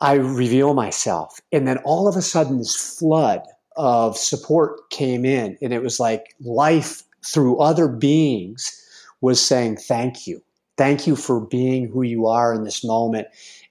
I 0.00 0.14
reveal 0.14 0.74
myself. 0.74 1.40
And 1.52 1.66
then 1.66 1.78
all 1.78 2.08
of 2.08 2.16
a 2.16 2.22
sudden, 2.22 2.58
this 2.58 2.76
flood 2.76 3.42
of 3.76 4.16
support 4.16 4.90
came 4.90 5.24
in, 5.24 5.56
and 5.62 5.72
it 5.72 5.82
was 5.82 6.00
like 6.00 6.34
life 6.40 7.02
through 7.24 7.58
other 7.60 7.88
beings 7.88 8.78
was 9.20 9.44
saying, 9.44 9.76
Thank 9.76 10.26
you. 10.26 10.42
Thank 10.76 11.06
you 11.06 11.16
for 11.16 11.40
being 11.40 11.88
who 11.88 12.02
you 12.02 12.26
are 12.26 12.54
in 12.54 12.64
this 12.64 12.84
moment 12.84 13.28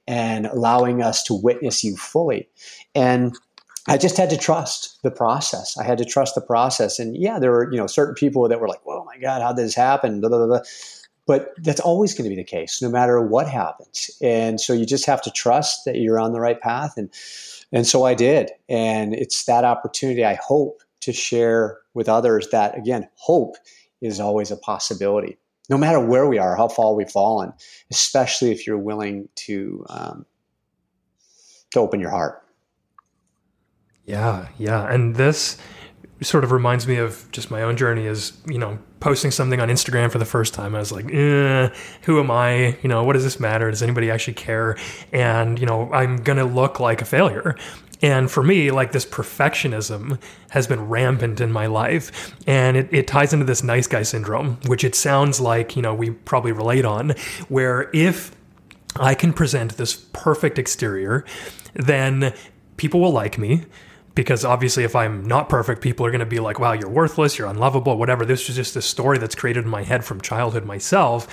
and 0.07 0.45
allowing 0.45 1.01
us 1.01 1.23
to 1.23 1.33
witness 1.33 1.83
you 1.83 1.97
fully. 1.97 2.47
And 2.95 3.35
I 3.87 3.97
just 3.97 4.17
had 4.17 4.29
to 4.29 4.37
trust 4.37 4.99
the 5.03 5.11
process. 5.11 5.77
I 5.77 5.83
had 5.83 5.97
to 5.97 6.05
trust 6.05 6.35
the 6.35 6.41
process. 6.41 6.99
And 6.99 7.17
yeah, 7.17 7.39
there 7.39 7.51
were, 7.51 7.71
you 7.71 7.77
know, 7.77 7.87
certain 7.87 8.13
people 8.13 8.47
that 8.47 8.59
were 8.59 8.67
like, 8.67 8.81
oh 8.85 9.03
my 9.03 9.17
God, 9.17 9.41
how 9.41 9.53
did 9.53 9.65
this 9.65 9.75
happen? 9.75 10.21
Blah, 10.21 10.29
blah, 10.29 10.45
blah. 10.45 10.61
But 11.31 11.53
that's 11.63 11.79
always 11.79 12.13
going 12.13 12.29
to 12.29 12.35
be 12.35 12.41
the 12.41 12.51
case, 12.57 12.81
no 12.81 12.89
matter 12.89 13.21
what 13.21 13.47
happens. 13.47 14.11
And 14.21 14.59
so 14.59 14.73
you 14.73 14.85
just 14.85 15.05
have 15.05 15.21
to 15.21 15.31
trust 15.31 15.85
that 15.85 15.95
you're 15.95 16.19
on 16.19 16.33
the 16.33 16.41
right 16.41 16.59
path. 16.59 16.97
And 16.97 17.09
And 17.71 17.87
so 17.87 18.03
I 18.03 18.15
did. 18.15 18.51
And 18.67 19.13
it's 19.13 19.45
that 19.45 19.63
opportunity 19.63 20.25
I 20.25 20.37
hope 20.45 20.81
to 21.01 21.13
share 21.13 21.79
with 21.93 22.09
others 22.09 22.49
that, 22.49 22.77
again, 22.77 23.07
hope 23.15 23.55
is 24.01 24.19
always 24.19 24.51
a 24.51 24.57
possibility, 24.57 25.37
no 25.69 25.77
matter 25.77 25.99
where 25.99 26.27
we 26.27 26.37
are, 26.37 26.55
how 26.57 26.67
far 26.67 26.93
we've 26.93 27.09
fallen, 27.09 27.53
especially 27.89 28.51
if 28.51 28.67
you're 28.67 28.77
willing 28.77 29.29
to, 29.35 29.85
um, 29.89 30.25
to 31.71 31.79
open 31.79 31.99
your 31.99 32.11
heart. 32.11 32.43
Yeah, 34.05 34.47
yeah. 34.57 34.93
And 34.93 35.15
this 35.15 35.57
sort 36.21 36.43
of 36.43 36.51
reminds 36.51 36.87
me 36.87 36.97
of 36.97 37.29
just 37.31 37.49
my 37.49 37.63
own 37.63 37.75
journey 37.75 38.05
is, 38.05 38.33
you 38.47 38.57
know, 38.57 38.77
posting 38.99 39.31
something 39.31 39.59
on 39.59 39.69
Instagram 39.69 40.11
for 40.11 40.19
the 40.19 40.25
first 40.25 40.53
time. 40.53 40.75
I 40.75 40.79
was 40.79 40.91
like, 40.91 41.11
eh, 41.11 41.69
who 42.03 42.19
am 42.19 42.29
I? 42.29 42.77
You 42.83 42.89
know, 42.89 43.03
what 43.03 43.13
does 43.13 43.23
this 43.23 43.39
matter? 43.39 43.69
Does 43.71 43.81
anybody 43.81 44.11
actually 44.11 44.35
care? 44.35 44.77
And, 45.11 45.59
you 45.59 45.65
know, 45.65 45.91
I'm 45.91 46.17
to 46.37 46.45
look 46.45 46.79
like 46.79 47.01
a 47.01 47.05
failure. 47.05 47.55
And 48.03 48.29
for 48.31 48.43
me, 48.43 48.71
like 48.71 48.91
this 48.91 49.05
perfectionism 49.05 50.19
has 50.49 50.67
been 50.67 50.87
rampant 50.87 51.41
in 51.41 51.51
my 51.51 51.67
life. 51.67 52.35
And 52.47 52.77
it, 52.77 52.89
it 52.91 53.07
ties 53.07 53.33
into 53.33 53.45
this 53.45 53.63
nice 53.63 53.87
guy 53.87 54.03
syndrome, 54.03 54.59
which 54.67 54.83
it 54.83 54.95
sounds 54.95 55.39
like, 55.39 55.75
you 55.75 55.81
know, 55.81 55.93
we 55.93 56.11
probably 56.11 56.51
relate 56.51 56.85
on, 56.85 57.11
where 57.49 57.89
if 57.93 58.35
I 58.95 59.15
can 59.15 59.33
present 59.33 59.77
this 59.77 59.95
perfect 60.13 60.59
exterior, 60.59 61.25
then 61.73 62.33
people 62.77 62.99
will 62.99 63.11
like 63.11 63.37
me 63.37 63.65
because 64.15 64.43
obviously 64.45 64.83
if 64.83 64.95
i'm 64.95 65.25
not 65.25 65.49
perfect 65.49 65.81
people 65.81 66.05
are 66.05 66.11
going 66.11 66.19
to 66.19 66.25
be 66.25 66.39
like 66.39 66.59
wow 66.59 66.71
you're 66.71 66.89
worthless 66.89 67.37
you're 67.37 67.47
unlovable 67.47 67.97
whatever 67.97 68.25
this 68.25 68.49
is 68.49 68.55
just 68.55 68.75
a 68.75 68.81
story 68.81 69.17
that's 69.17 69.35
created 69.35 69.63
in 69.63 69.69
my 69.69 69.83
head 69.83 70.03
from 70.03 70.19
childhood 70.21 70.65
myself 70.65 71.27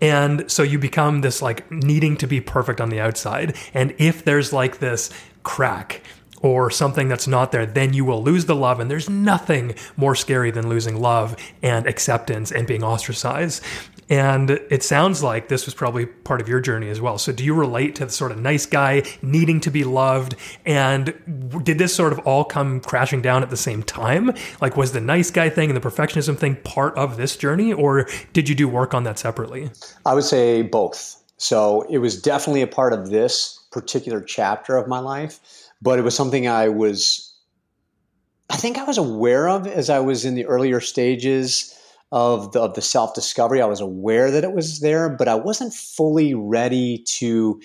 and 0.00 0.50
so 0.50 0.62
you 0.62 0.78
become 0.78 1.20
this 1.20 1.42
like 1.42 1.70
needing 1.70 2.16
to 2.16 2.26
be 2.26 2.40
perfect 2.40 2.80
on 2.80 2.90
the 2.90 3.00
outside 3.00 3.56
and 3.74 3.94
if 3.98 4.24
there's 4.24 4.52
like 4.52 4.78
this 4.78 5.10
crack 5.42 6.02
or 6.42 6.70
something 6.70 7.08
that's 7.08 7.26
not 7.26 7.52
there, 7.52 7.66
then 7.66 7.92
you 7.92 8.04
will 8.04 8.22
lose 8.22 8.46
the 8.46 8.56
love. 8.56 8.80
And 8.80 8.90
there's 8.90 9.10
nothing 9.10 9.74
more 9.96 10.14
scary 10.14 10.50
than 10.50 10.68
losing 10.68 11.00
love 11.00 11.36
and 11.62 11.86
acceptance 11.86 12.50
and 12.50 12.66
being 12.66 12.82
ostracized. 12.82 13.62
And 14.10 14.50
it 14.50 14.82
sounds 14.82 15.22
like 15.22 15.46
this 15.46 15.66
was 15.66 15.74
probably 15.74 16.04
part 16.04 16.40
of 16.40 16.48
your 16.48 16.60
journey 16.60 16.90
as 16.90 17.00
well. 17.00 17.16
So, 17.16 17.30
do 17.30 17.44
you 17.44 17.54
relate 17.54 17.94
to 17.96 18.06
the 18.06 18.10
sort 18.10 18.32
of 18.32 18.40
nice 18.40 18.66
guy 18.66 19.04
needing 19.22 19.60
to 19.60 19.70
be 19.70 19.84
loved? 19.84 20.34
And 20.66 21.14
did 21.62 21.78
this 21.78 21.94
sort 21.94 22.12
of 22.12 22.18
all 22.20 22.44
come 22.44 22.80
crashing 22.80 23.22
down 23.22 23.44
at 23.44 23.50
the 23.50 23.56
same 23.56 23.84
time? 23.84 24.32
Like, 24.60 24.76
was 24.76 24.90
the 24.90 25.00
nice 25.00 25.30
guy 25.30 25.48
thing 25.48 25.70
and 25.70 25.76
the 25.76 25.88
perfectionism 25.88 26.36
thing 26.36 26.56
part 26.56 26.98
of 26.98 27.16
this 27.16 27.36
journey, 27.36 27.72
or 27.72 28.08
did 28.32 28.48
you 28.48 28.56
do 28.56 28.68
work 28.68 28.94
on 28.94 29.04
that 29.04 29.16
separately? 29.16 29.70
I 30.04 30.14
would 30.14 30.24
say 30.24 30.62
both. 30.62 31.16
So, 31.36 31.82
it 31.82 31.98
was 31.98 32.20
definitely 32.20 32.62
a 32.62 32.66
part 32.66 32.92
of 32.92 33.10
this 33.10 33.60
particular 33.70 34.20
chapter 34.20 34.76
of 34.76 34.88
my 34.88 34.98
life, 34.98 35.38
but 35.80 36.00
it 36.00 36.02
was 36.02 36.16
something 36.16 36.48
I 36.48 36.68
was, 36.68 37.32
I 38.50 38.56
think 38.56 38.76
I 38.76 38.82
was 38.82 38.98
aware 38.98 39.48
of 39.48 39.68
as 39.68 39.88
I 39.88 40.00
was 40.00 40.24
in 40.24 40.34
the 40.34 40.46
earlier 40.46 40.80
stages 40.80 41.76
of 42.12 42.52
the, 42.52 42.60
of 42.60 42.74
the 42.74 42.82
self 42.82 43.14
discovery. 43.14 43.62
I 43.62 43.66
was 43.66 43.80
aware 43.80 44.30
that 44.30 44.44
it 44.44 44.52
was 44.52 44.80
there, 44.80 45.08
but 45.08 45.28
I 45.28 45.34
wasn't 45.34 45.74
fully 45.74 46.34
ready 46.34 47.04
to 47.18 47.60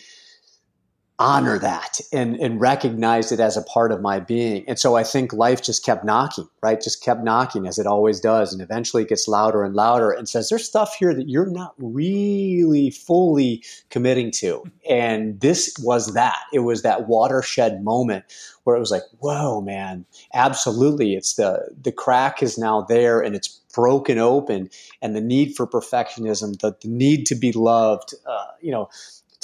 honor 1.18 1.58
that 1.58 2.00
and, 2.12 2.36
and 2.38 2.60
recognize 2.60 3.32
it 3.32 3.40
as 3.40 3.56
a 3.56 3.62
part 3.62 3.92
of 3.94 4.02
my 4.02 4.20
being. 4.20 4.66
And 4.68 4.78
so 4.78 4.96
I 4.96 5.04
think 5.04 5.32
life 5.32 5.62
just 5.62 5.86
kept 5.86 6.04
knocking, 6.04 6.50
right? 6.62 6.82
Just 6.82 7.02
kept 7.02 7.24
knocking 7.24 7.68
as 7.68 7.80
it 7.80 7.88
always 7.88 8.20
does. 8.20 8.52
And 8.52 8.62
eventually 8.62 9.04
it 9.04 9.10
gets 9.10 9.28
louder 9.28 9.64
and 9.64 9.74
louder 9.74 10.12
and 10.12 10.28
says, 10.28 10.50
there's 10.50 10.66
stuff 10.66 10.94
here 11.00 11.14
that 11.14 11.30
you're 11.30 11.50
not 11.50 11.74
really 11.78 12.90
fully 12.90 13.64
committing 13.90 14.30
to. 14.32 14.64
And 14.90 15.40
this 15.40 15.74
was 15.82 16.14
that. 16.16 16.40
It 16.52 16.60
was 16.60 16.82
that 16.82 17.08
watershed 17.08 17.82
moment 17.82 18.26
where 18.66 18.76
it 18.76 18.80
was 18.80 18.92
like, 18.92 19.04
whoa, 19.20 19.62
man, 19.62 20.06
absolutely. 20.34 21.14
It's 21.14 21.36
the, 21.36 21.70
the 21.82 21.94
crack 21.94 22.44
is 22.44 22.58
now 22.58 22.82
there 22.82 23.22
and 23.22 23.36
it's 23.36 23.62
broken 23.74 24.18
open 24.18 24.70
and 25.02 25.16
the 25.16 25.22
need 25.22 25.56
for 25.56 25.68
perfectionism, 25.68 26.60
the, 26.60 26.76
the 26.82 26.88
need 26.88 27.26
to 27.28 27.36
be 27.36 27.52
loved, 27.52 28.14
uh, 28.26 28.48
you 28.62 28.72
know, 28.72 28.90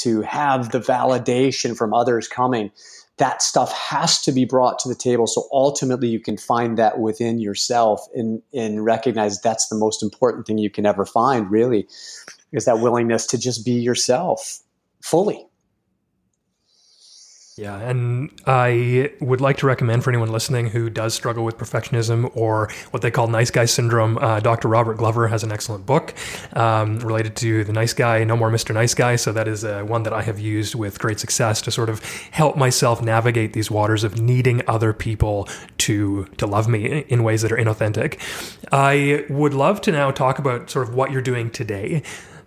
to 0.01 0.21
have 0.21 0.71
the 0.71 0.79
validation 0.79 1.77
from 1.77 1.93
others 1.93 2.27
coming 2.27 2.71
that 3.17 3.41
stuff 3.43 3.71
has 3.71 4.19
to 4.21 4.31
be 4.31 4.45
brought 4.45 4.79
to 4.79 4.89
the 4.89 4.95
table. 4.95 5.27
So 5.27 5.47
ultimately 5.51 6.07
you 6.07 6.19
can 6.19 6.37
find 6.37 6.75
that 6.79 6.99
within 6.99 7.39
yourself 7.39 8.07
and, 8.15 8.41
and 8.51 8.83
recognize 8.83 9.39
that's 9.39 9.67
the 9.67 9.75
most 9.75 10.01
important 10.01 10.47
thing 10.47 10.57
you 10.57 10.71
can 10.71 10.87
ever 10.87 11.05
find 11.05 11.51
really 11.51 11.87
is 12.51 12.65
that 12.65 12.79
willingness 12.79 13.27
to 13.27 13.37
just 13.37 13.63
be 13.63 13.73
yourself 13.73 14.61
fully 15.03 15.45
yeah, 17.61 17.77
and 17.77 18.31
I 18.47 19.11
would 19.19 19.39
like 19.39 19.57
to 19.57 19.67
recommend 19.67 20.03
for 20.03 20.09
anyone 20.09 20.31
listening 20.31 20.69
who 20.69 20.89
does 20.89 21.13
struggle 21.13 21.45
with 21.45 21.59
perfectionism 21.59 22.35
or 22.35 22.71
what 22.89 23.03
they 23.03 23.11
call 23.11 23.27
nice 23.27 23.51
guy 23.51 23.65
syndrome. 23.65 24.17
Uh, 24.17 24.39
Dr. 24.39 24.67
Robert 24.67 24.97
Glover 24.97 25.27
has 25.27 25.43
an 25.43 25.51
excellent 25.51 25.85
book 25.85 26.15
um, 26.53 26.97
related 27.01 27.35
to 27.35 27.63
the 27.63 27.71
nice 27.71 27.93
guy, 27.93 28.23
No 28.23 28.35
More 28.35 28.49
Mr. 28.49 28.73
Nice 28.73 28.95
Guy. 28.95 29.15
So 29.15 29.31
that 29.33 29.47
is 29.47 29.63
uh, 29.63 29.83
one 29.83 30.01
that 30.03 30.11
I 30.11 30.23
have 30.23 30.39
used 30.39 30.73
with 30.73 30.97
great 30.97 31.19
success 31.19 31.61
to 31.61 31.69
sort 31.69 31.89
of 31.89 32.03
help 32.31 32.57
myself 32.57 32.99
navigate 32.99 33.53
these 33.53 33.69
waters 33.69 34.03
of 34.03 34.19
needing 34.19 34.63
other 34.67 34.91
people 34.91 35.47
to 35.79 36.25
to 36.37 36.47
love 36.47 36.67
me 36.67 37.05
in 37.09 37.21
ways 37.21 37.43
that 37.43 37.51
are 37.51 37.57
inauthentic. 37.57 38.17
I 38.71 39.23
would 39.29 39.53
love 39.53 39.81
to 39.81 39.91
now 39.91 40.09
talk 40.09 40.39
about 40.39 40.71
sort 40.71 40.89
of 40.89 40.95
what 40.95 41.11
you're 41.11 41.21
doing 41.21 41.51
today. 41.51 42.01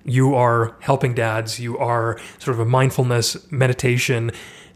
You 0.05 0.35
are 0.35 0.75
helping 0.81 1.15
dads. 1.15 1.61
You 1.61 1.79
are 1.79 2.19
sort 2.41 2.57
of 2.57 2.59
a 2.59 2.65
mindfulness 2.65 3.51
meditation 3.53 4.33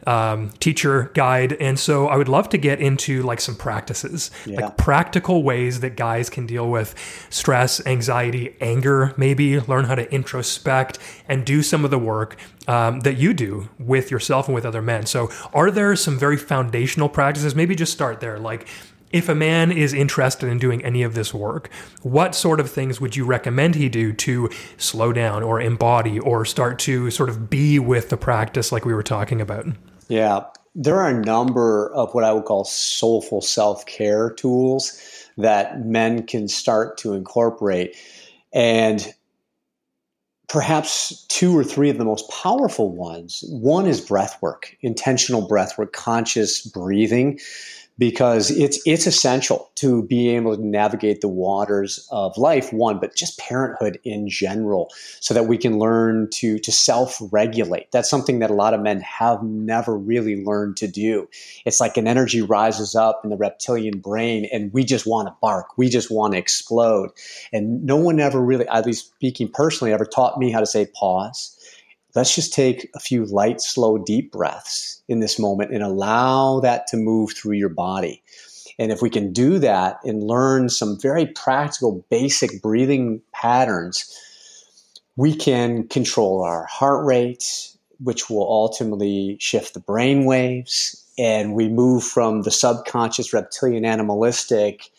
um, 0.06 0.50
teacher 0.60 1.10
guide. 1.14 1.54
And 1.54 1.78
so 1.78 2.08
I 2.08 2.16
would 2.16 2.28
love 2.28 2.48
to 2.50 2.58
get 2.58 2.80
into 2.80 3.22
like 3.22 3.40
some 3.40 3.56
practices, 3.56 4.30
yeah. 4.46 4.60
like 4.60 4.76
practical 4.76 5.42
ways 5.42 5.80
that 5.80 5.96
guys 5.96 6.30
can 6.30 6.46
deal 6.46 6.70
with 6.70 6.94
stress, 7.30 7.84
anxiety, 7.86 8.56
anger, 8.60 9.12
maybe 9.16 9.60
learn 9.60 9.84
how 9.84 9.94
to 9.94 10.10
introspect 10.12 10.98
and 11.28 11.44
do 11.44 11.62
some 11.62 11.84
of 11.84 11.90
the 11.90 11.98
work 11.98 12.36
um, 12.66 13.00
that 13.00 13.16
you 13.16 13.34
do 13.34 13.68
with 13.78 14.10
yourself 14.10 14.46
and 14.46 14.54
with 14.54 14.64
other 14.64 14.82
men. 14.82 15.06
So 15.06 15.30
are 15.52 15.70
there 15.70 15.94
some 15.96 16.18
very 16.18 16.36
foundational 16.36 17.08
practices? 17.08 17.54
Maybe 17.54 17.74
just 17.74 17.92
start 17.92 18.20
there. 18.20 18.38
Like, 18.38 18.68
if 19.10 19.28
a 19.28 19.34
man 19.34 19.72
is 19.72 19.94
interested 19.94 20.48
in 20.48 20.58
doing 20.58 20.84
any 20.84 21.02
of 21.02 21.14
this 21.14 21.32
work, 21.32 21.70
what 22.02 22.34
sort 22.34 22.60
of 22.60 22.70
things 22.70 23.00
would 23.00 23.16
you 23.16 23.24
recommend 23.24 23.74
he 23.74 23.88
do 23.88 24.12
to 24.12 24.50
slow 24.76 25.12
down 25.12 25.42
or 25.42 25.60
embody 25.60 26.18
or 26.18 26.44
start 26.44 26.78
to 26.80 27.10
sort 27.10 27.30
of 27.30 27.48
be 27.48 27.78
with 27.78 28.10
the 28.10 28.16
practice 28.16 28.70
like 28.70 28.84
we 28.84 28.92
were 28.92 29.02
talking 29.02 29.40
about? 29.40 29.66
Yeah, 30.08 30.44
there 30.74 30.96
are 31.00 31.10
a 31.10 31.24
number 31.24 31.92
of 31.94 32.14
what 32.14 32.24
I 32.24 32.32
would 32.32 32.44
call 32.44 32.64
soulful 32.64 33.40
self 33.40 33.84
care 33.86 34.30
tools 34.30 35.00
that 35.36 35.84
men 35.84 36.26
can 36.26 36.48
start 36.48 36.98
to 36.98 37.12
incorporate. 37.12 37.96
And 38.52 39.14
perhaps 40.48 41.26
two 41.28 41.56
or 41.56 41.62
three 41.62 41.90
of 41.90 41.98
the 41.98 42.04
most 42.04 42.28
powerful 42.30 42.90
ones. 42.90 43.44
One 43.48 43.86
is 43.86 44.00
breath 44.00 44.40
work, 44.40 44.74
intentional 44.80 45.46
breath 45.46 45.76
work, 45.76 45.92
conscious 45.92 46.66
breathing 46.66 47.38
because 47.98 48.50
it's 48.52 48.80
it's 48.86 49.06
essential 49.06 49.70
to 49.74 50.04
be 50.04 50.28
able 50.28 50.56
to 50.56 50.64
navigate 50.64 51.20
the 51.20 51.28
waters 51.28 52.06
of 52.10 52.36
life 52.38 52.72
one 52.72 52.98
but 52.98 53.14
just 53.14 53.38
parenthood 53.38 53.98
in 54.04 54.28
general 54.28 54.90
so 55.20 55.34
that 55.34 55.46
we 55.46 55.58
can 55.58 55.78
learn 55.78 56.28
to 56.30 56.58
to 56.60 56.70
self-regulate. 56.70 57.90
That's 57.90 58.08
something 58.08 58.38
that 58.38 58.50
a 58.50 58.54
lot 58.54 58.74
of 58.74 58.80
men 58.80 59.00
have 59.00 59.42
never 59.42 59.96
really 59.96 60.44
learned 60.44 60.76
to 60.78 60.86
do. 60.86 61.28
It's 61.64 61.80
like 61.80 61.96
an 61.96 62.06
energy 62.06 62.40
rises 62.40 62.94
up 62.94 63.20
in 63.24 63.30
the 63.30 63.36
reptilian 63.36 63.98
brain 63.98 64.48
and 64.52 64.72
we 64.72 64.84
just 64.84 65.06
want 65.06 65.28
to 65.28 65.34
bark. 65.40 65.76
We 65.76 65.88
just 65.88 66.10
want 66.10 66.34
to 66.34 66.38
explode. 66.38 67.10
And 67.52 67.84
no 67.84 67.96
one 67.96 68.20
ever 68.20 68.40
really 68.40 68.68
at 68.68 68.86
least 68.86 69.06
speaking 69.06 69.50
personally 69.52 69.92
ever 69.92 70.04
taught 70.04 70.38
me 70.38 70.50
how 70.50 70.60
to 70.60 70.66
say 70.66 70.86
pause 70.94 71.57
let's 72.14 72.34
just 72.34 72.52
take 72.52 72.90
a 72.94 73.00
few 73.00 73.24
light, 73.26 73.60
slow, 73.60 73.98
deep 73.98 74.32
breaths 74.32 75.02
in 75.08 75.20
this 75.20 75.38
moment 75.38 75.72
and 75.72 75.82
allow 75.82 76.60
that 76.60 76.86
to 76.88 76.96
move 76.96 77.32
through 77.32 77.54
your 77.54 77.68
body. 77.68 78.22
And 78.78 78.92
if 78.92 79.02
we 79.02 79.10
can 79.10 79.32
do 79.32 79.58
that 79.58 79.98
and 80.04 80.22
learn 80.22 80.68
some 80.68 80.98
very 81.00 81.26
practical, 81.26 82.04
basic 82.10 82.62
breathing 82.62 83.20
patterns, 83.32 84.16
we 85.16 85.34
can 85.34 85.88
control 85.88 86.44
our 86.44 86.64
heart 86.66 87.04
rate, 87.04 87.72
which 87.98 88.30
will 88.30 88.48
ultimately 88.48 89.36
shift 89.40 89.74
the 89.74 89.80
brain 89.80 90.24
waves. 90.24 91.04
And 91.18 91.54
we 91.54 91.68
move 91.68 92.04
from 92.04 92.42
the 92.42 92.52
subconscious 92.52 93.32
reptilian 93.32 93.84
animalistic 93.84 94.90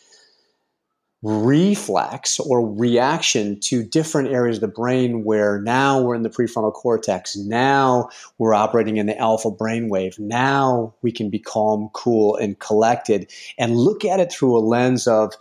reflex 1.22 2.40
or 2.40 2.66
reaction 2.74 3.60
to 3.60 3.82
different 3.82 4.28
areas 4.30 4.56
of 4.56 4.62
the 4.62 4.68
brain 4.68 5.22
where 5.24 5.60
now 5.60 6.00
we're 6.00 6.14
in 6.14 6.22
the 6.22 6.30
prefrontal 6.30 6.72
cortex. 6.72 7.36
Now 7.36 8.08
we're 8.38 8.54
operating 8.54 8.96
in 8.96 9.06
the 9.06 9.18
alpha 9.18 9.50
brainwave. 9.50 10.18
Now 10.18 10.94
we 11.02 11.12
can 11.12 11.28
be 11.28 11.38
calm, 11.38 11.90
cool, 11.92 12.36
and 12.36 12.58
collected 12.58 13.30
and 13.58 13.76
look 13.76 14.04
at 14.04 14.20
it 14.20 14.32
through 14.32 14.56
a 14.56 14.60
lens 14.60 15.06
of 15.06 15.34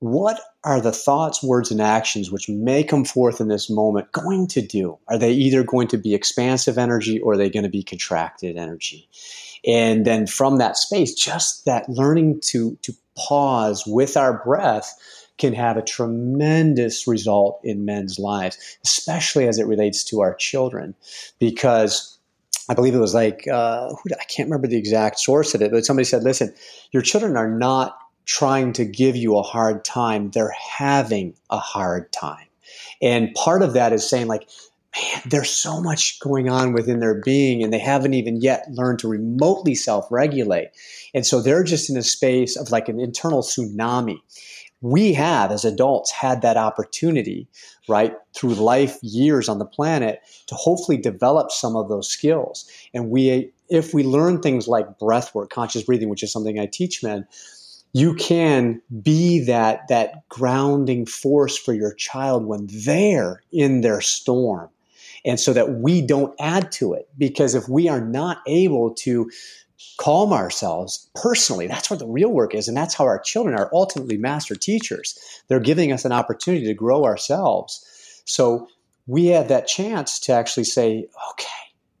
what 0.00 0.40
are 0.64 0.80
the 0.80 0.92
thoughts, 0.92 1.42
words, 1.42 1.70
and 1.70 1.80
actions 1.80 2.30
which 2.30 2.48
may 2.48 2.84
come 2.84 3.04
forth 3.04 3.40
in 3.40 3.48
this 3.48 3.68
moment 3.68 4.12
going 4.12 4.46
to 4.48 4.62
do? 4.62 4.98
Are 5.08 5.18
they 5.18 5.32
either 5.32 5.64
going 5.64 5.88
to 5.88 5.98
be 5.98 6.14
expansive 6.14 6.78
energy 6.78 7.18
or 7.20 7.32
are 7.32 7.36
they 7.36 7.50
going 7.50 7.64
to 7.64 7.68
be 7.68 7.82
contracted 7.82 8.56
energy? 8.56 9.08
And 9.66 10.04
then 10.04 10.26
from 10.26 10.58
that 10.58 10.76
space, 10.76 11.14
just 11.14 11.64
that 11.64 11.88
learning 11.88 12.40
to, 12.46 12.76
to 12.82 12.92
pause 13.26 13.84
with 13.86 14.16
our 14.16 14.42
breath 14.44 14.94
can 15.38 15.52
have 15.54 15.76
a 15.76 15.82
tremendous 15.82 17.06
result 17.06 17.60
in 17.62 17.84
men's 17.84 18.18
lives, 18.18 18.58
especially 18.84 19.46
as 19.46 19.58
it 19.58 19.66
relates 19.66 20.02
to 20.04 20.20
our 20.20 20.34
children. 20.34 20.94
Because 21.38 22.18
I 22.68 22.74
believe 22.74 22.94
it 22.94 22.98
was 23.00 23.14
like, 23.14 23.46
uh, 23.48 23.92
I 23.92 24.24
can't 24.24 24.48
remember 24.48 24.66
the 24.66 24.76
exact 24.76 25.20
source 25.20 25.54
of 25.54 25.62
it, 25.62 25.70
but 25.70 25.86
somebody 25.86 26.04
said, 26.04 26.22
listen, 26.22 26.54
your 26.92 27.02
children 27.02 27.36
are 27.36 27.50
not 27.50 27.96
trying 28.26 28.74
to 28.74 28.84
give 28.84 29.16
you 29.16 29.38
a 29.38 29.42
hard 29.42 29.84
time, 29.84 30.30
they're 30.30 30.50
having 30.50 31.34
a 31.48 31.58
hard 31.58 32.12
time. 32.12 32.46
And 33.00 33.32
part 33.34 33.62
of 33.62 33.72
that 33.72 33.92
is 33.92 34.08
saying, 34.08 34.26
like, 34.26 34.48
man, 35.00 35.22
there's 35.26 35.50
so 35.50 35.80
much 35.80 36.18
going 36.20 36.48
on 36.48 36.72
within 36.72 37.00
their 37.00 37.20
being, 37.20 37.62
and 37.62 37.72
they 37.72 37.78
haven't 37.78 38.14
even 38.14 38.40
yet 38.40 38.66
learned 38.70 38.98
to 39.00 39.08
remotely 39.08 39.74
self 39.74 40.06
regulate. 40.10 40.68
And 41.14 41.26
so 41.26 41.40
they're 41.40 41.64
just 41.64 41.90
in 41.90 41.96
a 41.96 42.02
space 42.02 42.56
of 42.56 42.70
like 42.70 42.88
an 42.88 43.00
internal 43.00 43.42
tsunami. 43.42 44.18
We 44.80 45.12
have 45.14 45.50
as 45.50 45.64
adults 45.64 46.12
had 46.12 46.42
that 46.42 46.56
opportunity 46.56 47.48
right 47.88 48.14
through 48.34 48.54
life 48.54 48.96
years 49.02 49.48
on 49.48 49.58
the 49.58 49.64
planet 49.64 50.20
to 50.46 50.54
hopefully 50.54 50.96
develop 50.96 51.50
some 51.50 51.74
of 51.74 51.88
those 51.88 52.08
skills. 52.08 52.70
And 52.94 53.10
we 53.10 53.52
if 53.68 53.92
we 53.92 54.02
learn 54.02 54.40
things 54.40 54.68
like 54.68 54.98
breath 54.98 55.34
work 55.34 55.50
conscious 55.50 55.82
breathing 55.82 56.08
which 56.08 56.22
is 56.22 56.32
something 56.32 56.58
i 56.58 56.66
teach 56.66 57.02
men 57.02 57.26
you 57.92 58.14
can 58.14 58.80
be 59.02 59.44
that 59.44 59.86
that 59.88 60.28
grounding 60.28 61.06
force 61.06 61.56
for 61.56 61.72
your 61.72 61.94
child 61.94 62.46
when 62.46 62.66
they're 62.70 63.42
in 63.52 63.80
their 63.80 64.00
storm 64.00 64.70
and 65.24 65.38
so 65.38 65.52
that 65.52 65.74
we 65.74 66.00
don't 66.00 66.34
add 66.40 66.70
to 66.72 66.92
it 66.94 67.08
because 67.16 67.54
if 67.54 67.68
we 67.68 67.88
are 67.88 68.00
not 68.00 68.38
able 68.46 68.94
to 68.94 69.30
calm 69.98 70.32
ourselves 70.32 71.10
personally. 71.14 71.66
That's 71.66 71.90
what 71.90 71.98
the 71.98 72.06
real 72.06 72.30
work 72.30 72.54
is. 72.54 72.68
And 72.68 72.76
that's 72.76 72.94
how 72.94 73.04
our 73.04 73.20
children 73.20 73.54
are 73.56 73.70
ultimately 73.72 74.16
master 74.16 74.54
teachers. 74.54 75.18
They're 75.48 75.60
giving 75.60 75.92
us 75.92 76.04
an 76.04 76.12
opportunity 76.12 76.66
to 76.66 76.74
grow 76.74 77.04
ourselves. 77.04 77.84
So 78.24 78.68
we 79.06 79.26
have 79.26 79.48
that 79.48 79.66
chance 79.66 80.18
to 80.20 80.32
actually 80.32 80.64
say, 80.64 81.06
okay, 81.32 81.48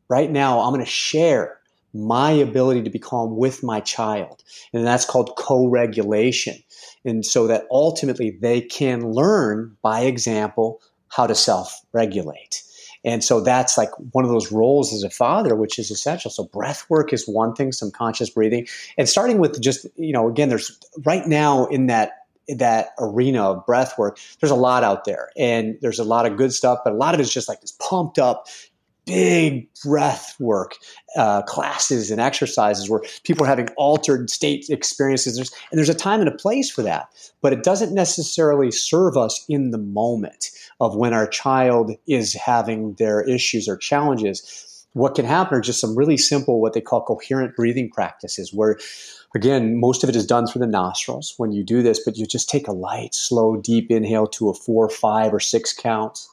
right 0.08 0.30
now 0.30 0.60
I'm 0.60 0.72
going 0.72 0.84
to 0.84 0.90
share 0.90 1.58
my 1.94 2.30
ability 2.30 2.82
to 2.82 2.90
be 2.90 2.98
calm 2.98 3.36
with 3.36 3.62
my 3.62 3.80
child. 3.80 4.42
And 4.72 4.86
that's 4.86 5.04
called 5.04 5.34
co 5.36 5.66
regulation. 5.66 6.56
And 7.04 7.24
so 7.24 7.46
that 7.46 7.64
ultimately 7.70 8.38
they 8.42 8.60
can 8.60 9.12
learn 9.12 9.76
by 9.82 10.00
example 10.00 10.80
how 11.08 11.26
to 11.26 11.34
self 11.34 11.80
regulate. 11.92 12.62
And 13.08 13.24
so 13.24 13.40
that's 13.40 13.78
like 13.78 13.88
one 14.12 14.26
of 14.26 14.30
those 14.30 14.52
roles 14.52 14.92
as 14.92 15.02
a 15.02 15.08
father, 15.08 15.56
which 15.56 15.78
is 15.78 15.90
essential. 15.90 16.30
So 16.30 16.44
breath 16.44 16.84
work 16.90 17.14
is 17.14 17.26
one 17.26 17.54
thing, 17.54 17.72
some 17.72 17.90
conscious 17.90 18.28
breathing, 18.28 18.66
and 18.98 19.08
starting 19.08 19.38
with 19.38 19.58
just 19.62 19.86
you 19.96 20.12
know 20.12 20.28
again, 20.28 20.50
there's 20.50 20.78
right 21.06 21.26
now 21.26 21.64
in 21.66 21.86
that 21.86 22.12
that 22.56 22.90
arena 22.98 23.44
of 23.44 23.64
breath 23.64 23.98
work, 23.98 24.18
there's 24.40 24.50
a 24.50 24.56
lot 24.56 24.84
out 24.84 25.06
there, 25.06 25.30
and 25.38 25.78
there's 25.80 25.98
a 25.98 26.04
lot 26.04 26.26
of 26.26 26.36
good 26.36 26.52
stuff, 26.52 26.80
but 26.84 26.92
a 26.92 26.96
lot 26.96 27.14
of 27.14 27.20
it's 27.20 27.32
just 27.32 27.48
like 27.48 27.62
this 27.62 27.72
pumped 27.72 28.18
up 28.18 28.46
big 29.08 29.66
breath 29.82 30.36
work 30.38 30.76
uh, 31.16 31.40
classes 31.42 32.10
and 32.10 32.20
exercises 32.20 32.90
where 32.90 33.00
people 33.24 33.44
are 33.44 33.48
having 33.48 33.68
altered 33.78 34.28
state 34.28 34.66
experiences. 34.68 35.36
There's, 35.36 35.50
and 35.70 35.78
there's 35.78 35.88
a 35.88 35.94
time 35.94 36.20
and 36.20 36.28
a 36.28 36.36
place 36.36 36.70
for 36.70 36.82
that, 36.82 37.08
but 37.40 37.54
it 37.54 37.62
doesn't 37.62 37.94
necessarily 37.94 38.70
serve 38.70 39.16
us 39.16 39.44
in 39.48 39.70
the 39.70 39.78
moment 39.78 40.50
of 40.78 40.94
when 40.94 41.14
our 41.14 41.26
child 41.26 41.92
is 42.06 42.34
having 42.34 42.94
their 42.94 43.22
issues 43.22 43.66
or 43.66 43.78
challenges. 43.78 44.86
What 44.92 45.14
can 45.14 45.24
happen 45.24 45.56
are 45.56 45.62
just 45.62 45.80
some 45.80 45.96
really 45.96 46.18
simple, 46.18 46.60
what 46.60 46.74
they 46.74 46.80
call 46.80 47.02
coherent 47.02 47.56
breathing 47.56 47.90
practices, 47.90 48.52
where 48.52 48.78
again, 49.34 49.80
most 49.80 50.02
of 50.02 50.10
it 50.10 50.16
is 50.16 50.26
done 50.26 50.46
through 50.46 50.60
the 50.60 50.66
nostrils 50.66 51.32
when 51.38 51.52
you 51.52 51.64
do 51.64 51.82
this, 51.82 52.02
but 52.04 52.16
you 52.16 52.26
just 52.26 52.50
take 52.50 52.68
a 52.68 52.72
light, 52.72 53.14
slow, 53.14 53.56
deep 53.56 53.90
inhale 53.90 54.26
to 54.26 54.50
a 54.50 54.54
four, 54.54 54.90
five, 54.90 55.32
or 55.32 55.40
six 55.40 55.72
count 55.72 56.26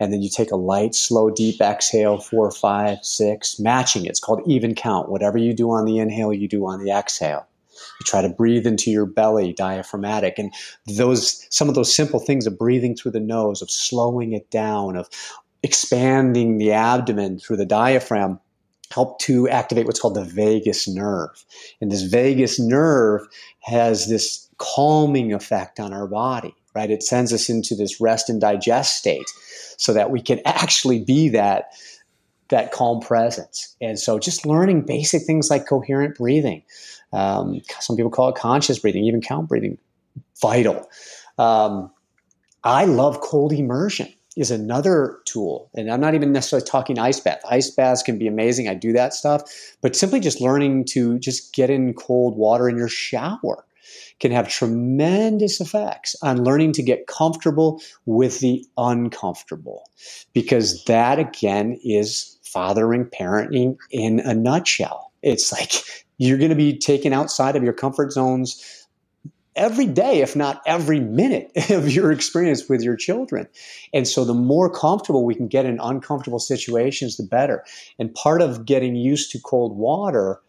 and 0.00 0.12
then 0.12 0.22
you 0.22 0.28
take 0.28 0.50
a 0.50 0.56
light, 0.56 0.94
slow, 0.94 1.30
deep 1.30 1.60
exhale, 1.60 2.18
four, 2.18 2.50
five, 2.50 2.98
six, 3.02 3.58
matching 3.58 4.04
it. 4.04 4.10
It's 4.10 4.20
called 4.20 4.42
even 4.46 4.74
count. 4.74 5.08
Whatever 5.08 5.38
you 5.38 5.54
do 5.54 5.70
on 5.70 5.84
the 5.84 5.98
inhale, 5.98 6.32
you 6.32 6.48
do 6.48 6.66
on 6.66 6.82
the 6.82 6.90
exhale. 6.90 7.46
You 7.72 8.04
try 8.04 8.22
to 8.22 8.28
breathe 8.28 8.66
into 8.66 8.90
your 8.90 9.06
belly, 9.06 9.52
diaphragmatic, 9.52 10.38
and 10.38 10.52
those 10.86 11.46
some 11.50 11.68
of 11.68 11.74
those 11.74 11.94
simple 11.94 12.20
things 12.20 12.46
of 12.46 12.58
breathing 12.58 12.94
through 12.94 13.12
the 13.12 13.20
nose, 13.20 13.62
of 13.62 13.70
slowing 13.70 14.32
it 14.32 14.50
down, 14.50 14.96
of 14.96 15.08
expanding 15.62 16.58
the 16.58 16.72
abdomen 16.72 17.38
through 17.38 17.56
the 17.56 17.66
diaphragm 17.66 18.38
help 18.92 19.18
to 19.18 19.48
activate 19.48 19.86
what's 19.86 19.98
called 19.98 20.14
the 20.14 20.24
vagus 20.24 20.86
nerve. 20.86 21.44
And 21.80 21.90
this 21.90 22.02
vagus 22.02 22.60
nerve 22.60 23.22
has 23.60 24.08
this 24.08 24.48
calming 24.58 25.32
effect 25.32 25.80
on 25.80 25.92
our 25.92 26.06
body, 26.06 26.54
right? 26.74 26.90
It 26.90 27.02
sends 27.02 27.32
us 27.32 27.48
into 27.48 27.74
this 27.74 28.00
rest 28.00 28.28
and 28.28 28.40
digest 28.40 28.96
state 28.96 29.30
so 29.76 29.92
that 29.92 30.10
we 30.10 30.20
can 30.20 30.40
actually 30.44 31.02
be 31.02 31.28
that 31.30 31.72
that 32.50 32.72
calm 32.72 33.00
presence. 33.00 33.74
And 33.80 33.98
so 33.98 34.18
just 34.18 34.44
learning 34.44 34.82
basic 34.82 35.22
things 35.22 35.48
like 35.50 35.66
coherent 35.66 36.16
breathing. 36.16 36.62
Um, 37.12 37.62
some 37.80 37.96
people 37.96 38.10
call 38.10 38.28
it 38.28 38.34
conscious 38.34 38.78
breathing, 38.78 39.04
even 39.04 39.22
count 39.22 39.48
breathing, 39.48 39.78
vital. 40.40 40.86
Um, 41.38 41.90
I 42.62 42.84
love 42.84 43.20
cold 43.20 43.52
immersion 43.52 44.12
is 44.36 44.50
another 44.50 45.18
tool. 45.24 45.70
And 45.74 45.90
I'm 45.90 46.00
not 46.00 46.14
even 46.14 46.32
necessarily 46.32 46.66
talking 46.66 46.98
ice 46.98 47.20
bath. 47.20 47.40
Ice 47.48 47.70
baths 47.70 48.02
can 48.02 48.18
be 48.18 48.26
amazing. 48.26 48.68
I 48.68 48.74
do 48.74 48.92
that 48.92 49.14
stuff. 49.14 49.42
But 49.80 49.94
simply 49.94 50.20
just 50.20 50.40
learning 50.40 50.86
to 50.86 51.18
just 51.18 51.54
get 51.54 51.70
in 51.70 51.94
cold 51.94 52.36
water 52.36 52.68
in 52.68 52.76
your 52.76 52.88
shower 52.88 53.64
can 54.20 54.32
have 54.32 54.48
tremendous 54.48 55.60
effects 55.60 56.16
on 56.22 56.44
learning 56.44 56.72
to 56.72 56.82
get 56.82 57.06
comfortable 57.06 57.80
with 58.06 58.40
the 58.40 58.64
uncomfortable. 58.76 59.88
Because 60.32 60.84
that, 60.84 61.18
again, 61.18 61.78
is 61.84 62.38
fathering, 62.42 63.06
parenting 63.06 63.76
in 63.90 64.20
a 64.20 64.34
nutshell. 64.34 65.12
It's 65.22 65.52
like 65.52 65.72
you're 66.18 66.38
going 66.38 66.50
to 66.50 66.56
be 66.56 66.78
taken 66.78 67.12
outside 67.12 67.56
of 67.56 67.64
your 67.64 67.72
comfort 67.72 68.12
zones 68.12 68.84
every 69.56 69.86
day, 69.86 70.20
if 70.20 70.34
not 70.34 70.62
every 70.66 71.00
minute 71.00 71.50
of 71.70 71.90
your 71.90 72.10
experience 72.12 72.68
with 72.68 72.82
your 72.82 72.96
children. 72.96 73.46
And 73.92 74.06
so 74.06 74.24
the 74.24 74.34
more 74.34 74.70
comfortable 74.70 75.24
we 75.24 75.34
can 75.34 75.48
get 75.48 75.64
in 75.64 75.78
uncomfortable 75.80 76.40
situations, 76.40 77.16
the 77.16 77.24
better. 77.24 77.64
And 77.98 78.14
part 78.14 78.42
of 78.42 78.64
getting 78.64 78.96
used 78.96 79.30
to 79.32 79.40
cold 79.40 79.76
water 79.76 80.40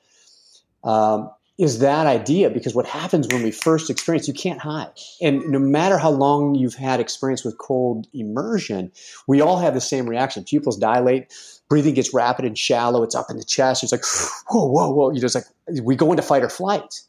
um, 0.83 1.31
is 1.57 1.79
that 1.79 2.05
idea 2.05 2.49
because 2.49 2.75
what 2.75 2.85
happens 2.85 3.27
when 3.29 3.41
we 3.41 3.51
first 3.51 3.89
experience 3.89 4.27
you 4.27 4.33
can't 4.33 4.59
hide. 4.59 4.89
And 5.21 5.41
no 5.47 5.59
matter 5.59 5.97
how 5.97 6.09
long 6.09 6.55
you've 6.55 6.75
had 6.75 6.99
experience 6.99 7.45
with 7.45 7.57
cold 7.57 8.07
immersion 8.13 8.91
we 9.27 9.41
all 9.41 9.57
have 9.57 9.73
the 9.73 9.81
same 9.81 10.07
reaction. 10.07 10.43
Pupils 10.43 10.77
dilate 10.77 11.33
breathing 11.69 11.93
gets 11.93 12.13
rapid 12.13 12.45
and 12.45 12.57
shallow 12.57 13.03
it's 13.03 13.15
up 13.15 13.29
in 13.29 13.37
the 13.37 13.43
chest 13.43 13.83
it's 13.83 13.91
like 13.91 14.03
whoa 14.49 14.65
whoa 14.65 14.91
whoa 14.91 15.11
you 15.11 15.21
know 15.21 15.25
it's 15.25 15.35
like 15.35 15.45
we 15.83 15.95
go 15.95 16.11
into 16.11 16.23
fight 16.23 16.43
or 16.43 16.49
flight. 16.49 17.01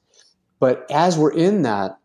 But 0.58 0.86
as 0.90 1.18
we're 1.18 1.32
in 1.32 1.62
that 1.62 1.98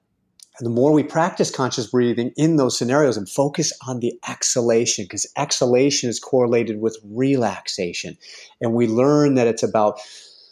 the 0.60 0.70
more 0.70 0.92
we 0.92 1.04
practice 1.04 1.50
conscious 1.50 1.88
breathing 1.88 2.32
in 2.36 2.58
those 2.58 2.78
scenarios 2.78 3.18
and 3.18 3.28
focus 3.28 3.72
on 3.88 4.00
the 4.00 4.14
exhalation 4.30 5.06
because 5.06 5.26
exhalation 5.38 6.10
is 6.10 6.20
correlated 6.20 6.82
with 6.82 7.00
relaxation. 7.04 8.18
And 8.60 8.74
we 8.74 8.86
learn 8.86 9.36
that 9.36 9.48
it's 9.48 9.64
about 9.64 10.00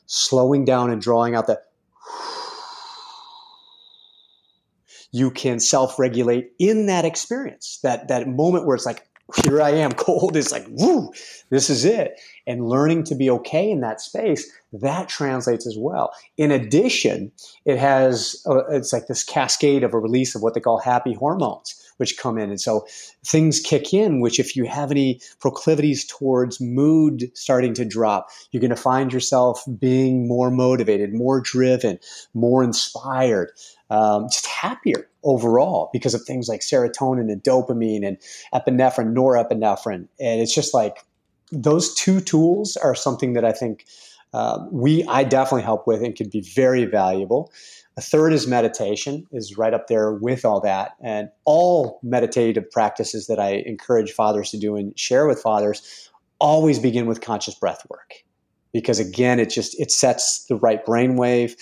slowing 0.08 0.66
down 0.66 0.90
and 0.90 1.00
drawing 1.00 1.36
out 1.36 1.46
that 1.48 1.69
you 5.12 5.32
can 5.32 5.60
self-regulate 5.60 6.52
in 6.60 6.88
that 6.88 7.06
experience 7.06 7.80
that 7.84 8.08
that 8.08 8.28
moment 8.28 8.66
where 8.66 8.76
it's 8.76 8.86
like 8.86 9.08
here 9.44 9.62
i 9.62 9.70
am 9.70 9.92
cold 9.94 10.36
it's 10.36 10.52
like 10.52 10.66
woo 10.70 11.12
this 11.50 11.70
is 11.70 11.86
it 11.86 12.20
and 12.48 12.68
learning 12.68 13.04
to 13.04 13.16
be 13.16 13.30
okay 13.30 13.70
in 13.70 13.82
that 13.82 14.02
space 14.02 14.52
that 14.72 15.10
translates 15.10 15.66
as 15.66 15.76
well. 15.78 16.12
In 16.38 16.52
addition 16.52 17.32
it 17.66 17.78
has 17.78 18.42
uh, 18.48 18.66
it's 18.68 18.94
like 18.94 19.08
this 19.08 19.24
cascade 19.24 19.84
of 19.84 19.94
a 19.94 20.00
release 20.00 20.36
of 20.36 20.42
what 20.42 20.54
they 20.54 20.60
call 20.60 20.80
happy 20.80 21.14
hormones 21.14 21.76
which 22.00 22.18
come 22.18 22.38
in 22.38 22.50
and 22.50 22.62
so 22.62 22.86
things 23.26 23.60
kick 23.60 23.94
in 23.94 24.20
which 24.20 24.40
if 24.40 24.56
you 24.56 24.66
have 24.66 24.92
any 24.92 25.22
proclivities 25.40 26.06
towards 26.06 26.60
mood 26.60 27.32
starting 27.34 27.74
to 27.74 27.86
drop 27.86 28.28
you're 28.52 28.62
going 28.62 28.70
to 28.70 28.76
find 28.76 29.14
yourself 29.14 29.64
being 29.80 30.28
more 30.28 30.52
motivated 30.52 31.14
more 31.14 31.40
driven 31.40 32.00
more 32.34 32.64
inspired 32.64 33.52
um, 33.90 34.28
just 34.32 34.46
happier 34.46 35.10
overall 35.24 35.90
because 35.92 36.14
of 36.14 36.24
things 36.24 36.48
like 36.48 36.62
serotonin 36.62 37.32
and 37.32 37.44
dopamine 37.44 38.06
and 38.06 38.18
epinephrine, 38.54 39.14
norepinephrine. 39.14 40.08
And 40.20 40.42
it's 40.42 40.54
just 40.54 40.74
like 40.74 41.04
those 41.52 41.94
two 41.96 42.22
tools 42.22 42.78
are 42.78 42.96
something 42.96 43.34
that 43.34 43.44
I 43.44 43.52
think 43.52 43.86
uh, 44.34 44.60
we 44.72 45.04
I 45.06 45.24
definitely 45.24 45.64
help 45.64 45.88
with 45.88 46.04
and 46.04 46.16
can 46.16 46.30
be 46.30 46.42
very 46.42 46.86
valuable. 46.86 47.52
A 48.00 48.02
third 48.02 48.32
is 48.32 48.48
meditation, 48.48 49.28
is 49.34 49.58
right 49.58 49.74
up 49.74 49.88
there 49.88 50.14
with 50.14 50.46
all 50.46 50.62
that. 50.62 50.92
And 51.04 51.28
all 51.44 52.00
meditative 52.02 52.72
practices 52.72 53.28
that 53.28 53.42
I 53.42 53.62
encourage 53.66 54.14
fathers 54.14 54.52
to 54.52 54.58
do 54.58 54.78
and 54.78 54.98
share 54.98 55.28
with 55.28 55.42
fathers 55.42 56.10
always 56.40 56.80
begin 56.80 57.08
with 57.08 57.20
conscious 57.20 57.56
breath 57.56 57.86
work. 57.90 58.24
Because 58.72 59.00
again, 59.00 59.38
it 59.38 59.50
just 59.50 59.78
it 59.78 59.92
sets 59.92 60.46
the 60.46 60.56
right 60.56 60.86
brainwave, 60.86 61.56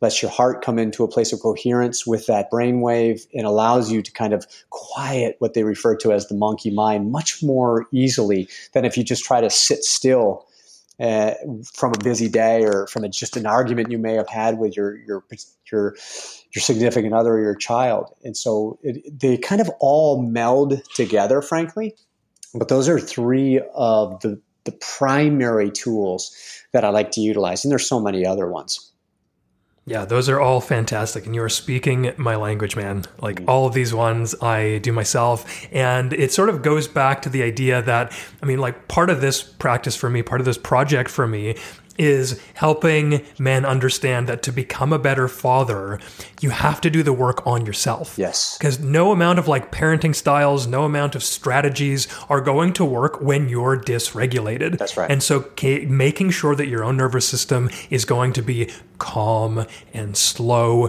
lets 0.00 0.20
your 0.20 0.32
heart 0.32 0.64
come 0.64 0.80
into 0.80 1.04
a 1.04 1.08
place 1.08 1.32
of 1.32 1.38
coherence 1.38 2.04
with 2.04 2.26
that 2.26 2.50
brainwave, 2.50 3.24
and 3.32 3.46
allows 3.46 3.92
you 3.92 4.02
to 4.02 4.10
kind 4.10 4.32
of 4.32 4.48
quiet 4.70 5.36
what 5.38 5.54
they 5.54 5.62
refer 5.62 5.94
to 5.98 6.10
as 6.10 6.26
the 6.26 6.34
monkey 6.34 6.72
mind 6.72 7.12
much 7.12 7.40
more 7.40 7.86
easily 7.92 8.48
than 8.72 8.84
if 8.84 8.96
you 8.96 9.04
just 9.04 9.22
try 9.22 9.40
to 9.40 9.48
sit 9.48 9.84
still 9.84 10.44
uh, 11.00 11.34
from 11.72 11.92
a 11.92 11.98
busy 11.98 12.28
day 12.28 12.64
or 12.64 12.86
from 12.86 13.04
a, 13.04 13.08
just 13.08 13.36
an 13.36 13.46
argument 13.46 13.90
you 13.90 13.98
may 13.98 14.14
have 14.14 14.28
had 14.28 14.58
with 14.58 14.76
your 14.76 14.96
your 14.98 15.24
your 15.70 15.96
your 16.54 16.60
significant 16.60 17.12
other 17.12 17.34
or 17.34 17.40
your 17.40 17.56
child. 17.56 18.14
And 18.22 18.36
so 18.36 18.78
it, 18.82 19.18
they 19.18 19.36
kind 19.36 19.60
of 19.60 19.70
all 19.80 20.22
meld 20.22 20.82
together, 20.94 21.42
frankly. 21.42 21.94
But 22.54 22.68
those 22.68 22.88
are 22.88 23.00
three 23.00 23.60
of 23.74 24.20
the 24.20 24.40
the 24.64 24.72
primary 24.72 25.70
tools 25.70 26.34
that 26.72 26.84
I 26.84 26.88
like 26.88 27.10
to 27.12 27.20
utilize, 27.20 27.64
and 27.64 27.72
there's 27.72 27.88
so 27.88 28.00
many 28.00 28.24
other 28.24 28.48
ones. 28.48 28.92
Yeah, 29.86 30.06
those 30.06 30.30
are 30.30 30.40
all 30.40 30.62
fantastic. 30.62 31.26
And 31.26 31.34
you 31.34 31.42
are 31.42 31.50
speaking 31.50 32.14
my 32.16 32.36
language, 32.36 32.74
man. 32.74 33.04
Like 33.20 33.42
all 33.46 33.66
of 33.66 33.74
these 33.74 33.92
ones 33.92 34.34
I 34.40 34.78
do 34.78 34.92
myself. 34.92 35.66
And 35.72 36.14
it 36.14 36.32
sort 36.32 36.48
of 36.48 36.62
goes 36.62 36.88
back 36.88 37.20
to 37.22 37.28
the 37.28 37.42
idea 37.42 37.82
that, 37.82 38.10
I 38.42 38.46
mean, 38.46 38.60
like 38.60 38.88
part 38.88 39.10
of 39.10 39.20
this 39.20 39.42
practice 39.42 39.94
for 39.94 40.08
me, 40.08 40.22
part 40.22 40.40
of 40.40 40.46
this 40.46 40.56
project 40.56 41.10
for 41.10 41.26
me 41.26 41.56
is 41.98 42.40
helping 42.54 43.24
men 43.38 43.64
understand 43.64 44.28
that 44.28 44.42
to 44.42 44.52
become 44.52 44.92
a 44.92 44.98
better 44.98 45.28
father, 45.28 46.00
you 46.40 46.50
have 46.50 46.80
to 46.80 46.90
do 46.90 47.02
the 47.02 47.12
work 47.12 47.46
on 47.46 47.64
yourself. 47.66 48.18
Yes. 48.18 48.58
Because 48.58 48.80
no 48.80 49.12
amount 49.12 49.38
of 49.38 49.48
like 49.48 49.70
parenting 49.70 50.14
styles, 50.14 50.66
no 50.66 50.84
amount 50.84 51.14
of 51.14 51.22
strategies 51.22 52.08
are 52.28 52.40
going 52.40 52.72
to 52.74 52.84
work 52.84 53.20
when 53.20 53.48
you're 53.48 53.78
dysregulated. 53.78 54.78
That's 54.78 54.96
right. 54.96 55.10
And 55.10 55.22
so 55.22 55.50
making 55.62 56.30
sure 56.30 56.54
that 56.54 56.66
your 56.66 56.84
own 56.84 56.96
nervous 56.96 57.28
system 57.28 57.70
is 57.90 58.04
going 58.04 58.32
to 58.34 58.42
be 58.42 58.70
calm 58.98 59.66
and 59.92 60.16
slow 60.16 60.88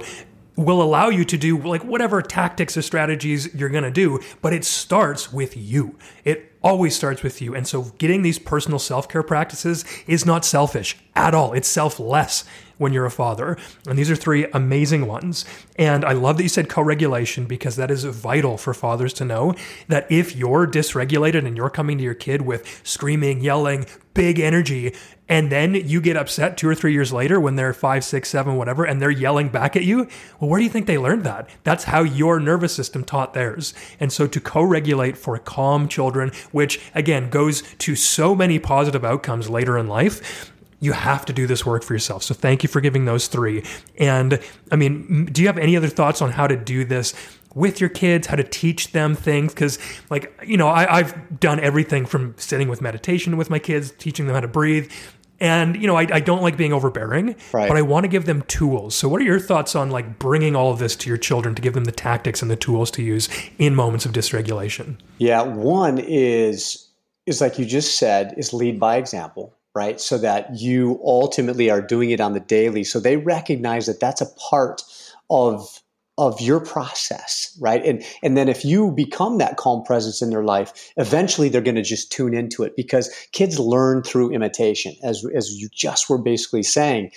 will 0.56 0.82
allow 0.82 1.10
you 1.10 1.26
to 1.26 1.38
do 1.38 1.58
like 1.62 1.84
whatever 1.84 2.22
tactics 2.22 2.78
or 2.78 2.82
strategies 2.82 3.54
you're 3.54 3.70
going 3.70 3.84
to 3.84 3.92
do, 3.92 4.20
but 4.42 4.54
it 4.54 4.64
starts 4.64 5.34
with 5.34 5.58
you. 5.58 5.98
It 6.24 6.55
always 6.66 6.96
starts 6.96 7.22
with 7.22 7.42
you. 7.44 7.56
And 7.56 7.68
so 7.68 7.84
getting 8.00 8.24
these 8.24 8.40
personal 8.40 8.80
self 8.80 9.08
care 9.08 9.24
practices 9.24 9.86
is 10.08 10.26
not 10.26 10.44
selfish 10.44 10.98
at 11.16 11.36
all. 11.36 11.54
It's 11.54 11.68
selfless 11.68 12.44
when 12.78 12.94
you're 12.94 13.06
a 13.06 13.12
father. 13.12 13.58
And 13.88 13.98
these 13.98 14.12
are 14.12 14.16
three 14.16 14.46
amazing 14.54 15.08
ones. 15.08 15.46
And 15.78 16.06
I 16.06 16.14
love 16.14 16.38
that 16.38 16.44
you 16.44 16.50
said 16.50 16.70
co 16.70 16.82
regulation 16.82 17.46
because 17.46 17.76
that 17.76 17.92
is 17.92 18.04
vital 18.04 18.58
for 18.58 18.74
fathers 18.74 19.14
to 19.14 19.26
know 19.26 19.56
that 19.88 20.10
if 20.12 20.36
you're 20.36 20.68
dysregulated 20.68 21.46
and 21.46 21.58
you're 21.58 21.70
coming 21.70 21.98
to 21.98 22.04
your 22.04 22.14
kid 22.14 22.42
with 22.42 22.82
screaming, 22.84 23.42
yelling, 23.42 23.86
big 24.14 24.40
energy, 24.40 24.94
and 25.28 25.52
then 25.52 25.74
you 25.74 26.02
get 26.02 26.18
upset 26.18 26.56
two 26.58 26.70
or 26.70 26.76
three 26.76 26.94
years 26.94 27.12
later 27.12 27.40
when 27.40 27.56
they're 27.56 27.74
five, 27.74 28.04
six, 28.04 28.30
seven, 28.30 28.56
whatever, 28.58 28.86
and 28.86 29.02
they're 29.02 29.10
yelling 29.10 29.50
back 29.50 29.76
at 29.76 29.84
you. 29.84 30.08
Well, 30.40 30.50
where 30.50 30.60
do 30.60 30.64
you 30.64 30.70
think 30.70 30.86
they 30.86 30.98
learned 30.98 31.24
that? 31.24 31.50
That's 31.64 31.86
how 31.86 32.02
your 32.02 32.40
nervous 32.40 32.76
system 32.76 33.04
taught 33.04 33.34
theirs. 33.34 33.74
And 34.00 34.14
so 34.14 34.28
to 34.28 34.40
co 34.40 34.62
regulate 34.62 35.18
for 35.18 35.38
calm 35.40 35.88
children, 35.88 36.32
which 36.52 36.80
again 36.94 37.30
goes 37.30 37.64
to 37.80 37.96
so 37.96 38.36
many 38.36 38.60
positive 38.60 39.04
outcomes 39.04 39.50
later 39.50 39.78
in 39.78 39.88
life, 39.88 40.52
you 40.80 40.92
have 40.92 41.26
to 41.26 41.34
do 41.34 41.48
this 41.48 41.66
work 41.66 41.84
for 41.84 41.94
yourself. 41.94 42.24
So 42.24 42.34
thank 42.34 42.64
you 42.64 42.70
for 42.70 42.82
giving 42.82 43.06
those 43.06 43.28
three. 43.28 43.64
And 43.98 44.40
I 44.72 44.76
mean, 44.76 45.26
do 45.26 45.42
you 45.42 45.48
have 45.48 45.58
any 45.58 45.76
other 45.78 45.88
thoughts 45.88 46.22
on 46.22 46.32
how 46.32 46.48
to 46.48 46.56
do 46.56 46.86
this? 46.86 47.14
with 47.56 47.80
your 47.80 47.90
kids, 47.90 48.28
how 48.28 48.36
to 48.36 48.44
teach 48.44 48.92
them 48.92 49.16
things. 49.16 49.54
Because, 49.54 49.80
like, 50.10 50.38
you 50.46 50.58
know, 50.58 50.68
I, 50.68 51.04
have 51.04 51.40
done 51.40 51.60
everything 51.62 52.06
from 52.06 52.36
sitting 52.38 52.68
with 52.68 52.82
meditation 52.82 53.38
with 53.38 53.50
my 53.50 53.60
kids, 53.60 53.92
teaching 53.98 54.28
them 54.28 54.36
how 54.36 54.42
to 54.42 54.48
breathe. 54.48 54.92
And, 55.40 55.76
you 55.82 55.88
know, 55.88 55.96
I, 55.96 56.08
I 56.12 56.20
don't 56.20 56.42
like 56.42 56.56
being 56.56 56.72
overbearing, 56.72 57.36
right. 57.52 57.68
but 57.68 57.76
I 57.76 57.82
want 57.82 58.04
to 58.04 58.08
give 58.08 58.26
them 58.26 58.42
tools. 58.44 58.96
So, 58.96 59.10
what 59.10 59.22
are 59.22 59.26
your 59.26 59.40
thoughts 59.40 59.76
on 59.76 59.90
like 59.90 60.20
bringing 60.20 60.56
all 60.56 60.72
of 60.72 60.80
this 60.80 60.96
to 60.98 61.10
your 61.10 61.18
children 61.18 61.56
to 61.56 61.62
give 61.62 61.74
them 61.74 61.86
the 61.86 61.92
tactics 61.92 62.42
and 62.42 62.52
the 62.52 62.56
tools 62.56 62.92
to 62.92 63.02
use 63.02 63.28
in 63.58 63.76
moments 63.76 64.06
of 64.06 64.12
dysregulation? 64.12 64.98
Yeah, 65.18 65.42
one 65.42 65.98
is 65.98 66.90
is 67.26 67.42
like 67.42 67.58
you 67.58 67.66
just 67.66 67.98
said, 67.98 68.34
is 68.38 68.54
lead 68.54 68.80
by 68.80 68.98
example 68.98 69.55
right? 69.76 70.00
So 70.00 70.18
that 70.18 70.56
you 70.56 71.00
ultimately 71.04 71.70
are 71.70 71.82
doing 71.82 72.10
it 72.10 72.22
on 72.22 72.34
the 72.34 72.40
daily. 72.40 72.84
So 72.84 73.00
they 73.00 73.18
recognize 73.18 73.86
that 73.86 74.00
that's 74.00 74.22
a 74.22 74.34
part 74.50 74.82
of 75.30 75.82
of 76.18 76.40
your 76.40 76.62
process, 76.62 77.56
right? 77.60 77.84
And 77.86 78.02
and 78.24 78.38
then 78.38 78.48
if 78.48 78.64
you 78.64 78.92
become 78.92 79.38
that 79.40 79.58
calm 79.58 79.84
presence 79.84 80.22
in 80.22 80.30
their 80.30 80.46
life, 80.46 80.92
eventually 80.96 81.50
they're 81.50 81.62
going 81.62 81.76
to 81.76 81.82
just 81.82 82.10
tune 82.12 82.34
into 82.34 82.64
it 82.64 82.76
because 82.78 83.14
kids 83.34 83.60
learn 83.60 84.02
through 84.02 84.32
imitation, 84.32 84.96
as 85.04 85.26
as 85.36 85.52
you 85.52 85.68
just 85.74 86.10
were 86.10 86.18
basically 86.18 86.64
saying, 86.64 87.12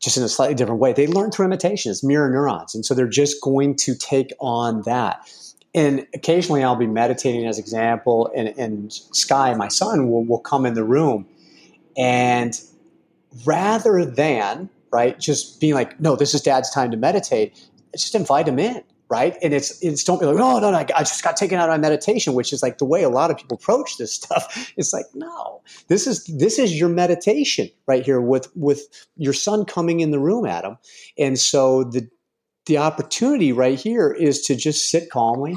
just 0.00 0.16
in 0.16 0.22
a 0.22 0.28
slightly 0.28 0.54
different 0.54 0.80
way. 0.80 0.94
They 0.94 1.06
learn 1.06 1.30
through 1.30 1.46
imitation. 1.46 1.90
It's 1.90 2.02
mirror 2.02 2.30
neurons, 2.30 2.74
and 2.74 2.84
so 2.84 2.94
they're 2.94 3.06
just 3.06 3.42
going 3.42 3.76
to 3.76 3.94
take 3.94 4.32
on 4.40 4.82
that. 4.86 5.30
And 5.74 6.06
occasionally, 6.14 6.64
I'll 6.64 6.74
be 6.74 6.86
meditating 6.86 7.46
as 7.46 7.58
example, 7.58 8.32
and, 8.34 8.48
and 8.58 8.92
Sky, 8.92 9.54
my 9.54 9.68
son, 9.68 10.10
will 10.10 10.24
will 10.24 10.40
come 10.40 10.64
in 10.64 10.72
the 10.72 10.82
room 10.82 11.26
and 11.96 12.60
rather 13.44 14.04
than, 14.04 14.70
right, 14.92 15.18
just 15.18 15.60
being 15.60 15.74
like, 15.74 16.00
no, 16.00 16.16
this 16.16 16.34
is 16.34 16.40
dad's 16.40 16.70
time 16.70 16.90
to 16.90 16.96
meditate, 16.96 17.68
just 17.96 18.14
invite 18.14 18.48
him 18.48 18.58
in, 18.58 18.82
right? 19.08 19.36
And 19.42 19.52
it's, 19.52 19.82
it's 19.82 20.04
don't 20.04 20.20
be 20.20 20.26
like, 20.26 20.36
oh, 20.36 20.60
no, 20.60 20.70
no, 20.70 20.76
I 20.78 21.00
just 21.00 21.22
got 21.22 21.36
taken 21.36 21.58
out 21.58 21.68
of 21.68 21.72
my 21.72 21.78
meditation, 21.78 22.34
which 22.34 22.52
is 22.52 22.62
like 22.62 22.78
the 22.78 22.84
way 22.84 23.02
a 23.02 23.08
lot 23.08 23.30
of 23.30 23.36
people 23.36 23.56
approach 23.56 23.98
this 23.98 24.14
stuff. 24.14 24.72
It's 24.76 24.92
like, 24.92 25.06
no, 25.14 25.62
this 25.88 26.06
is, 26.06 26.24
this 26.26 26.58
is 26.58 26.78
your 26.78 26.88
meditation 26.88 27.68
right 27.86 28.04
here 28.04 28.20
with, 28.20 28.48
with 28.54 28.82
your 29.16 29.32
son 29.32 29.64
coming 29.64 30.00
in 30.00 30.10
the 30.10 30.20
room, 30.20 30.46
Adam. 30.46 30.78
And 31.18 31.38
so 31.38 31.84
the, 31.84 32.08
the 32.66 32.78
opportunity 32.78 33.52
right 33.52 33.78
here 33.78 34.12
is 34.12 34.42
to 34.42 34.54
just 34.54 34.90
sit 34.90 35.10
calmly 35.10 35.56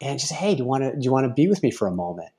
and 0.00 0.18
just, 0.18 0.32
hey, 0.32 0.54
do 0.54 0.58
you 0.58 0.64
want 0.64 0.84
to, 0.84 0.92
do 0.92 1.00
you 1.00 1.12
want 1.12 1.26
to 1.26 1.32
be 1.32 1.48
with 1.48 1.62
me 1.62 1.70
for 1.70 1.88
a 1.88 1.92
moment? 1.92 2.30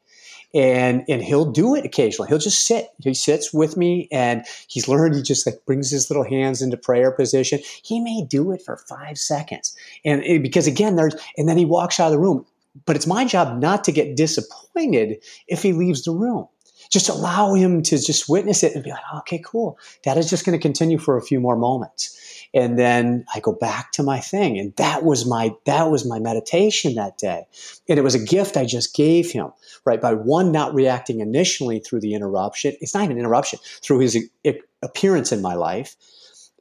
And 0.54 1.04
and 1.08 1.24
he'll 1.24 1.50
do 1.50 1.76
it 1.76 1.86
occasionally. 1.86 2.30
He'll 2.30 2.38
just 2.38 2.66
sit. 2.66 2.90
He 3.02 3.14
sits 3.14 3.54
with 3.54 3.78
me, 3.78 4.08
and 4.12 4.46
he's 4.68 4.88
learned. 4.88 5.16
He 5.16 5.22
just 5.22 5.46
like 5.46 5.66
brings 5.66 5.90
his 5.92 6.10
little 6.10 6.24
hands 6.24 6.62
into 6.62 6.78
prayer 6.78 7.12
position. 7.12 7.60
He 7.84 8.00
may 8.00 8.24
do 8.24 8.52
it 8.52 8.62
for 8.62 8.78
five 8.78 9.18
seconds, 9.18 9.76
and 10.06 10.24
it, 10.24 10.42
because 10.42 10.68
again, 10.68 10.96
there's 10.96 11.16
and 11.38 11.48
then 11.48 11.58
he 11.58 11.66
walks 11.66 12.00
out 12.00 12.08
of 12.08 12.12
the 12.14 12.20
room. 12.20 12.46
But 12.86 12.96
it's 12.96 13.08
my 13.08 13.26
job 13.26 13.60
not 13.60 13.84
to 13.86 13.92
get 13.92 14.16
disappointed 14.16 15.22
if 15.48 15.62
he 15.62 15.74
leaves 15.74 16.04
the 16.04 16.12
room. 16.12 16.48
Just 16.90 17.10
allow 17.10 17.54
him 17.54 17.84
to 17.84 17.98
just 17.98 18.30
witness 18.30 18.64
it 18.64 18.76
and 18.76 18.84
be 18.84 18.92
like, 18.92 19.02
okay, 19.20 19.42
cool. 19.46 19.78
That 20.04 20.18
is 20.18 20.30
just 20.30 20.46
going 20.46 20.58
to 20.58 20.62
continue 20.62 20.98
for 20.98 21.18
a 21.18 21.22
few 21.22 21.40
more 21.40 21.56
moments 21.56 22.18
and 22.54 22.78
then 22.78 23.26
I 23.34 23.40
go 23.40 23.54
back 23.54 23.92
to 23.94 24.04
my 24.04 24.20
thing. 24.20 24.60
And 24.60 24.76
that 24.76 25.04
was 25.04 25.26
my 25.26 25.54
that 25.66 25.90
was 25.90 26.06
my 26.06 26.20
meditation 26.20 26.96
that 26.96 27.18
day. 27.18 27.46
And 27.88 27.98
it 27.98 28.04
was 28.04 28.16
a 28.16 28.24
gift 28.24 28.58
I 28.58 28.66
just 28.66 28.96
gave 28.96 29.32
him, 29.32 29.52
right? 29.86 30.02
By 30.02 30.14
one 30.14 30.52
not 30.52 30.74
reacting 30.74 31.20
initially 31.20 31.80
through 31.80 32.02
the 32.02 32.14
interruption. 32.14 32.76
It's 32.82 32.94
not 32.94 33.04
even 33.04 33.18
an 33.18 33.20
interruption, 33.20 33.60
through 33.82 34.00
his 34.00 34.18
eh, 34.46 34.54
appearance 34.82 35.32
in 35.32 35.42
my 35.42 35.54
life 35.54 35.96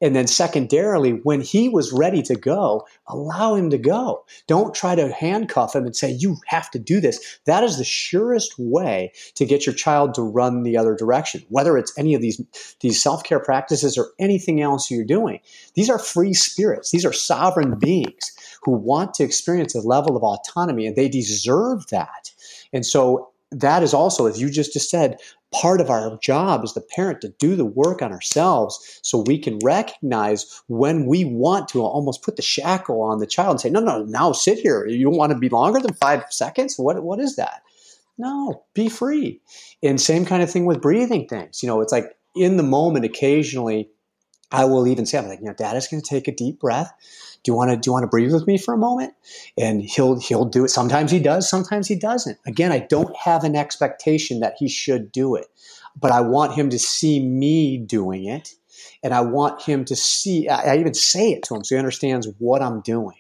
and 0.01 0.16
then, 0.16 0.26
secondarily, 0.26 1.12
when 1.24 1.40
he 1.40 1.68
was 1.68 1.92
ready 1.92 2.22
to 2.22 2.34
go, 2.34 2.86
allow 3.07 3.55
him 3.55 3.68
to 3.70 3.78
go. 3.78 4.24
Don't 4.46 4.74
try 4.74 4.94
to 4.94 5.12
handcuff 5.12 5.74
him 5.74 5.84
and 5.84 5.94
say, 5.94 6.11
you 6.11 6.38
have 6.46 6.70
to 6.70 6.78
do 6.78 7.01
this. 7.01 7.38
That 7.44 7.64
is 7.64 7.76
the 7.76 7.84
surest 7.84 8.55
way 8.59 9.12
to 9.34 9.44
get 9.44 9.66
your 9.66 9.74
child 9.74 10.14
to 10.14 10.22
run 10.22 10.62
the 10.62 10.76
other 10.76 10.94
direction, 10.94 11.44
whether 11.48 11.76
it's 11.76 11.96
any 11.98 12.14
of 12.14 12.22
these, 12.22 12.40
these 12.80 13.03
self 13.03 13.24
care 13.24 13.40
practices 13.40 13.98
or 13.98 14.09
anything 14.18 14.62
else 14.62 14.90
you're 14.90 15.05
doing. 15.05 15.40
These 15.74 15.90
are 15.90 15.98
free 15.98 16.32
spirits, 16.32 16.90
these 16.90 17.05
are 17.05 17.12
sovereign 17.12 17.78
beings 17.78 18.32
who 18.62 18.72
want 18.72 19.14
to 19.14 19.24
experience 19.24 19.74
a 19.74 19.80
level 19.80 20.16
of 20.16 20.22
autonomy, 20.22 20.86
and 20.86 20.96
they 20.96 21.09
deserve 21.09 21.86
that. 21.88 22.32
And 22.72 22.86
so, 22.86 23.30
that 23.53 23.82
is 23.82 23.92
also, 23.92 24.26
as 24.26 24.40
you 24.40 24.51
just 24.51 24.72
just 24.72 24.90
said, 24.90 25.18
part 25.53 25.80
of 25.80 25.90
our 25.90 26.16
job 26.18 26.61
as 26.62 26.74
the 26.74 26.80
parent 26.80 27.20
to 27.20 27.28
do 27.38 27.57
the 27.57 27.64
work 27.64 28.03
on 28.03 28.12
ourselves 28.12 29.01
so 29.03 29.24
we 29.26 29.38
can 29.38 29.59
recognize 29.64 30.62
when 30.68 31.07
we 31.07 31.24
want 31.24 31.68
to 31.68 31.82
almost 31.82 32.22
put 32.22 32.36
the 32.36 32.42
shackle 32.42 33.03
on 33.03 33.18
the 33.18 33.26
child 33.26 33.53
and 33.53 33.61
say, 33.61 33.70
no, 33.70 33.80
no, 33.80 34.05
now 34.05 34.32
sit 34.32 34.59
here. 34.59 34.86
You 34.86 35.05
don't 35.05 35.16
want 35.16 35.32
to 35.32 35.38
be 35.38 35.48
longer 35.48 35.80
than 35.80 35.94
five 35.94 36.24
seconds? 36.30 36.76
What, 36.78 37.03
what 37.03 37.18
is 37.18 37.36
that? 37.36 37.62
No, 38.16 38.62
be 38.74 38.88
free. 38.88 39.40
And 39.82 40.01
same 40.01 40.24
kind 40.24 40.42
of 40.42 40.51
thing 40.51 40.66
with 40.66 40.82
breathing 40.82 41.26
things. 41.26 41.62
You 41.62 41.66
know, 41.68 41.80
it's 41.80 41.92
like 41.92 42.16
in 42.36 42.57
the 42.57 42.62
moment, 42.62 43.05
occasionally, 43.05 43.90
I 44.53 44.64
will 44.64 44.86
even 44.86 45.07
say, 45.07 45.18
I'm 45.18 45.26
like, 45.26 45.40
you 45.40 45.46
know, 45.46 45.55
dad 45.55 45.76
is 45.76 45.88
going 45.88 46.03
to 46.03 46.09
take 46.09 46.28
a 46.28 46.34
deep 46.34 46.61
breath 46.61 46.92
do 47.43 47.53
you 47.53 47.57
want 47.57 47.70
to 47.70 47.76
do 47.76 47.88
you 47.88 47.93
want 47.93 48.03
to 48.03 48.09
breathe 48.09 48.32
with 48.32 48.47
me 48.47 48.59
for 48.59 48.74
a 48.74 48.78
moment 48.78 49.14
and 49.59 49.82
he'll 49.82 50.18
he'll 50.20 50.45
do 50.45 50.64
it 50.64 50.68
sometimes 50.68 51.11
he 51.11 51.18
does 51.20 51.49
sometimes 51.49 51.88
he 51.88 51.97
doesn't 51.97 52.38
again 52.47 52.72
i 52.72 52.78
don't 52.78 53.16
have 53.16 53.45
an 53.45 53.57
expectation 53.57 54.41
that 54.41 54.55
he 54.59 54.68
should 54.68 55.12
do 55.12 55.36
it 55.36 55.47
but 55.99 56.12
I 56.12 56.20
want 56.20 56.55
him 56.55 56.70
to 56.70 56.78
see 56.78 57.24
me 57.24 57.78
doing 57.78 58.24
it. 58.24 58.55
And 59.03 59.14
I 59.14 59.20
want 59.20 59.62
him 59.62 59.84
to 59.86 59.97
see, 59.97 60.49
I, 60.49 60.74
I 60.74 60.78
even 60.78 60.95
say 60.95 61.32
it 61.32 61.43
to 61.45 61.55
him 61.55 61.64
so 61.64 61.74
he 61.74 61.78
understands 61.78 62.28
what 62.38 62.62
I'm 62.62 62.80
doing. 62.80 63.16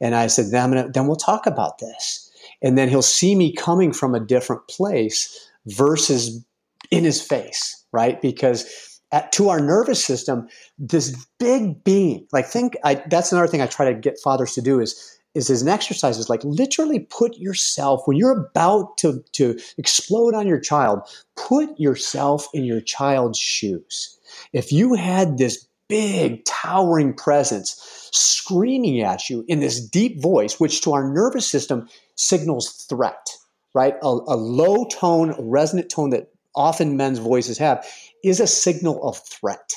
And 0.00 0.14
I 0.14 0.26
said, 0.28 0.50
then, 0.50 0.70
gonna, 0.70 0.88
then 0.88 1.06
we'll 1.06 1.16
talk 1.16 1.46
about 1.46 1.78
this. 1.78 2.30
And 2.62 2.78
then 2.78 2.88
he'll 2.88 3.02
see 3.02 3.34
me 3.34 3.52
coming 3.52 3.92
from 3.92 4.14
a 4.14 4.20
different 4.20 4.66
place 4.68 5.48
versus 5.66 6.44
in 6.90 7.04
his 7.04 7.20
face, 7.20 7.84
right? 7.92 8.20
Because 8.20 8.91
at, 9.12 9.32
to 9.32 9.48
our 9.48 9.60
nervous 9.60 10.04
system, 10.04 10.48
this 10.78 11.14
big 11.38 11.84
being, 11.84 12.26
like 12.32 12.46
think, 12.46 12.76
I, 12.84 13.02
that's 13.06 13.32
another 13.32 13.46
thing 13.46 13.60
I 13.60 13.66
try 13.66 13.92
to 13.92 13.98
get 13.98 14.18
fathers 14.18 14.54
to 14.54 14.62
do 14.62 14.80
is 14.80 15.18
is 15.34 15.48
as 15.48 15.62
an 15.62 15.68
exercise 15.68 16.18
is 16.18 16.28
like 16.28 16.44
literally 16.44 16.98
put 16.98 17.38
yourself 17.38 18.02
when 18.04 18.18
you're 18.18 18.38
about 18.38 18.98
to, 18.98 19.24
to 19.32 19.58
explode 19.78 20.34
on 20.34 20.46
your 20.46 20.60
child 20.60 21.00
put 21.36 21.70
yourself 21.80 22.46
in 22.52 22.64
your 22.64 22.82
child's 22.82 23.38
shoes. 23.38 24.18
If 24.52 24.72
you 24.72 24.92
had 24.92 25.38
this 25.38 25.66
big 25.88 26.44
towering 26.44 27.14
presence 27.14 28.10
screaming 28.12 29.00
at 29.00 29.30
you 29.30 29.42
in 29.48 29.60
this 29.60 29.80
deep 29.80 30.20
voice 30.20 30.60
which 30.60 30.82
to 30.82 30.92
our 30.92 31.10
nervous 31.10 31.46
system 31.46 31.88
signals 32.14 32.70
threat 32.90 33.30
right? 33.74 33.94
A, 34.02 34.06
a 34.06 34.36
low 34.36 34.84
tone 34.86 35.34
resonant 35.38 35.90
tone 35.90 36.10
that 36.10 36.28
often 36.54 36.96
men's 36.96 37.18
voices 37.18 37.58
have 37.58 37.86
is 38.22 38.40
a 38.40 38.46
signal 38.46 39.02
of 39.06 39.18
threat 39.18 39.74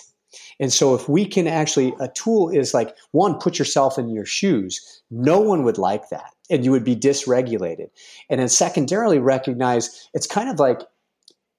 and 0.59 0.71
so 0.71 0.95
if 0.95 1.09
we 1.09 1.25
can 1.25 1.47
actually, 1.47 1.93
a 1.99 2.07
tool 2.07 2.49
is 2.49 2.73
like 2.73 2.95
one, 3.11 3.39
put 3.39 3.59
yourself 3.59 3.97
in 3.97 4.09
your 4.09 4.25
shoes. 4.25 5.01
No 5.11 5.39
one 5.39 5.63
would 5.63 5.77
like 5.77 6.09
that. 6.09 6.31
And 6.49 6.63
you 6.63 6.71
would 6.71 6.83
be 6.83 6.95
dysregulated. 6.95 7.87
And 8.29 8.39
then 8.39 8.49
secondarily 8.49 9.19
recognize 9.19 10.07
it's 10.13 10.27
kind 10.27 10.49
of 10.49 10.59
like, 10.59 10.81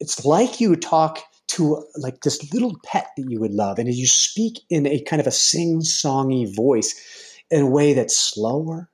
it's 0.00 0.24
like 0.24 0.60
you 0.60 0.76
talk 0.76 1.20
to 1.48 1.84
like 1.96 2.20
this 2.22 2.52
little 2.52 2.76
pet 2.84 3.08
that 3.16 3.26
you 3.28 3.40
would 3.40 3.52
love. 3.52 3.78
And 3.78 3.88
as 3.88 3.98
you 3.98 4.06
speak 4.06 4.60
in 4.70 4.86
a 4.86 5.00
kind 5.02 5.20
of 5.20 5.26
a 5.26 5.32
sing-songy 5.32 6.54
voice 6.54 7.40
in 7.50 7.62
a 7.62 7.70
way 7.70 7.94
that's 7.94 8.16
slower, 8.16 8.90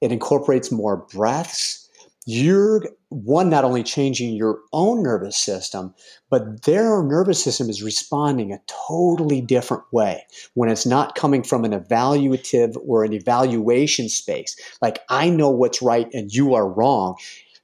it 0.00 0.12
incorporates 0.12 0.70
more 0.70 1.06
breaths 1.12 1.83
you're 2.26 2.82
one 3.10 3.50
not 3.50 3.64
only 3.64 3.82
changing 3.82 4.34
your 4.34 4.60
own 4.72 5.02
nervous 5.02 5.36
system 5.36 5.94
but 6.30 6.62
their 6.62 7.02
nervous 7.02 7.42
system 7.42 7.68
is 7.68 7.82
responding 7.82 8.52
a 8.52 8.60
totally 8.88 9.40
different 9.40 9.82
way 9.92 10.24
when 10.54 10.68
it's 10.68 10.86
not 10.86 11.14
coming 11.14 11.42
from 11.42 11.64
an 11.64 11.72
evaluative 11.72 12.76
or 12.86 13.04
an 13.04 13.12
evaluation 13.12 14.08
space. 14.08 14.56
Like 14.80 15.00
i 15.08 15.28
know 15.28 15.50
what's 15.50 15.82
right 15.82 16.08
and 16.12 16.32
you 16.32 16.54
are 16.54 16.68
wrong. 16.68 17.16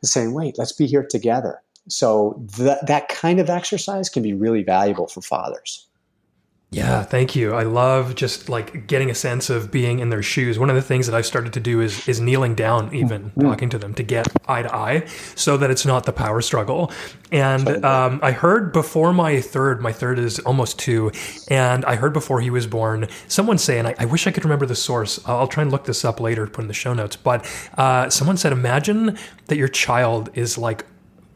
And 0.03 0.09
saying 0.09 0.35
wait 0.35 0.59
let's 0.59 0.73
be 0.73 0.87
here 0.87 1.07
together. 1.09 1.63
So 1.89 2.41
that 2.59 2.87
that 2.87 3.09
kind 3.09 3.41
of 3.41 3.51
exercise 3.51 4.09
can 4.09 4.23
be 4.23 4.35
really 4.35 4.63
valuable 4.63 5.09
for 5.09 5.23
fathers 5.23 5.87
yeah, 6.73 7.03
thank 7.03 7.35
you. 7.35 7.53
I 7.53 7.65
love 7.65 8.15
just 8.15 8.49
like 8.49 8.87
getting 8.87 9.11
a 9.11 9.15
sense 9.15 9.51
of 9.51 9.73
being 9.73 9.99
in 9.99 10.11
their 10.11 10.23
shoes. 10.23 10.57
One 10.57 10.71
of 10.71 10.77
the 10.77 10.83
things 10.83 11.07
that 11.09 11.17
I've 11.17 11.27
started 11.27 11.53
to 11.55 11.61
do 11.61 11.81
is 11.81 12.07
is 12.09 12.21
kneeling 12.21 12.55
down, 12.55 12.95
even 12.95 13.31
mm-hmm. 13.31 13.41
talking 13.41 13.69
to 13.71 13.79
them 13.79 13.93
to 13.95 14.05
get 14.05 14.29
eye 14.49 14.63
to 14.63 14.73
eye, 14.73 15.07
so 15.35 15.57
that 15.57 15.73
it's 15.73 15.85
not 15.85 16.05
the 16.05 16.13
power 16.13 16.41
struggle. 16.41 16.93
And 17.33 17.85
um, 17.85 18.21
I 18.23 18.31
heard 18.31 18.73
before 18.73 19.13
my 19.13 19.41
third, 19.41 19.81
my 19.81 19.93
third 19.93 20.21
is 20.21 20.39
almost 20.41 20.79
two, 20.79 21.11
and 21.49 21.85
I 21.87 21.97
heard 21.97 22.13
before 22.13 22.41
he 22.41 22.51
was 22.51 22.69
born 22.69 23.09
someone 23.27 23.59
say, 23.59 23.81
and 23.81 23.89
I, 23.89 23.97
I 23.99 24.05
wish 24.05 24.29
I 24.29 24.31
could 24.31 24.45
remember 24.45 24.67
the 24.67 24.77
source. 24.77 25.19
I'll 25.27 25.49
try 25.49 25.63
and 25.63 25.73
look 25.73 25.87
this 25.87 26.05
up 26.05 26.21
later, 26.21 26.47
put 26.47 26.63
in 26.63 26.69
the 26.69 26.75
show 26.75 26.95
notes. 26.95 27.17
But 27.17 27.45
uh, 27.79 28.11
someone 28.11 28.37
said, 28.37 28.53
imagine 28.53 29.19
that 29.47 29.57
your 29.57 29.69
child 29.69 30.31
is 30.35 30.57
like 30.57 30.87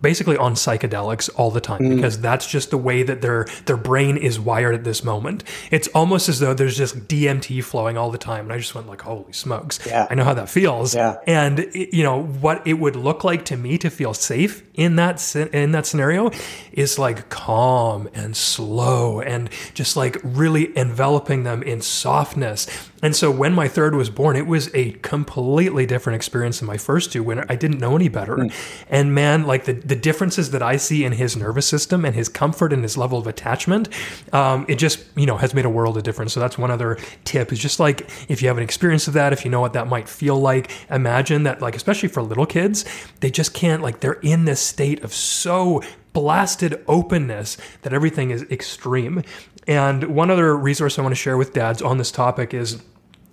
basically 0.04 0.36
on 0.36 0.54
psychedelics 0.54 1.28
all 1.34 1.50
the 1.50 1.60
time 1.60 1.80
mm. 1.80 1.96
because 1.96 2.20
that's 2.20 2.46
just 2.46 2.70
the 2.70 2.78
way 2.78 3.02
that 3.02 3.22
their 3.22 3.46
their 3.64 3.76
brain 3.76 4.16
is 4.16 4.38
wired 4.38 4.74
at 4.74 4.84
this 4.84 5.02
moment. 5.02 5.42
It's 5.72 5.88
almost 5.88 6.28
as 6.28 6.38
though 6.38 6.54
there's 6.54 6.76
just 6.76 7.08
DMT 7.08 7.64
flowing 7.64 7.96
all 7.96 8.10
the 8.10 8.18
time, 8.18 8.44
and 8.44 8.52
I 8.52 8.58
just 8.58 8.74
went 8.74 8.86
like, 8.86 9.00
"Holy 9.00 9.32
smokes!" 9.32 9.80
Yeah. 9.86 10.06
I 10.08 10.14
know 10.14 10.24
how 10.24 10.34
that 10.34 10.48
feels. 10.48 10.94
Yeah. 10.94 11.16
And 11.26 11.58
it, 11.58 11.96
you 11.96 12.04
know 12.04 12.22
what 12.22 12.64
it 12.66 12.74
would 12.74 12.94
look 12.94 13.24
like 13.24 13.46
to 13.46 13.56
me 13.56 13.78
to 13.78 13.90
feel 13.90 14.14
safe 14.14 14.62
in 14.74 14.96
that 14.96 15.34
in 15.34 15.72
that 15.72 15.86
scenario 15.86 16.30
is 16.72 16.98
like 16.98 17.30
calm 17.30 18.08
and 18.14 18.36
slow 18.36 19.20
and 19.20 19.48
just 19.72 19.96
like 19.96 20.18
really 20.22 20.76
enveloping 20.76 21.44
them 21.44 21.62
in 21.62 21.80
softness 21.80 22.66
and 23.04 23.14
so 23.14 23.30
when 23.30 23.52
my 23.52 23.68
third 23.68 23.94
was 23.94 24.08
born, 24.08 24.34
it 24.34 24.46
was 24.46 24.74
a 24.74 24.92
completely 25.02 25.84
different 25.84 26.16
experience 26.16 26.60
than 26.60 26.66
my 26.66 26.78
first 26.78 27.12
two 27.12 27.22
when 27.22 27.40
I 27.50 27.54
didn't 27.54 27.78
know 27.78 27.94
any 27.94 28.08
better. 28.08 28.36
Mm. 28.36 28.52
And 28.88 29.14
man, 29.14 29.44
like 29.44 29.66
the, 29.66 29.74
the 29.74 29.94
differences 29.94 30.52
that 30.52 30.62
I 30.62 30.78
see 30.78 31.04
in 31.04 31.12
his 31.12 31.36
nervous 31.36 31.68
system 31.68 32.06
and 32.06 32.14
his 32.14 32.30
comfort 32.30 32.72
and 32.72 32.82
his 32.82 32.96
level 32.96 33.18
of 33.18 33.26
attachment, 33.26 33.90
um, 34.32 34.64
it 34.68 34.76
just, 34.76 35.04
you 35.16 35.26
know, 35.26 35.36
has 35.36 35.52
made 35.52 35.66
a 35.66 35.68
world 35.68 35.98
of 35.98 36.02
difference. 36.02 36.32
So 36.32 36.40
that's 36.40 36.56
one 36.56 36.70
other 36.70 36.96
tip 37.24 37.52
is 37.52 37.58
just 37.58 37.78
like, 37.78 38.08
if 38.30 38.40
you 38.40 38.48
have 38.48 38.56
an 38.56 38.64
experience 38.64 39.06
of 39.06 39.12
that, 39.12 39.34
if 39.34 39.44
you 39.44 39.50
know 39.50 39.60
what 39.60 39.74
that 39.74 39.86
might 39.86 40.08
feel 40.08 40.40
like, 40.40 40.70
imagine 40.88 41.42
that 41.42 41.60
like, 41.60 41.76
especially 41.76 42.08
for 42.08 42.22
little 42.22 42.46
kids, 42.46 42.86
they 43.20 43.30
just 43.30 43.52
can't 43.52 43.82
like, 43.82 44.00
they're 44.00 44.14
in 44.22 44.46
this 44.46 44.62
state 44.62 45.04
of 45.04 45.12
so 45.12 45.82
blasted 46.14 46.82
openness 46.88 47.58
that 47.82 47.92
everything 47.92 48.30
is 48.30 48.44
extreme. 48.44 49.22
And 49.66 50.04
one 50.04 50.30
other 50.30 50.56
resource 50.56 50.98
I 50.98 51.02
want 51.02 51.12
to 51.12 51.20
share 51.20 51.36
with 51.36 51.52
dads 51.52 51.82
on 51.82 51.98
this 51.98 52.10
topic 52.10 52.54
is 52.54 52.82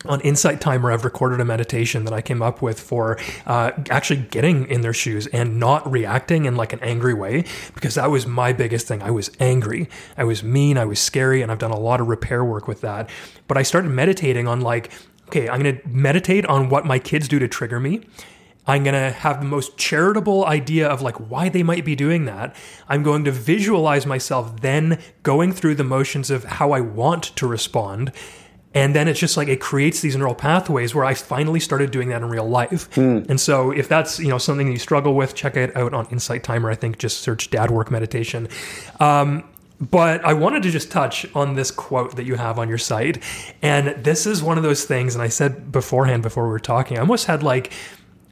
on 0.05 0.21
Insight 0.21 0.61
Timer, 0.61 0.91
I've 0.91 1.05
recorded 1.05 1.39
a 1.39 1.45
meditation 1.45 2.05
that 2.05 2.13
I 2.13 2.21
came 2.21 2.41
up 2.41 2.61
with 2.61 2.79
for 2.79 3.19
uh, 3.45 3.71
actually 3.89 4.21
getting 4.21 4.67
in 4.67 4.81
their 4.81 4.93
shoes 4.93 5.27
and 5.27 5.59
not 5.59 5.89
reacting 5.89 6.45
in 6.45 6.55
like 6.55 6.73
an 6.73 6.79
angry 6.81 7.13
way, 7.13 7.45
because 7.75 7.95
that 7.95 8.09
was 8.09 8.25
my 8.25 8.53
biggest 8.53 8.87
thing. 8.87 9.01
I 9.01 9.11
was 9.11 9.29
angry, 9.39 9.89
I 10.17 10.23
was 10.23 10.43
mean, 10.43 10.77
I 10.77 10.85
was 10.85 10.99
scary, 10.99 11.41
and 11.41 11.51
I've 11.51 11.59
done 11.59 11.71
a 11.71 11.79
lot 11.79 12.01
of 12.01 12.07
repair 12.07 12.43
work 12.43 12.67
with 12.67 12.81
that. 12.81 13.09
But 13.47 13.57
I 13.57 13.63
started 13.63 13.89
meditating 13.89 14.47
on 14.47 14.61
like, 14.61 14.91
okay, 15.27 15.47
I'm 15.49 15.61
going 15.61 15.77
to 15.77 15.87
meditate 15.87 16.45
on 16.45 16.69
what 16.69 16.85
my 16.85 16.99
kids 16.99 17.27
do 17.27 17.39
to 17.39 17.47
trigger 17.47 17.79
me. 17.79 18.01
I'm 18.67 18.83
going 18.83 18.93
to 18.93 19.11
have 19.11 19.39
the 19.39 19.47
most 19.47 19.77
charitable 19.77 20.45
idea 20.45 20.87
of 20.87 21.01
like 21.01 21.15
why 21.15 21.49
they 21.49 21.63
might 21.63 21.83
be 21.83 21.95
doing 21.95 22.25
that. 22.25 22.55
I'm 22.87 23.01
going 23.01 23.25
to 23.25 23.31
visualize 23.31 24.05
myself 24.05 24.61
then 24.61 24.99
going 25.23 25.51
through 25.51 25.75
the 25.75 25.83
motions 25.83 26.29
of 26.29 26.43
how 26.43 26.71
I 26.71 26.79
want 26.79 27.23
to 27.37 27.47
respond 27.47 28.11
and 28.73 28.95
then 28.95 29.07
it's 29.07 29.19
just 29.19 29.35
like 29.35 29.47
it 29.47 29.59
creates 29.59 30.01
these 30.01 30.15
neural 30.15 30.35
pathways 30.35 30.95
where 30.95 31.03
I 31.03 31.13
finally 31.13 31.59
started 31.59 31.91
doing 31.91 32.09
that 32.09 32.21
in 32.21 32.29
real 32.29 32.47
life. 32.47 32.89
Mm. 32.91 33.29
And 33.29 33.39
so 33.39 33.71
if 33.71 33.89
that's 33.89 34.19
you 34.19 34.29
know 34.29 34.37
something 34.37 34.67
that 34.67 34.73
you 34.73 34.79
struggle 34.79 35.13
with, 35.13 35.35
check 35.35 35.57
it 35.57 35.75
out 35.75 35.93
on 35.93 36.07
Insight 36.07 36.43
Timer. 36.43 36.69
I 36.69 36.75
think 36.75 36.97
just 36.97 37.19
search 37.19 37.49
Dad 37.49 37.71
Work 37.71 37.91
Meditation. 37.91 38.47
Um, 38.99 39.43
but 39.81 40.23
I 40.23 40.33
wanted 40.33 40.61
to 40.63 40.71
just 40.71 40.91
touch 40.91 41.25
on 41.35 41.55
this 41.55 41.71
quote 41.71 42.15
that 42.15 42.25
you 42.25 42.35
have 42.35 42.59
on 42.59 42.69
your 42.69 42.77
site. 42.77 43.21
And 43.63 43.89
this 44.03 44.27
is 44.27 44.43
one 44.43 44.57
of 44.57 44.63
those 44.63 44.85
things, 44.85 45.15
and 45.15 45.23
I 45.23 45.27
said 45.27 45.71
beforehand 45.71 46.21
before 46.21 46.43
we 46.43 46.51
were 46.51 46.59
talking, 46.59 46.97
I 46.97 47.01
almost 47.01 47.25
had 47.25 47.41
like 47.41 47.73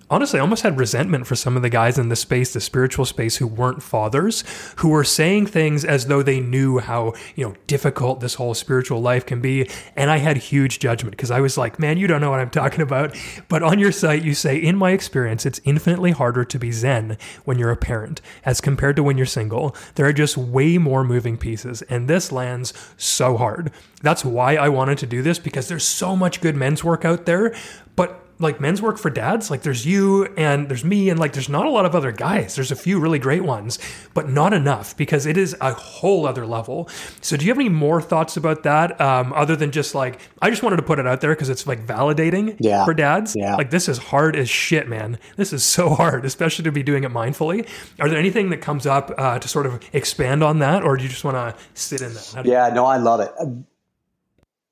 honestly, 0.09 0.39
I 0.39 0.41
almost 0.41 0.63
had 0.63 0.77
resentment 0.77 1.27
for 1.27 1.35
some 1.35 1.55
of 1.55 1.61
the 1.61 1.69
guys 1.69 1.97
in 1.97 2.09
the 2.09 2.15
space, 2.15 2.53
the 2.53 2.61
spiritual 2.61 3.05
space, 3.05 3.37
who 3.37 3.47
weren't 3.47 3.83
fathers, 3.83 4.43
who 4.77 4.89
were 4.89 5.03
saying 5.03 5.47
things 5.47 5.85
as 5.85 6.07
though 6.07 6.23
they 6.23 6.39
knew 6.39 6.79
how, 6.79 7.13
you 7.35 7.45
know, 7.45 7.55
difficult 7.67 8.19
this 8.19 8.35
whole 8.35 8.53
spiritual 8.53 9.01
life 9.01 9.25
can 9.25 9.41
be. 9.41 9.69
And 9.95 10.09
I 10.09 10.17
had 10.17 10.37
huge 10.37 10.79
judgment 10.79 11.11
because 11.15 11.31
I 11.31 11.39
was 11.41 11.57
like, 11.57 11.79
man, 11.79 11.97
you 11.97 12.07
don't 12.07 12.21
know 12.21 12.31
what 12.31 12.39
I'm 12.39 12.49
talking 12.49 12.81
about. 12.81 13.15
But 13.47 13.63
on 13.63 13.79
your 13.79 13.91
site, 13.91 14.23
you 14.23 14.33
say, 14.33 14.57
in 14.57 14.77
my 14.77 14.91
experience, 14.91 15.45
it's 15.45 15.61
infinitely 15.63 16.11
harder 16.11 16.43
to 16.45 16.59
be 16.59 16.71
Zen 16.71 17.17
when 17.45 17.59
you're 17.59 17.71
a 17.71 17.77
parent 17.77 18.21
as 18.45 18.61
compared 18.61 18.95
to 18.95 19.03
when 19.03 19.17
you're 19.17 19.25
single. 19.25 19.75
There 19.95 20.05
are 20.05 20.13
just 20.13 20.37
way 20.37 20.77
more 20.77 21.03
moving 21.03 21.37
pieces. 21.37 21.81
And 21.83 22.07
this 22.07 22.31
lands 22.31 22.73
so 22.97 23.37
hard. 23.37 23.71
That's 24.01 24.23
why 24.23 24.55
I 24.55 24.69
wanted 24.69 24.97
to 24.99 25.05
do 25.05 25.21
this 25.21 25.39
because 25.39 25.67
there's 25.67 25.85
so 25.85 26.15
much 26.15 26.41
good 26.41 26.55
men's 26.55 26.83
work 26.83 27.05
out 27.05 27.25
there. 27.25 27.55
But 27.95 28.25
like 28.39 28.61
men's 28.61 28.81
work 28.81 28.97
for 28.97 29.09
dads. 29.09 29.51
Like 29.51 29.63
there's 29.63 29.85
you 29.85 30.25
and 30.37 30.69
there's 30.69 30.85
me 30.85 31.09
and 31.09 31.19
like 31.19 31.33
there's 31.33 31.49
not 31.49 31.65
a 31.65 31.69
lot 31.69 31.85
of 31.85 31.93
other 31.93 32.11
guys. 32.11 32.55
There's 32.55 32.71
a 32.71 32.75
few 32.75 32.99
really 32.99 33.19
great 33.19 33.43
ones, 33.43 33.79
but 34.13 34.29
not 34.29 34.53
enough 34.53 34.95
because 34.95 35.25
it 35.25 35.37
is 35.37 35.55
a 35.59 35.73
whole 35.73 36.25
other 36.25 36.45
level. 36.45 36.89
So 37.21 37.35
do 37.35 37.45
you 37.45 37.51
have 37.51 37.57
any 37.57 37.69
more 37.69 38.01
thoughts 38.01 38.37
about 38.37 38.63
that? 38.63 38.99
Um, 39.01 39.33
other 39.33 39.55
than 39.55 39.71
just 39.71 39.93
like 39.93 40.19
I 40.41 40.49
just 40.49 40.63
wanted 40.63 40.77
to 40.77 40.83
put 40.83 40.99
it 40.99 41.05
out 41.07 41.19
there 41.21 41.35
because 41.35 41.49
it's 41.49 41.67
like 41.67 41.85
validating 41.85 42.55
yeah. 42.59 42.85
for 42.85 42.93
dads. 42.93 43.35
Yeah. 43.35 43.55
Like 43.55 43.71
this 43.71 43.89
is 43.89 43.97
hard 43.97 44.35
as 44.35 44.49
shit, 44.49 44.87
man. 44.87 45.19
This 45.35 45.51
is 45.51 45.63
so 45.63 45.89
hard, 45.95 46.23
especially 46.23 46.63
to 46.63 46.71
be 46.71 46.83
doing 46.83 47.03
it 47.03 47.11
mindfully. 47.11 47.67
Are 47.99 48.09
there 48.09 48.19
anything 48.19 48.49
that 48.51 48.61
comes 48.61 48.85
up 48.85 49.11
uh, 49.17 49.39
to 49.39 49.47
sort 49.47 49.65
of 49.65 49.83
expand 49.93 50.43
on 50.43 50.59
that, 50.59 50.83
or 50.83 50.95
do 50.95 51.03
you 51.03 51.09
just 51.09 51.25
want 51.25 51.35
to 51.35 51.61
sit 51.73 52.01
in 52.01 52.13
that? 52.13 52.45
Yeah, 52.45 52.69
no, 52.69 52.85
I 52.85 52.97
love 52.97 53.19
it 53.19 53.31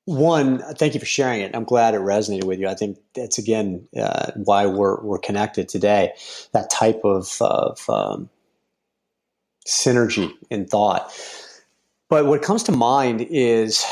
one, 0.08 0.60
thank 0.76 0.94
you 0.94 1.02
for 1.02 1.06
sharing 1.06 1.42
it. 1.42 1.54
I'm 1.54 1.66
glad 1.66 1.94
it 1.94 2.00
resonated 2.00 2.46
with 2.46 2.60
you. 2.60 2.70
I 2.70 2.76
think 2.76 2.98
that's 3.14 3.38
again 3.38 3.86
uh, 4.00 4.32
why 4.36 4.66
we're 4.66 5.02
we're 5.02 5.20
connected 5.20 5.68
today. 5.68 6.14
That 6.54 6.70
type 6.70 7.02
of, 7.04 7.36
of 7.42 7.90
um, 7.90 8.30
synergy 9.68 10.32
in 10.50 10.66
thought. 10.66 11.12
But 12.10 12.26
what 12.26 12.42
comes 12.42 12.64
to 12.64 12.72
mind 12.72 13.28
is 13.30 13.86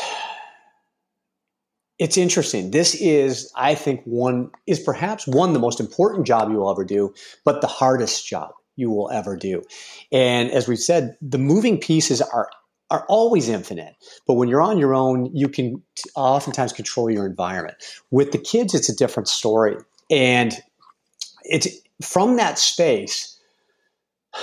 it's 2.00 2.16
interesting. 2.16 2.72
This 2.72 2.96
is, 2.96 3.52
I 3.58 3.76
think, 3.76 4.02
one 4.06 4.52
is 4.68 4.80
perhaps 4.80 5.28
one 5.28 5.52
the 5.52 5.60
most 5.60 5.82
important 5.82 6.26
job 6.26 6.50
you 6.50 6.60
will 6.60 6.72
ever 6.72 6.86
do, 6.86 7.14
but 7.44 7.60
the 7.60 7.68
hardest 7.68 8.26
job. 8.26 8.54
you 8.76 8.90
will 8.90 9.10
ever 9.12 9.36
do. 9.36 9.64
And 10.12 10.52
as 10.52 10.68
we've 10.68 10.80
said, 10.80 11.18
the 11.22 11.38
moving 11.38 11.78
pieces 11.80 12.22
are 12.22 12.50
are 12.92 13.06
always 13.10 13.50
infinite. 13.50 13.96
But 14.28 14.36
when 14.36 14.48
you're 14.48 14.62
on 14.62 14.78
your 14.78 14.94
own, 14.94 15.30
you 15.34 15.50
can 15.50 15.82
oftentimes 16.16 16.74
control 16.74 17.10
your 17.10 17.26
environment. 17.26 17.78
With 18.12 18.32
the 18.32 18.38
kids, 18.38 18.74
it's 18.74 18.90
a 18.90 18.96
different 18.96 19.28
story. 19.28 19.78
And 20.10 20.54
it's 21.44 21.68
from 22.02 22.38
that 22.38 22.60
space. 22.60 23.40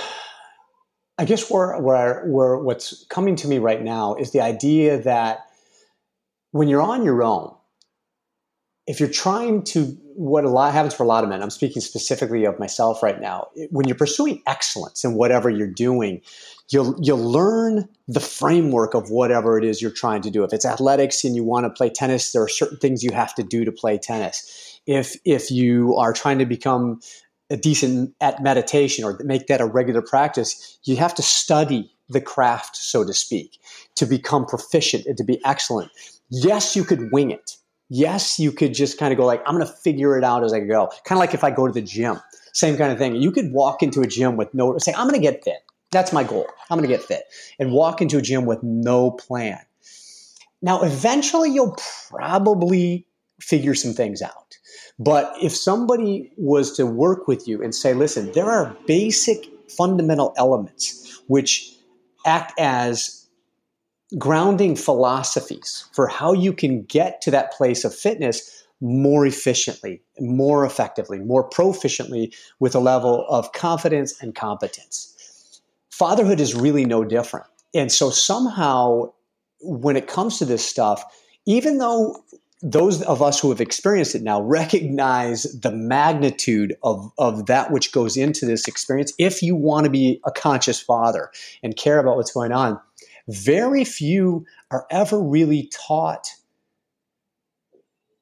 I 1.19 1.25
guess 1.25 1.49
where, 1.49 1.79
where, 1.79 2.25
where 2.25 2.57
what's 2.57 3.05
coming 3.09 3.35
to 3.35 3.47
me 3.47 3.59
right 3.59 3.83
now 3.83 4.15
is 4.15 4.31
the 4.31 4.41
idea 4.41 4.97
that 5.03 5.45
when 6.51 6.67
you're 6.67 6.81
on 6.81 7.05
your 7.05 7.21
own, 7.21 7.53
if 8.87 8.99
you're 8.99 9.09
trying 9.09 9.63
to 9.63 9.97
what 10.15 10.43
a 10.43 10.49
lot 10.49 10.73
happens 10.73 10.93
for 10.93 11.03
a 11.03 11.07
lot 11.07 11.23
of 11.23 11.29
men 11.29 11.41
i'm 11.41 11.49
speaking 11.49 11.81
specifically 11.81 12.45
of 12.45 12.59
myself 12.59 13.01
right 13.01 13.19
now 13.19 13.47
when 13.71 13.87
you're 13.87 13.97
pursuing 13.97 14.41
excellence 14.45 15.03
in 15.03 15.15
whatever 15.15 15.49
you're 15.49 15.67
doing 15.67 16.21
you'll 16.73 16.95
you'll 16.99 17.31
learn 17.31 17.87
the 18.07 18.19
framework 18.19 18.93
of 18.93 19.09
whatever 19.09 19.57
it 19.57 19.63
is 19.63 19.81
you're 19.81 19.91
trying 19.91 20.21
to 20.21 20.29
do 20.29 20.43
if 20.43 20.53
it's 20.53 20.65
athletics 20.65 21.23
and 21.23 21.35
you 21.35 21.43
want 21.43 21.65
to 21.65 21.69
play 21.69 21.89
tennis 21.89 22.31
there 22.31 22.43
are 22.43 22.47
certain 22.49 22.77
things 22.77 23.03
you 23.03 23.11
have 23.11 23.33
to 23.35 23.43
do 23.43 23.63
to 23.63 23.71
play 23.71 23.97
tennis 23.97 24.79
if 24.85 25.15
if 25.25 25.51
you 25.51 25.95
are 25.95 26.13
trying 26.13 26.39
to 26.39 26.45
become 26.45 26.99
a 27.49 27.57
decent 27.57 28.13
at 28.21 28.41
meditation 28.41 29.03
or 29.03 29.19
make 29.23 29.47
that 29.47 29.61
a 29.61 29.65
regular 29.65 30.01
practice 30.01 30.79
you 30.83 30.95
have 30.95 31.13
to 31.13 31.21
study 31.21 31.91
the 32.09 32.21
craft 32.21 32.75
so 32.75 33.03
to 33.03 33.13
speak 33.13 33.59
to 33.95 34.05
become 34.05 34.45
proficient 34.45 35.05
and 35.05 35.17
to 35.17 35.23
be 35.23 35.39
excellent 35.45 35.91
yes 36.29 36.75
you 36.75 36.83
could 36.83 37.11
wing 37.11 37.31
it 37.31 37.57
yes, 37.89 38.39
you 38.39 38.51
could 38.51 38.73
just 38.73 38.97
kind 38.97 39.13
of 39.13 39.17
go 39.17 39.25
like, 39.25 39.41
I'm 39.45 39.55
going 39.55 39.67
to 39.67 39.71
figure 39.71 40.17
it 40.17 40.23
out 40.23 40.43
as 40.43 40.51
I 40.51 40.61
go. 40.61 40.89
Kind 41.05 41.17
of 41.17 41.19
like 41.19 41.35
if 41.35 41.43
I 41.43 41.51
go 41.51 41.67
to 41.67 41.73
the 41.73 41.81
gym, 41.81 42.19
same 42.51 42.75
kind 42.75 42.91
of 42.91 42.97
thing. 42.97 43.15
You 43.15 43.31
could 43.31 43.51
walk 43.51 43.83
into 43.83 44.01
a 44.01 44.07
gym 44.07 44.35
with 44.35 44.51
no, 44.53 44.77
say, 44.79 44.93
I'm 44.93 45.07
going 45.07 45.19
to 45.19 45.21
get 45.21 45.43
fit. 45.43 45.63
That's 45.93 46.11
my 46.11 46.23
goal. 46.23 46.47
I'm 46.69 46.77
going 46.77 46.89
to 46.89 46.93
get 46.93 47.05
fit 47.05 47.23
and 47.59 47.71
walk 47.71 48.01
into 48.01 48.17
a 48.17 48.21
gym 48.21 48.45
with 48.45 48.61
no 48.63 49.11
plan. 49.11 49.59
Now, 50.61 50.81
eventually 50.81 51.49
you'll 51.49 51.77
probably 52.09 53.05
figure 53.39 53.75
some 53.75 53.93
things 53.93 54.21
out. 54.21 54.57
But 54.99 55.33
if 55.41 55.55
somebody 55.55 56.31
was 56.37 56.75
to 56.77 56.85
work 56.85 57.27
with 57.27 57.47
you 57.47 57.61
and 57.61 57.73
say, 57.73 57.93
listen, 57.93 58.31
there 58.31 58.49
are 58.49 58.75
basic 58.87 59.47
fundamental 59.69 60.33
elements 60.37 61.21
which 61.27 61.75
act 62.25 62.53
as 62.59 63.27
grounding 64.17 64.75
philosophies 64.75 65.85
for 65.93 66.07
how 66.07 66.33
you 66.33 66.53
can 66.53 66.83
get 66.83 67.21
to 67.21 67.31
that 67.31 67.51
place 67.53 67.83
of 67.83 67.93
fitness 67.93 68.63
more 68.81 69.25
efficiently, 69.25 70.01
more 70.19 70.65
effectively, 70.65 71.19
more 71.19 71.49
proficiently 71.49 72.33
with 72.59 72.75
a 72.75 72.79
level 72.79 73.25
of 73.29 73.51
confidence 73.53 74.21
and 74.21 74.35
competence. 74.35 75.12
Fatherhood 75.93 76.39
is 76.39 76.55
really 76.55 76.85
no 76.85 77.03
different. 77.03 77.45
And 77.75 77.91
so 77.91 78.09
somehow, 78.09 79.13
when 79.61 79.95
it 79.95 80.07
comes 80.07 80.39
to 80.39 80.45
this 80.45 80.65
stuff, 80.65 81.03
even 81.45 81.77
though 81.77 82.17
those 82.63 83.03
of 83.03 83.21
us 83.21 83.39
who 83.39 83.51
have 83.51 83.61
experienced 83.61 84.15
it 84.15 84.23
now 84.23 84.41
recognize 84.41 85.43
the 85.61 85.71
magnitude 85.71 86.75
of, 86.81 87.11
of 87.19 87.45
that 87.45 87.69
which 87.69 87.91
goes 87.91 88.17
into 88.17 88.43
this 88.47 88.67
experience, 88.67 89.13
if 89.19 89.43
you 89.43 89.55
want 89.55 89.83
to 89.83 89.91
be 89.91 90.19
a 90.25 90.31
conscious 90.31 90.81
father 90.81 91.29
and 91.61 91.75
care 91.75 91.99
about 91.99 92.15
what's 92.15 92.31
going 92.31 92.51
on, 92.51 92.79
very 93.27 93.85
few 93.85 94.47
are 94.71 94.87
ever 94.89 95.21
really 95.21 95.69
taught 95.71 96.27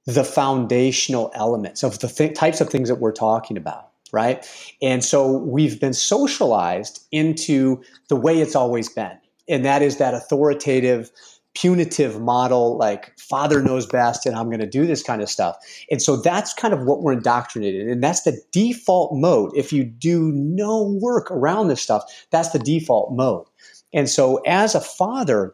the 0.06 0.26
foundational 0.26 1.32
elements 1.36 1.84
of 1.84 2.00
the 2.00 2.10
th- 2.10 2.34
types 2.36 2.60
of 2.60 2.70
things 2.70 2.90
that 2.90 2.96
we're 2.96 3.14
talking 3.14 3.56
about 3.56 3.91
right? 4.12 4.48
And 4.82 5.04
so 5.04 5.38
we've 5.38 5.80
been 5.80 5.94
socialized 5.94 7.06
into 7.12 7.82
the 8.10 8.16
way 8.16 8.40
it's 8.40 8.56
always 8.56 8.90
been. 8.90 9.18
And 9.48 9.66
that 9.66 9.82
is 9.82 9.98
that 9.98 10.14
authoritative 10.14 11.12
punitive 11.54 12.22
model 12.22 12.78
like 12.78 13.14
father 13.20 13.62
knows 13.62 13.86
best 13.86 14.26
and 14.26 14.38
i'm 14.38 14.46
going 14.46 14.62
to 14.62 14.66
do 14.66 14.88
this 14.88 15.04
kind 15.04 15.22
of 15.22 15.30
stuff. 15.30 15.58
And 15.90 16.02
so 16.02 16.16
that's 16.16 16.54
kind 16.54 16.74
of 16.74 16.86
what 16.86 17.02
we're 17.02 17.12
indoctrinated 17.12 17.90
and 17.90 18.02
that's 18.02 18.22
the 18.22 18.42
default 18.54 19.12
mode. 19.14 19.52
If 19.54 19.74
you 19.74 19.84
do 19.84 20.32
no 20.32 20.98
work 21.02 21.30
around 21.30 21.68
this 21.68 21.82
stuff 21.82 22.04
that's 22.30 22.52
the 22.52 22.60
default 22.60 23.12
mode. 23.12 23.46
And 23.94 24.10
so, 24.10 24.38
as 24.46 24.76
a 24.76 24.82
father, 24.82 25.54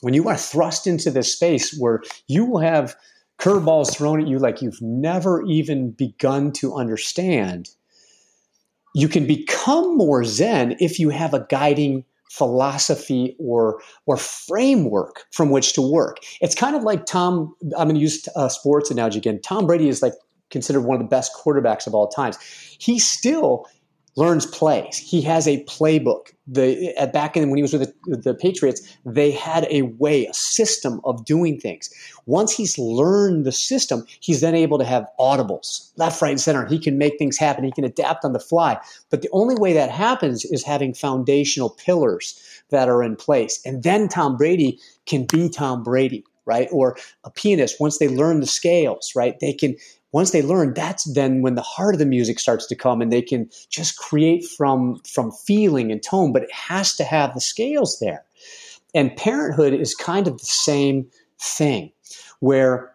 when 0.00 0.14
you 0.14 0.28
are 0.28 0.36
thrust 0.36 0.86
into 0.86 1.10
this 1.10 1.32
space 1.32 1.76
where 1.78 2.02
you 2.26 2.44
will 2.44 2.60
have 2.60 2.94
curveballs 3.38 3.96
thrown 3.96 4.20
at 4.20 4.28
you 4.28 4.38
like 4.38 4.62
you've 4.62 4.82
never 4.82 5.42
even 5.44 5.92
begun 5.92 6.52
to 6.52 6.74
understand, 6.74 7.70
you 8.94 9.08
can 9.08 9.26
become 9.26 9.96
more 9.96 10.24
zen 10.24 10.76
if 10.80 10.98
you 10.98 11.10
have 11.10 11.34
a 11.34 11.46
guiding 11.48 12.04
philosophy 12.30 13.36
or 13.38 13.80
or 14.06 14.16
framework 14.16 15.24
from 15.32 15.50
which 15.50 15.72
to 15.72 15.82
work. 15.82 16.18
It's 16.40 16.54
kind 16.54 16.76
of 16.76 16.82
like 16.82 17.06
Tom. 17.06 17.54
I'm 17.76 17.88
going 17.88 17.94
to 17.94 18.00
use 18.00 18.28
a 18.36 18.50
sports 18.50 18.90
analogy 18.90 19.18
again. 19.18 19.40
Tom 19.40 19.66
Brady 19.66 19.88
is 19.88 20.02
like 20.02 20.12
considered 20.50 20.82
one 20.82 20.96
of 20.96 21.02
the 21.02 21.08
best 21.08 21.32
quarterbacks 21.34 21.86
of 21.86 21.94
all 21.94 22.08
times. 22.08 22.38
He 22.78 22.98
still 22.98 23.66
learns 24.18 24.46
plays. 24.46 24.98
He 24.98 25.22
has 25.22 25.46
a 25.46 25.64
playbook. 25.64 26.32
The 26.48 26.92
uh, 26.98 27.06
back 27.06 27.36
in 27.36 27.48
when 27.50 27.56
he 27.56 27.62
was 27.62 27.72
with 27.72 27.92
the, 28.04 28.16
the, 28.16 28.34
Patriots, 28.34 28.80
they 29.04 29.30
had 29.30 29.66
a 29.70 29.82
way, 29.82 30.26
a 30.26 30.34
system 30.34 31.00
of 31.04 31.24
doing 31.24 31.60
things. 31.60 31.88
Once 32.26 32.52
he's 32.52 32.78
learned 32.78 33.46
the 33.46 33.52
system, 33.52 34.04
he's 34.20 34.40
then 34.40 34.54
able 34.54 34.78
to 34.78 34.84
have 34.84 35.06
audibles, 35.20 35.92
left, 35.96 36.20
right, 36.20 36.30
and 36.30 36.40
center. 36.40 36.66
He 36.66 36.78
can 36.78 36.98
make 36.98 37.16
things 37.18 37.38
happen. 37.38 37.64
He 37.64 37.72
can 37.72 37.84
adapt 37.84 38.24
on 38.24 38.32
the 38.32 38.40
fly. 38.40 38.78
But 39.10 39.22
the 39.22 39.30
only 39.32 39.54
way 39.54 39.72
that 39.74 39.90
happens 39.90 40.44
is 40.44 40.64
having 40.64 40.94
foundational 40.94 41.70
pillars 41.70 42.42
that 42.70 42.88
are 42.88 43.02
in 43.02 43.14
place. 43.14 43.60
And 43.64 43.82
then 43.82 44.08
Tom 44.08 44.36
Brady 44.36 44.80
can 45.06 45.26
be 45.26 45.48
Tom 45.48 45.82
Brady 45.82 46.24
right? 46.48 46.68
Or 46.72 46.96
a 47.24 47.30
pianist, 47.30 47.78
once 47.78 47.98
they 47.98 48.08
learn 48.08 48.40
the 48.40 48.46
scales, 48.46 49.12
right? 49.14 49.38
They 49.38 49.52
can 49.52 49.76
once 50.12 50.30
they 50.30 50.42
learn 50.42 50.74
that's 50.74 51.04
then 51.14 51.42
when 51.42 51.54
the 51.54 51.62
heart 51.62 51.94
of 51.94 51.98
the 51.98 52.06
music 52.06 52.38
starts 52.38 52.66
to 52.66 52.74
come 52.74 53.00
and 53.00 53.12
they 53.12 53.22
can 53.22 53.48
just 53.70 53.98
create 53.98 54.44
from 54.44 55.00
from 55.06 55.30
feeling 55.30 55.90
and 55.92 56.02
tone 56.02 56.32
but 56.32 56.42
it 56.42 56.52
has 56.52 56.96
to 56.96 57.04
have 57.04 57.34
the 57.34 57.40
scales 57.40 57.98
there. 58.00 58.24
And 58.94 59.14
parenthood 59.16 59.74
is 59.74 59.94
kind 59.94 60.26
of 60.26 60.38
the 60.38 60.46
same 60.46 61.06
thing 61.40 61.92
where 62.40 62.94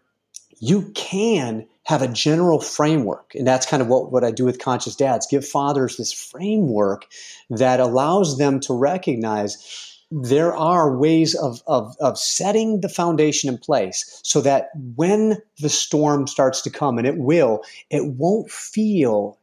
you 0.59 0.91
can 0.95 1.67
have 1.85 2.01
a 2.01 2.07
general 2.07 2.61
framework 2.61 3.33
and 3.35 3.45
that's 3.45 3.65
kind 3.65 3.81
of 3.81 3.89
what, 3.89 4.11
what 4.11 4.23
i 4.23 4.31
do 4.31 4.45
with 4.45 4.59
conscious 4.59 4.95
dads. 4.95 5.27
Give 5.27 5.45
fathers 5.45 5.97
this 5.97 6.13
framework 6.13 7.05
that 7.49 7.79
allows 7.79 8.37
them 8.37 8.59
to 8.61 8.73
recognize 8.73 10.01
there 10.21 10.55
are 10.55 10.95
ways 10.95 11.33
of, 11.33 11.63
of, 11.65 11.95
of 11.99 12.19
setting 12.19 12.81
the 12.81 12.89
foundation 12.89 13.49
in 13.49 13.57
place 13.57 14.19
so 14.23 14.41
that 14.41 14.69
when 14.95 15.41
the 15.59 15.69
storm 15.69 16.27
starts 16.27 16.61
to 16.61 16.69
come, 16.69 16.99
and 16.99 17.07
it 17.07 17.17
will, 17.17 17.63
it 17.89 18.05
won't 18.05 18.51
feel 18.51 19.39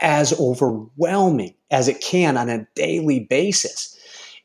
as 0.00 0.38
overwhelming 0.38 1.54
as 1.70 1.88
it 1.88 2.00
can 2.00 2.36
on 2.36 2.48
a 2.48 2.66
daily 2.74 3.20
basis. 3.20 3.98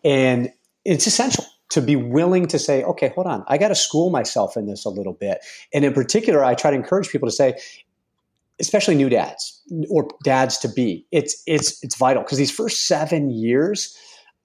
And 0.04 0.52
it's 0.84 1.06
essential 1.06 1.46
to 1.70 1.82
be 1.82 1.96
willing 1.96 2.48
to 2.48 2.58
say, 2.58 2.84
okay, 2.84 3.10
hold 3.10 3.28
on, 3.28 3.44
I 3.48 3.58
got 3.58 3.68
to 3.68 3.76
school 3.76 4.10
myself 4.10 4.58
in 4.58 4.66
this 4.66 4.86
a 4.86 4.90
little 4.90 5.14
bit. 5.14 5.40
And 5.74 5.86
in 5.86 5.94
particular, 5.94 6.44
I 6.44 6.56
try 6.56 6.72
to 6.72 6.78
encourage 6.78 7.10
people 7.10 7.28
to 7.28 7.34
say, 7.34 7.60
especially 8.60 8.96
new 8.96 9.10
dads 9.10 9.62
or 9.90 10.08
dads 10.24 10.58
to 10.60 10.70
be, 10.70 11.06
it's 11.12 11.44
it's 11.46 11.84
it's 11.84 11.96
vital 11.96 12.24
because 12.24 12.40
these 12.40 12.50
first 12.50 12.88
seven 12.88 13.30
years 13.30 13.96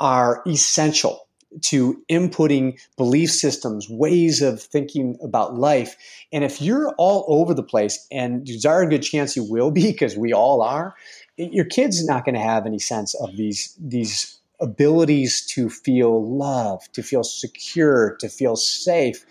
are 0.02 0.42
essential 0.48 1.28
to 1.60 2.02
inputting 2.10 2.80
belief 2.96 3.30
systems, 3.30 3.88
ways 3.88 4.42
of 4.42 4.60
thinking 4.60 5.16
about 5.22 5.54
life. 5.54 5.96
And 6.32 6.42
if 6.42 6.60
you're 6.60 6.92
all 6.98 7.24
over 7.28 7.54
the 7.54 7.62
place, 7.62 8.04
and 8.10 8.46
there's 8.46 8.64
a 8.64 8.86
good 8.86 9.02
chance 9.02 9.36
you 9.36 9.44
will 9.44 9.70
be, 9.70 9.92
because 9.92 10.16
we 10.16 10.32
all 10.32 10.60
are, 10.60 10.94
your 11.36 11.64
kid's 11.64 12.04
not 12.04 12.24
going 12.24 12.34
to 12.34 12.40
have 12.40 12.66
any 12.66 12.78
sense 12.78 13.14
of 13.14 13.36
these 13.36 13.76
these 13.80 14.38
abilities 14.60 15.44
to 15.46 15.68
feel 15.68 16.36
love, 16.36 16.80
to 16.92 17.02
feel 17.02 17.24
secure, 17.24 18.16
to 18.20 18.28
feel 18.28 18.56
safe, 18.56 19.24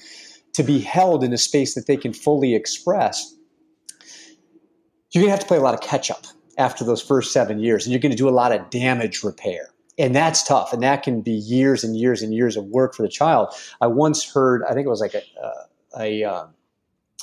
to 0.54 0.64
be 0.64 0.80
held 0.80 1.24
in 1.24 1.34
a 1.34 1.38
space 1.38 1.74
that 1.74 1.88
they 1.88 1.98
can 1.98 2.14
fully 2.14 2.56
express. 2.56 3.34
You're 5.12 5.24
going 5.24 5.28
to 5.28 5.32
have 5.32 5.40
to 5.40 5.48
play 5.48 5.58
a 5.58 5.62
lot 5.62 5.74
of 5.74 5.82
catch 5.82 6.12
up 6.12 6.26
after 6.58 6.86
those 6.86 7.02
first 7.02 7.34
seven 7.34 7.60
years, 7.60 7.86
and 7.86 7.92
you're 7.92 8.00
going 8.00 8.12
to 8.12 8.18
do 8.18 8.30
a 8.30 8.32
lot 8.32 8.52
of 8.52 8.70
damage 8.70 9.24
repair 9.24 9.71
and 9.98 10.16
that's 10.16 10.44
tough 10.44 10.74
and 10.74 10.82
that 10.84 11.04
can 11.04 11.22
be 11.22 11.32
years 11.32 11.84
and 11.84 11.98
years 11.98 12.22
and 12.22 12.34
years 12.34 12.58
of 12.58 12.66
work 12.66 12.96
for 12.96 13.04
the 13.04 13.10
child. 13.10 13.54
I 13.82 13.88
once 13.88 14.30
heard 14.32 14.64
i 14.70 14.74
think 14.74 14.86
it 14.86 14.89
was 14.89 15.02
like 15.02 15.14
a, 15.14 15.22
a, 15.98 16.24
a, 16.24 16.24
um, 16.24 16.50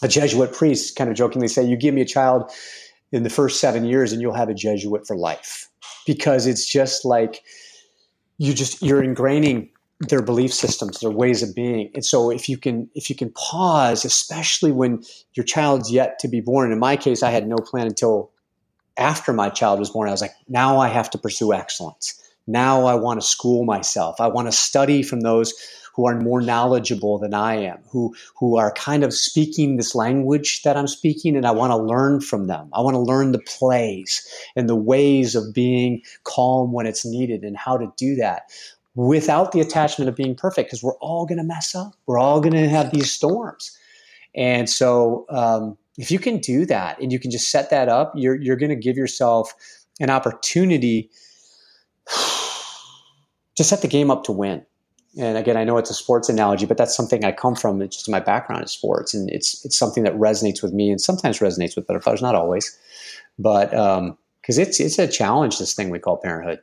a 0.02 0.08
jesuit 0.08 0.52
priest 0.52 0.96
kind 0.96 1.10
of 1.10 1.16
jokingly 1.16 1.48
say 1.48 1.62
you 1.62 1.76
give 1.76 1.94
me 1.94 2.00
a 2.00 2.06
child 2.06 2.50
in 3.12 3.22
the 3.22 3.30
first 3.30 3.60
seven 3.60 3.84
years 3.84 4.12
and 4.12 4.20
you'll 4.20 4.34
have 4.34 4.48
a 4.48 4.54
jesuit 4.54 5.06
for 5.06 5.16
life. 5.16 5.68
Because 6.06 6.46
it's 6.46 6.66
just 6.66 7.04
like 7.04 7.42
you 8.38 8.54
just 8.54 8.82
you're 8.82 9.02
ingraining 9.02 9.70
their 10.00 10.22
belief 10.22 10.54
systems 10.54 11.00
their 11.00 11.10
ways 11.10 11.42
of 11.42 11.54
being. 11.54 11.90
And 11.94 12.04
so 12.04 12.30
if 12.30 12.48
you 12.48 12.56
can 12.56 12.88
if 12.94 13.10
you 13.10 13.16
can 13.16 13.30
pause 13.30 14.04
especially 14.04 14.72
when 14.72 15.02
your 15.34 15.44
child's 15.44 15.90
yet 15.90 16.18
to 16.20 16.28
be 16.28 16.40
born 16.40 16.70
in 16.72 16.78
my 16.78 16.96
case 16.96 17.22
i 17.22 17.30
had 17.30 17.46
no 17.46 17.56
plan 17.56 17.86
until 17.86 18.30
after 18.98 19.32
my 19.32 19.48
child 19.48 19.78
was 19.78 19.90
born, 19.90 20.08
I 20.08 20.12
was 20.12 20.20
like, 20.20 20.34
now 20.48 20.78
I 20.78 20.88
have 20.88 21.08
to 21.10 21.18
pursue 21.18 21.54
excellence. 21.54 22.20
Now 22.48 22.86
I 22.86 22.94
want 22.94 23.20
to 23.20 23.26
school 23.26 23.64
myself. 23.64 24.20
I 24.20 24.26
want 24.26 24.48
to 24.48 24.52
study 24.52 25.02
from 25.02 25.20
those 25.20 25.52
who 25.94 26.06
are 26.06 26.18
more 26.18 26.40
knowledgeable 26.40 27.18
than 27.18 27.34
I 27.34 27.56
am, 27.56 27.78
who 27.90 28.14
who 28.38 28.56
are 28.56 28.72
kind 28.72 29.02
of 29.04 29.12
speaking 29.12 29.76
this 29.76 29.94
language 29.94 30.62
that 30.62 30.76
I'm 30.76 30.86
speaking, 30.86 31.36
and 31.36 31.44
I 31.44 31.50
want 31.50 31.72
to 31.72 31.76
learn 31.76 32.20
from 32.20 32.46
them. 32.46 32.70
I 32.72 32.80
want 32.80 32.94
to 32.94 33.00
learn 33.00 33.32
the 33.32 33.40
plays 33.40 34.26
and 34.56 34.68
the 34.68 34.76
ways 34.76 35.34
of 35.34 35.52
being 35.52 36.00
calm 36.22 36.72
when 36.72 36.86
it's 36.86 37.04
needed 37.04 37.42
and 37.42 37.56
how 37.56 37.76
to 37.76 37.92
do 37.96 38.14
that 38.14 38.42
without 38.94 39.52
the 39.52 39.60
attachment 39.60 40.08
of 40.08 40.16
being 40.16 40.34
perfect, 40.34 40.68
because 40.68 40.82
we're 40.82 40.98
all 40.98 41.26
going 41.26 41.38
to 41.38 41.44
mess 41.44 41.74
up. 41.74 41.94
We're 42.06 42.18
all 42.18 42.40
going 42.40 42.54
to 42.54 42.68
have 42.68 42.92
these 42.92 43.10
storms, 43.10 43.76
and 44.36 44.70
so 44.70 45.26
um, 45.30 45.76
if 45.98 46.12
you 46.12 46.20
can 46.20 46.38
do 46.38 46.64
that 46.66 47.00
and 47.00 47.12
you 47.12 47.18
can 47.18 47.32
just 47.32 47.50
set 47.50 47.70
that 47.70 47.88
up, 47.88 48.12
you're 48.14 48.36
you're 48.36 48.56
going 48.56 48.70
to 48.70 48.76
give 48.76 48.96
yourself 48.96 49.52
an 49.98 50.10
opportunity 50.10 51.10
to 53.58 53.64
set 53.64 53.82
the 53.82 53.88
game 53.88 54.10
up 54.10 54.24
to 54.24 54.32
win 54.32 54.64
and 55.16 55.36
again, 55.38 55.56
I 55.56 55.64
know 55.64 55.78
it's 55.78 55.90
a 55.90 55.94
sports 55.94 56.28
analogy, 56.28 56.66
but 56.66 56.76
that's 56.76 56.94
something 56.94 57.24
I 57.24 57.32
come 57.32 57.56
from. 57.56 57.80
It's 57.80 57.96
just 57.96 58.08
my 58.08 58.20
background 58.20 58.64
is 58.64 58.70
sports, 58.70 59.14
and 59.14 59.30
it's 59.30 59.64
it's 59.64 59.76
something 59.76 60.04
that 60.04 60.14
resonates 60.14 60.62
with 60.62 60.72
me, 60.72 60.90
and 60.90 61.00
sometimes 61.00 61.38
resonates 61.38 61.76
with 61.76 61.86
butterflies, 61.86 62.20
not 62.20 62.34
always, 62.34 62.78
but 63.38 63.70
because 63.70 64.58
um, 64.58 64.62
it's 64.62 64.78
it's 64.78 64.98
a 64.98 65.08
challenge. 65.08 65.58
This 65.58 65.74
thing 65.74 65.90
we 65.90 65.98
call 65.98 66.18
parenthood. 66.18 66.60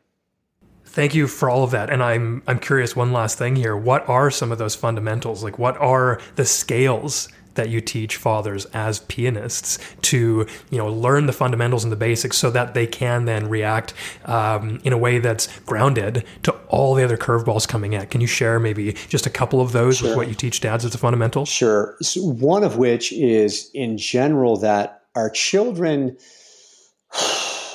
Thank 0.85 1.13
you 1.13 1.27
for 1.27 1.49
all 1.49 1.63
of 1.63 1.71
that. 1.71 1.89
And 1.89 2.03
I'm 2.03 2.43
I'm 2.47 2.59
curious. 2.59 2.95
One 2.95 3.11
last 3.11 3.37
thing 3.37 3.55
here. 3.55 3.75
What 3.75 4.07
are 4.07 4.31
some 4.31 4.51
of 4.51 4.57
those 4.57 4.75
fundamentals? 4.75 5.43
Like, 5.43 5.59
what 5.59 5.75
are 5.77 6.21
the 6.35 6.45
scales 6.45 7.27
that 7.55 7.69
you 7.69 7.81
teach 7.81 8.17
fathers 8.17 8.65
as 8.67 8.99
pianists 9.01 9.79
to 10.01 10.47
you 10.69 10.77
know 10.77 10.87
learn 10.87 11.25
the 11.25 11.33
fundamentals 11.33 11.83
and 11.83 11.91
the 11.91 11.97
basics 11.97 12.37
so 12.37 12.49
that 12.51 12.73
they 12.73 12.87
can 12.87 13.25
then 13.25 13.49
react 13.49 13.93
um, 14.25 14.79
in 14.83 14.93
a 14.93 14.97
way 14.97 15.19
that's 15.19 15.59
grounded 15.61 16.25
to 16.43 16.51
all 16.69 16.93
the 16.93 17.03
other 17.03 17.17
curveballs 17.17 17.67
coming 17.67 17.95
at. 17.95 18.11
Can 18.11 18.21
you 18.21 18.27
share 18.27 18.59
maybe 18.59 18.93
just 19.09 19.25
a 19.25 19.29
couple 19.29 19.61
of 19.61 19.71
those 19.71 19.97
sure. 19.97 20.09
with 20.09 20.17
what 20.17 20.27
you 20.27 20.35
teach 20.35 20.61
dads 20.61 20.85
as 20.85 20.93
a 20.93 20.97
fundamental? 20.97 21.45
Sure. 21.45 21.95
So 22.01 22.21
one 22.21 22.63
of 22.63 22.77
which 22.77 23.11
is 23.11 23.69
in 23.73 23.97
general 23.97 24.57
that 24.57 25.01
our 25.15 25.29
children. 25.29 26.17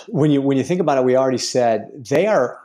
When 0.09 0.33
you 0.33 0.43
when 0.43 0.57
you 0.57 0.64
think 0.64 0.81
about 0.81 0.99
it, 0.99 1.05
we 1.05 1.14
already 1.14 1.39
said 1.39 1.89
they 2.09 2.26
are 2.26 2.59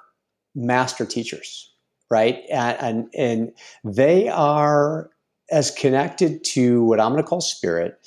master 0.55 1.05
teachers, 1.05 1.72
right? 2.09 2.41
And, 2.49 2.80
and, 2.80 3.09
and 3.13 3.51
they 3.84 4.30
are 4.30 5.09
as 5.52 5.72
connected 5.72 6.43
to 6.43 6.84
what 6.84 7.00
I'm 7.00 7.12
going 7.12 7.24
to 7.24 7.28
call 7.28 7.41
spirit 7.41 8.00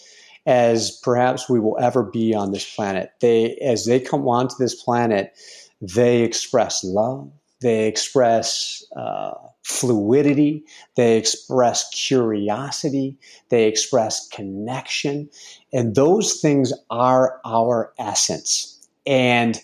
as 0.46 0.98
perhaps 1.02 1.48
we 1.48 1.60
will 1.60 1.76
ever 1.78 2.02
be 2.02 2.34
on 2.34 2.52
this 2.52 2.74
planet. 2.74 3.12
They, 3.20 3.56
as 3.56 3.84
they 3.84 4.00
come 4.00 4.26
onto 4.26 4.54
this 4.58 4.82
planet, 4.82 5.32
they 5.80 6.22
express 6.22 6.82
love. 6.82 7.30
They 7.60 7.86
express 7.86 8.82
uh, 8.96 9.32
fluidity. 9.62 10.64
They 10.96 11.18
express 11.18 11.88
curiosity. 11.90 13.18
They 13.50 13.66
express 13.66 14.26
connection. 14.28 15.28
And 15.72 15.94
those 15.94 16.40
things 16.40 16.72
are 16.88 17.40
our 17.44 17.92
essence. 17.98 18.88
And 19.06 19.60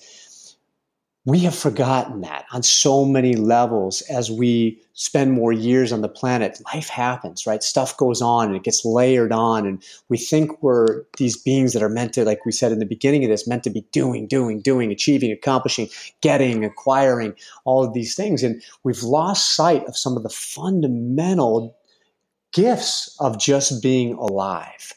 we 1.27 1.39
have 1.39 1.55
forgotten 1.55 2.21
that 2.21 2.45
on 2.53 2.63
so 2.63 3.05
many 3.05 3.35
levels 3.35 4.03
as 4.03 4.31
we 4.31 4.79
spend 4.93 5.33
more 5.33 5.53
years 5.53 5.91
on 5.91 6.03
the 6.03 6.09
planet. 6.09 6.61
Life 6.75 6.89
happens 6.89 7.47
right? 7.47 7.63
Stuff 7.63 7.97
goes 7.97 8.21
on 8.21 8.49
and 8.49 8.57
it 8.57 8.63
gets 8.63 8.85
layered 8.85 9.33
on 9.33 9.67
and 9.67 9.83
we 10.11 10.19
think 10.19 10.63
we're 10.63 11.05
these 11.17 11.37
beings 11.37 11.73
that 11.73 11.83
are 11.83 11.89
meant 11.89 12.13
to 12.15 12.25
like 12.25 12.45
we 12.45 12.53
said 12.53 12.73
in 12.73 12.79
the 12.79 12.87
beginning 12.87 13.25
of 13.25 13.31
this 13.31 13.49
meant 13.49 13.65
to 13.65 13.71
be 13.71 13.87
doing 13.91 14.27
doing 14.27 14.61
doing 14.61 14.93
achieving 14.93 15.33
accomplishing 15.33 15.89
getting 16.21 16.63
acquiring 16.63 17.35
all 17.65 17.83
of 17.83 17.95
these 17.95 18.15
things. 18.15 18.43
And 18.43 18.63
we've 18.83 19.03
lost 19.03 19.57
sight 19.57 19.85
of 19.87 19.97
some 19.97 20.19
of 20.19 20.23
the 20.23 20.29
fundamental 20.29 21.75
gifts 22.53 23.17
of 23.19 23.41
just 23.41 23.83
being 23.83 24.13
alive. 24.15 24.93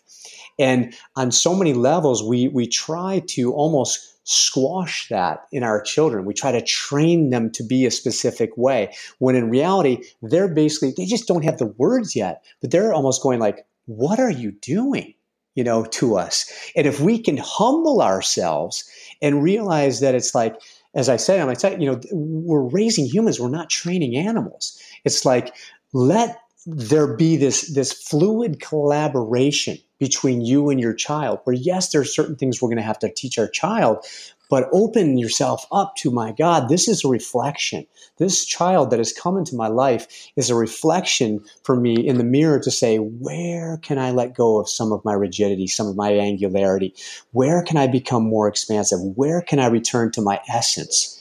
And 0.59 0.93
on 1.15 1.31
so 1.31 1.55
many 1.55 1.73
levels 1.73 2.21
we 2.21 2.49
we 2.49 2.67
try 2.67 3.23
to 3.27 3.53
almost 3.53 4.16
squash 4.29 5.07
that 5.07 5.45
in 5.53 5.63
our 5.63 5.81
children. 5.81 6.25
We 6.25 6.33
try 6.33 6.51
to 6.51 6.61
train 6.61 7.29
them 7.29 7.49
to 7.51 7.63
be 7.63 7.85
a 7.85 7.91
specific 7.91 8.51
way 8.57 8.93
when 9.19 9.35
in 9.35 9.49
reality, 9.49 10.03
they're 10.21 10.53
basically, 10.53 10.93
they 10.95 11.05
just 11.05 11.29
don't 11.29 11.45
have 11.45 11.59
the 11.59 11.73
words 11.77 12.13
yet, 12.13 12.43
but 12.59 12.69
they're 12.69 12.93
almost 12.93 13.23
going 13.23 13.39
like, 13.39 13.65
what 13.85 14.19
are 14.19 14.29
you 14.29 14.51
doing? 14.51 15.13
You 15.55 15.63
know, 15.63 15.85
to 15.85 16.17
us. 16.17 16.51
And 16.75 16.85
if 16.85 16.99
we 16.99 17.17
can 17.17 17.37
humble 17.37 18.01
ourselves 18.01 18.83
and 19.21 19.41
realize 19.41 20.01
that 20.01 20.13
it's 20.13 20.35
like, 20.35 20.61
as 20.93 21.07
I 21.07 21.15
said 21.15 21.39
on 21.39 21.47
my 21.47 21.53
site, 21.53 21.79
you 21.79 21.89
know, 21.89 22.01
we're 22.11 22.67
raising 22.67 23.05
humans, 23.05 23.39
we're 23.39 23.47
not 23.47 23.69
training 23.69 24.17
animals. 24.17 24.77
It's 25.05 25.23
like, 25.23 25.55
let 25.93 26.37
there 26.65 27.15
be 27.15 27.37
this, 27.37 27.73
this 27.73 27.93
fluid 27.93 28.59
collaboration 28.59 29.77
between 29.99 30.41
you 30.41 30.69
and 30.69 30.79
your 30.79 30.93
child 30.93 31.39
where 31.43 31.55
yes 31.55 31.91
there 31.91 32.01
are 32.01 32.05
certain 32.05 32.35
things 32.35 32.61
we're 32.61 32.69
going 32.69 32.77
to 32.77 32.83
have 32.83 32.99
to 32.99 33.11
teach 33.13 33.37
our 33.37 33.47
child 33.47 34.05
but 34.49 34.69
open 34.71 35.17
yourself 35.17 35.65
up 35.71 35.95
to 35.97 36.11
my 36.11 36.31
god 36.31 36.69
this 36.69 36.87
is 36.87 37.03
a 37.03 37.07
reflection. 37.07 37.85
This 38.17 38.45
child 38.45 38.89
that 38.89 38.99
has 38.99 39.13
come 39.13 39.37
into 39.37 39.55
my 39.55 39.67
life 39.67 40.07
is 40.35 40.49
a 40.49 40.55
reflection 40.55 41.43
for 41.63 41.75
me 41.75 41.95
in 41.95 42.17
the 42.17 42.23
mirror 42.23 42.59
to 42.59 42.71
say 42.71 42.97
where 42.97 43.77
can 43.77 43.97
i 43.97 44.11
let 44.11 44.35
go 44.35 44.59
of 44.59 44.69
some 44.69 44.91
of 44.91 45.03
my 45.05 45.13
rigidity 45.13 45.67
some 45.67 45.87
of 45.87 45.95
my 45.95 46.13
angularity? 46.13 46.93
Where 47.31 47.63
can 47.63 47.77
i 47.77 47.87
become 47.87 48.23
more 48.23 48.47
expansive? 48.47 48.99
Where 49.15 49.41
can 49.41 49.59
i 49.59 49.67
return 49.67 50.11
to 50.11 50.21
my 50.21 50.39
essence 50.49 51.13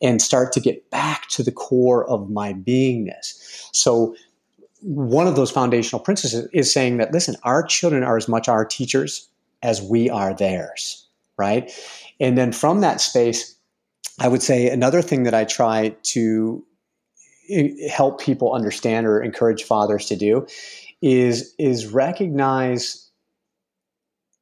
and 0.00 0.22
start 0.22 0.52
to 0.52 0.60
get 0.60 0.90
back 0.90 1.28
to 1.28 1.42
the 1.42 1.52
core 1.52 2.08
of 2.08 2.30
my 2.30 2.52
beingness 2.52 3.68
so 3.72 4.14
one 4.80 5.26
of 5.26 5.36
those 5.36 5.50
foundational 5.50 6.00
principles 6.00 6.48
is 6.52 6.72
saying 6.72 6.98
that 6.98 7.12
listen 7.12 7.36
our 7.42 7.62
children 7.62 8.02
are 8.02 8.16
as 8.16 8.28
much 8.28 8.48
our 8.48 8.64
teachers 8.64 9.28
as 9.62 9.82
we 9.82 10.08
are 10.08 10.34
theirs 10.34 11.04
right? 11.38 11.70
And 12.18 12.36
then 12.36 12.52
from 12.52 12.80
that 12.80 13.00
space 13.00 13.54
i 14.20 14.28
would 14.28 14.42
say 14.42 14.68
another 14.68 15.00
thing 15.00 15.22
that 15.22 15.34
i 15.34 15.44
try 15.44 15.94
to 16.02 16.64
eh, 17.50 17.88
help 17.88 18.20
people 18.20 18.52
understand 18.52 19.06
or 19.06 19.22
encourage 19.22 19.62
fathers 19.62 20.06
to 20.06 20.16
do 20.16 20.46
is 21.00 21.54
is 21.58 21.86
recognize 21.86 23.08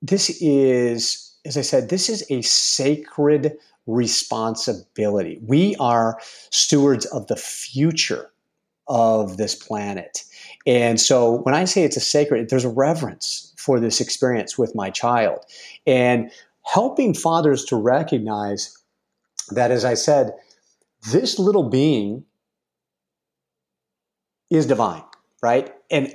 this 0.01 0.31
is 0.41 1.35
as 1.45 1.59
i 1.59 1.61
said 1.61 1.91
this 1.91 2.09
is 2.09 2.25
a 2.31 2.41
sacred 2.43 3.59
responsibility. 3.87 5.39
We 5.43 5.77
are 5.77 6.19
stewards 6.51 7.07
of 7.07 7.29
the 7.29 7.37
future 7.37 8.31
of 8.89 9.37
this 9.37 9.55
planet. 9.55 10.25
And 10.67 11.01
so 11.01 11.43
when 11.43 11.55
I 11.55 11.65
say 11.65 11.85
it's 11.85 11.97
a 11.97 12.01
sacred, 12.01 12.51
there's 12.51 12.65
a 12.65 12.69
reverence 12.69 13.53
for 13.57 13.81
this 13.81 14.01
experience 14.01 14.57
with 14.57 14.75
my 14.75 14.91
child. 14.91 15.45
And 15.87 16.31
helping 16.63 17.15
fathers 17.15 17.65
to 17.67 17.77
recognize 17.77 18.77
that, 19.51 19.71
as 19.71 19.85
I 19.85 19.95
said, 19.95 20.33
this 21.13 21.39
little 21.39 21.69
being 21.69 22.25
is 24.51 24.67
divine, 24.67 25.05
right? 25.43 25.73
And 25.91 26.13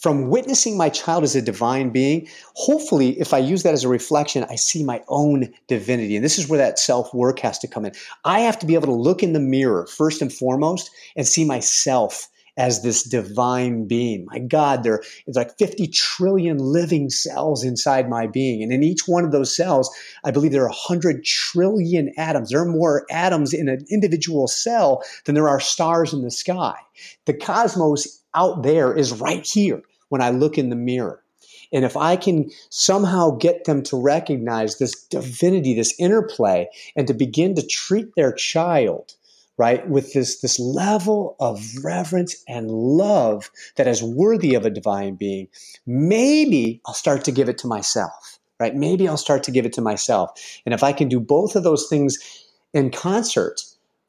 from 0.00 0.28
witnessing 0.28 0.76
my 0.76 0.88
child 0.88 1.24
as 1.24 1.36
a 1.36 1.42
divine 1.42 1.90
being, 1.90 2.28
hopefully, 2.54 3.18
if 3.20 3.34
I 3.34 3.38
use 3.38 3.62
that 3.62 3.74
as 3.74 3.84
a 3.84 3.88
reflection, 3.88 4.44
I 4.44 4.56
see 4.56 4.84
my 4.84 5.02
own 5.08 5.52
divinity. 5.66 6.16
And 6.16 6.24
this 6.24 6.38
is 6.38 6.48
where 6.48 6.58
that 6.58 6.78
self 6.78 7.12
work 7.12 7.38
has 7.40 7.58
to 7.60 7.68
come 7.68 7.84
in. 7.84 7.92
I 8.24 8.40
have 8.40 8.58
to 8.60 8.66
be 8.66 8.74
able 8.74 8.86
to 8.86 8.92
look 8.92 9.22
in 9.22 9.32
the 9.32 9.40
mirror 9.40 9.86
first 9.86 10.22
and 10.22 10.32
foremost 10.32 10.90
and 11.16 11.26
see 11.26 11.44
myself 11.44 12.28
as 12.58 12.82
this 12.82 13.04
divine 13.04 13.86
being. 13.86 14.26
My 14.26 14.40
God, 14.40 14.82
there 14.82 15.00
is 15.26 15.36
like 15.36 15.56
50 15.58 15.86
trillion 15.86 16.58
living 16.58 17.08
cells 17.08 17.64
inside 17.64 18.10
my 18.10 18.26
being. 18.26 18.62
And 18.62 18.72
in 18.72 18.82
each 18.82 19.06
one 19.06 19.24
of 19.24 19.30
those 19.30 19.56
cells, 19.56 19.88
I 20.24 20.32
believe 20.32 20.50
there 20.50 20.64
are 20.64 20.68
100 20.68 21.24
trillion 21.24 22.12
atoms. 22.18 22.50
There 22.50 22.60
are 22.60 22.66
more 22.66 23.06
atoms 23.10 23.54
in 23.54 23.68
an 23.68 23.86
individual 23.88 24.48
cell 24.48 25.04
than 25.24 25.36
there 25.36 25.48
are 25.48 25.60
stars 25.60 26.12
in 26.12 26.22
the 26.22 26.32
sky. 26.32 26.74
The 27.26 27.34
cosmos 27.34 28.17
out 28.34 28.62
there 28.62 28.94
is 28.94 29.12
right 29.12 29.46
here 29.46 29.82
when 30.08 30.22
I 30.22 30.30
look 30.30 30.58
in 30.58 30.70
the 30.70 30.76
mirror. 30.76 31.22
And 31.72 31.84
if 31.84 31.96
I 31.96 32.16
can 32.16 32.50
somehow 32.70 33.32
get 33.32 33.64
them 33.64 33.82
to 33.84 34.00
recognize 34.00 34.78
this 34.78 34.94
divinity, 35.04 35.74
this 35.74 35.94
interplay, 35.98 36.68
and 36.96 37.06
to 37.06 37.14
begin 37.14 37.54
to 37.56 37.66
treat 37.66 38.14
their 38.16 38.32
child 38.32 39.14
right 39.58 39.88
with 39.88 40.12
this 40.12 40.40
this 40.40 40.58
level 40.58 41.36
of 41.40 41.60
reverence 41.82 42.42
and 42.48 42.70
love 42.70 43.50
that 43.76 43.88
is 43.88 44.02
worthy 44.02 44.54
of 44.54 44.64
a 44.64 44.70
divine 44.70 45.16
being 45.16 45.48
maybe 45.84 46.80
i'll 46.86 46.94
start 46.94 47.24
to 47.24 47.32
give 47.32 47.48
it 47.48 47.58
to 47.58 47.66
myself 47.66 48.38
right 48.60 48.76
maybe 48.76 49.08
i'll 49.08 49.16
start 49.16 49.42
to 49.42 49.50
give 49.50 49.66
it 49.66 49.72
to 49.72 49.82
myself 49.82 50.30
and 50.64 50.72
if 50.72 50.84
i 50.84 50.92
can 50.92 51.08
do 51.08 51.18
both 51.18 51.56
of 51.56 51.64
those 51.64 51.88
things 51.88 52.18
in 52.72 52.88
concert 52.90 53.60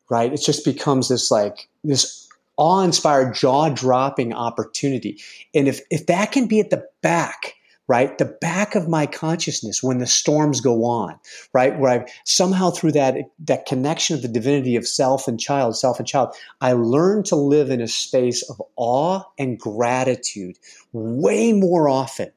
right 0.09 0.31
it 0.33 0.41
just 0.41 0.63
becomes 0.63 1.09
this 1.09 1.31
like 1.31 1.67
this 1.83 2.18
awe-inspired 2.59 3.33
jaw-dropping 3.33 4.33
opportunity 4.33 5.19
and 5.55 5.67
if 5.67 5.81
if 5.89 6.05
that 6.05 6.31
can 6.31 6.47
be 6.47 6.59
at 6.59 6.69
the 6.69 6.85
back 7.01 7.55
right? 7.89 8.19
The 8.19 8.37
back 8.39 8.75
of 8.75 8.87
my 8.87 9.07
consciousness 9.07 9.81
when 9.81 9.97
the 9.97 10.05
storms 10.05 10.61
go 10.61 10.85
on, 10.85 11.19
right? 11.53 11.77
Where 11.77 11.91
I 11.91 12.11
somehow 12.23 12.69
through 12.69 12.91
that, 12.91 13.15
that 13.39 13.65
connection 13.65 14.15
of 14.15 14.21
the 14.21 14.27
divinity 14.27 14.75
of 14.75 14.87
self 14.87 15.27
and 15.27 15.39
child, 15.39 15.75
self 15.75 15.97
and 15.97 16.07
child, 16.07 16.35
I 16.61 16.73
learn 16.73 17.23
to 17.23 17.35
live 17.35 17.71
in 17.71 17.81
a 17.81 17.87
space 17.87 18.47
of 18.47 18.61
awe 18.75 19.23
and 19.39 19.59
gratitude 19.59 20.59
way 20.93 21.51
more 21.51 21.89
often. 21.89 22.31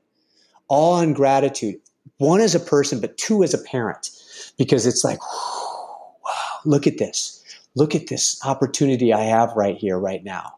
Awe 0.69 1.01
and 1.01 1.15
gratitude, 1.15 1.77
one 2.17 2.41
as 2.41 2.55
a 2.55 2.61
person, 2.61 2.99
but 2.99 3.19
two 3.19 3.45
as 3.45 3.53
a 3.53 3.59
parent, 3.59 4.09
because 4.57 4.87
it's 4.87 5.05
like, 5.05 5.21
wow, 5.21 6.49
look 6.65 6.87
at 6.87 6.97
this. 6.97 7.42
Look 7.75 7.95
at 7.95 8.09
this 8.09 8.39
opportunity 8.45 9.13
I 9.13 9.23
have 9.23 9.53
right 9.57 9.77
here, 9.77 9.99
right 9.99 10.23
now 10.23 10.55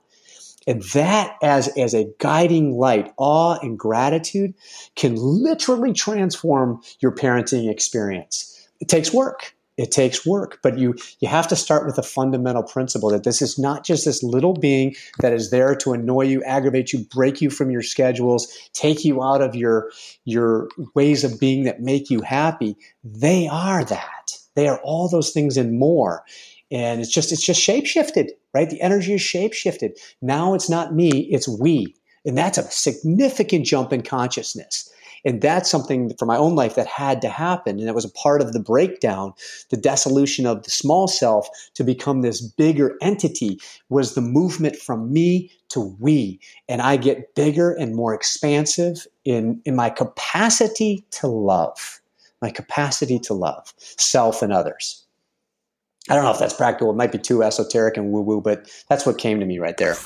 and 0.67 0.83
that 0.95 1.37
as, 1.43 1.69
as 1.77 1.95
a 1.95 2.11
guiding 2.19 2.73
light, 2.77 3.13
awe 3.17 3.59
and 3.63 3.79
gratitude 3.79 4.55
can 4.97 5.17
literally 5.17 5.93
transform 5.93 6.81
your 7.01 7.13
parenting 7.13 7.71
experience. 7.71 8.69
It 8.81 8.89
takes 8.89 9.13
work. 9.13 9.55
It 9.77 9.91
takes 9.91 10.25
work, 10.25 10.61
but 10.63 10.79
you, 10.79 10.95
you 11.19 11.27
have 11.27 11.49
to 11.49 11.57
start 11.57 11.85
with 11.85 11.99
a 11.99 12.03
fundamental 12.05 12.63
principle 12.63 13.11
that 13.11 13.25
this 13.25 13.43
is 13.43 13.59
not 13.59 13.85
just 13.85 14.05
this 14.05 14.23
little 14.23 14.55
being 14.55 14.95
that 15.19 15.33
is 15.33 15.51
there 15.51 15.75
to 15.75 15.93
annoy 15.93 16.27
you, 16.27 16.45
aggravate 16.45 16.93
you, 16.93 17.01
break 17.07 17.41
you 17.41 17.51
from 17.51 17.73
your 17.73 17.83
schedules, 17.83 18.47
take 18.73 19.05
you 19.05 19.21
out 19.21 19.43
of 19.43 19.57
your, 19.57 19.91
your 20.25 20.69
ways 20.95 21.25
of 21.25 21.41
being 21.41 21.65
that 21.65 21.81
make 21.81 22.09
you 22.09 22.21
happy. 22.21 22.77
They 23.03 23.49
are 23.49 23.85
that. 23.85 24.39
They 24.55 24.69
are 24.69 24.79
all 24.85 25.09
those 25.09 25.33
things 25.33 25.57
and 25.57 25.77
more 25.77 26.25
and 26.71 27.01
it's 27.01 27.13
just 27.13 27.33
it's 27.33 27.45
just 27.45 27.61
shape 27.61 27.87
shifted 27.87 28.33
right? 28.55 28.71
The 28.71 28.81
energy 28.81 29.15
is 29.15 29.23
shape 29.23 29.53
shifted 29.53 29.99
now 30.23 30.55
it's 30.55 30.71
not 30.71 30.95
me 30.95 31.29
it's 31.31 31.49
we. 31.49 31.95
And 32.27 32.39
that's 32.39 32.57
a 32.57 32.63
significant 32.63 33.67
jump 33.67 33.93
in 33.93 34.03
consciousness. 34.03 34.91
And 35.27 35.41
that's 35.41 35.71
something 35.71 36.15
for 36.19 36.27
my 36.27 36.37
own 36.37 36.55
life 36.55 36.75
that 36.75 36.87
had 36.87 37.23
to 37.23 37.29
happen. 37.29 37.79
And 37.79 37.89
it 37.89 37.95
was 37.95 38.05
a 38.05 38.11
part 38.11 38.43
of 38.43 38.53
the 38.53 38.61
breakdown 38.61 39.33
the 39.71 39.77
dissolution 39.77 40.47
of 40.47 40.63
the 40.63 40.71
small 40.71 41.09
self 41.09 41.49
to 41.75 41.85
become 41.85 42.21
this 42.21 42.41
bigger 42.41 42.97
entity 43.01 43.59
was 43.89 44.15
the 44.15 44.21
movement 44.21 44.77
from 44.77 45.13
me 45.13 45.51
to 45.71 45.81
we. 45.99 46.41
And 46.69 46.83
i 46.83 46.97
get 46.97 47.35
bigger 47.35 47.73
and 47.73 47.95
more 47.95 48.15
expansive 48.15 49.07
in 49.25 49.61
in 49.65 49.75
my 49.77 49.91
capacity 49.91 51.05
to 51.13 51.27
love 51.27 52.01
my 52.43 52.51
capacity 52.51 53.19
to 53.19 53.33
love 53.35 53.73
self 53.79 54.43
and 54.43 54.53
others 54.53 55.04
I 56.09 56.15
don't 56.15 56.25
know 56.25 56.31
if 56.31 56.39
that's 56.39 56.55
practical. 56.55 56.91
It 56.91 56.97
might 56.97 57.13
be 57.13 57.19
too 57.19 57.43
esoteric 57.43 57.97
and 57.97 58.13
woo 58.13 58.21
woo, 58.21 58.41
but 58.41 58.71
that's 58.89 59.07
what 59.07 59.19
came 59.19 59.41
to 59.41 59.47
me 59.47 59.59
right 59.59 59.77
there. 59.77 59.97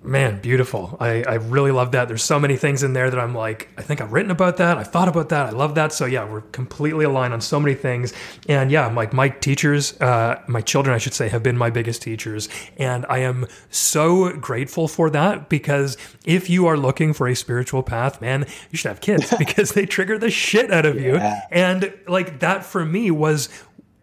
Man, 0.00 0.40
beautiful. 0.40 0.96
I, 1.00 1.24
I 1.24 1.34
really 1.34 1.72
love 1.72 1.90
that. 1.92 2.06
There's 2.06 2.22
so 2.22 2.38
many 2.38 2.56
things 2.56 2.84
in 2.84 2.92
there 2.92 3.10
that 3.10 3.18
I'm 3.18 3.34
like, 3.34 3.68
I 3.76 3.82
think 3.82 4.00
I've 4.00 4.12
written 4.12 4.30
about 4.30 4.58
that. 4.58 4.78
I 4.78 4.84
thought 4.84 5.08
about 5.08 5.30
that. 5.30 5.46
I 5.46 5.50
love 5.50 5.74
that. 5.74 5.92
So 5.92 6.06
yeah, 6.06 6.24
we're 6.24 6.42
completely 6.42 7.04
aligned 7.04 7.34
on 7.34 7.40
so 7.40 7.58
many 7.58 7.74
things. 7.74 8.12
And 8.48 8.70
yeah, 8.70 8.86
like 8.86 9.12
my 9.12 9.28
teachers, 9.28 10.00
uh, 10.00 10.40
my 10.46 10.60
children, 10.60 10.94
I 10.94 10.98
should 10.98 11.14
say, 11.14 11.28
have 11.28 11.42
been 11.42 11.58
my 11.58 11.70
biggest 11.70 12.00
teachers. 12.00 12.48
And 12.76 13.06
I 13.08 13.18
am 13.18 13.48
so 13.70 14.30
grateful 14.34 14.86
for 14.86 15.10
that 15.10 15.48
because 15.48 15.96
if 16.24 16.48
you 16.48 16.66
are 16.66 16.76
looking 16.76 17.12
for 17.12 17.26
a 17.26 17.34
spiritual 17.34 17.82
path, 17.82 18.20
man, 18.20 18.46
you 18.70 18.78
should 18.78 18.90
have 18.90 19.00
kids 19.00 19.34
because 19.38 19.72
they 19.72 19.84
trigger 19.84 20.16
the 20.16 20.30
shit 20.30 20.70
out 20.70 20.86
of 20.86 20.94
yeah. 20.94 21.02
you. 21.02 21.42
And 21.50 21.92
like 22.06 22.38
that 22.38 22.64
for 22.64 22.84
me 22.84 23.10
was 23.10 23.48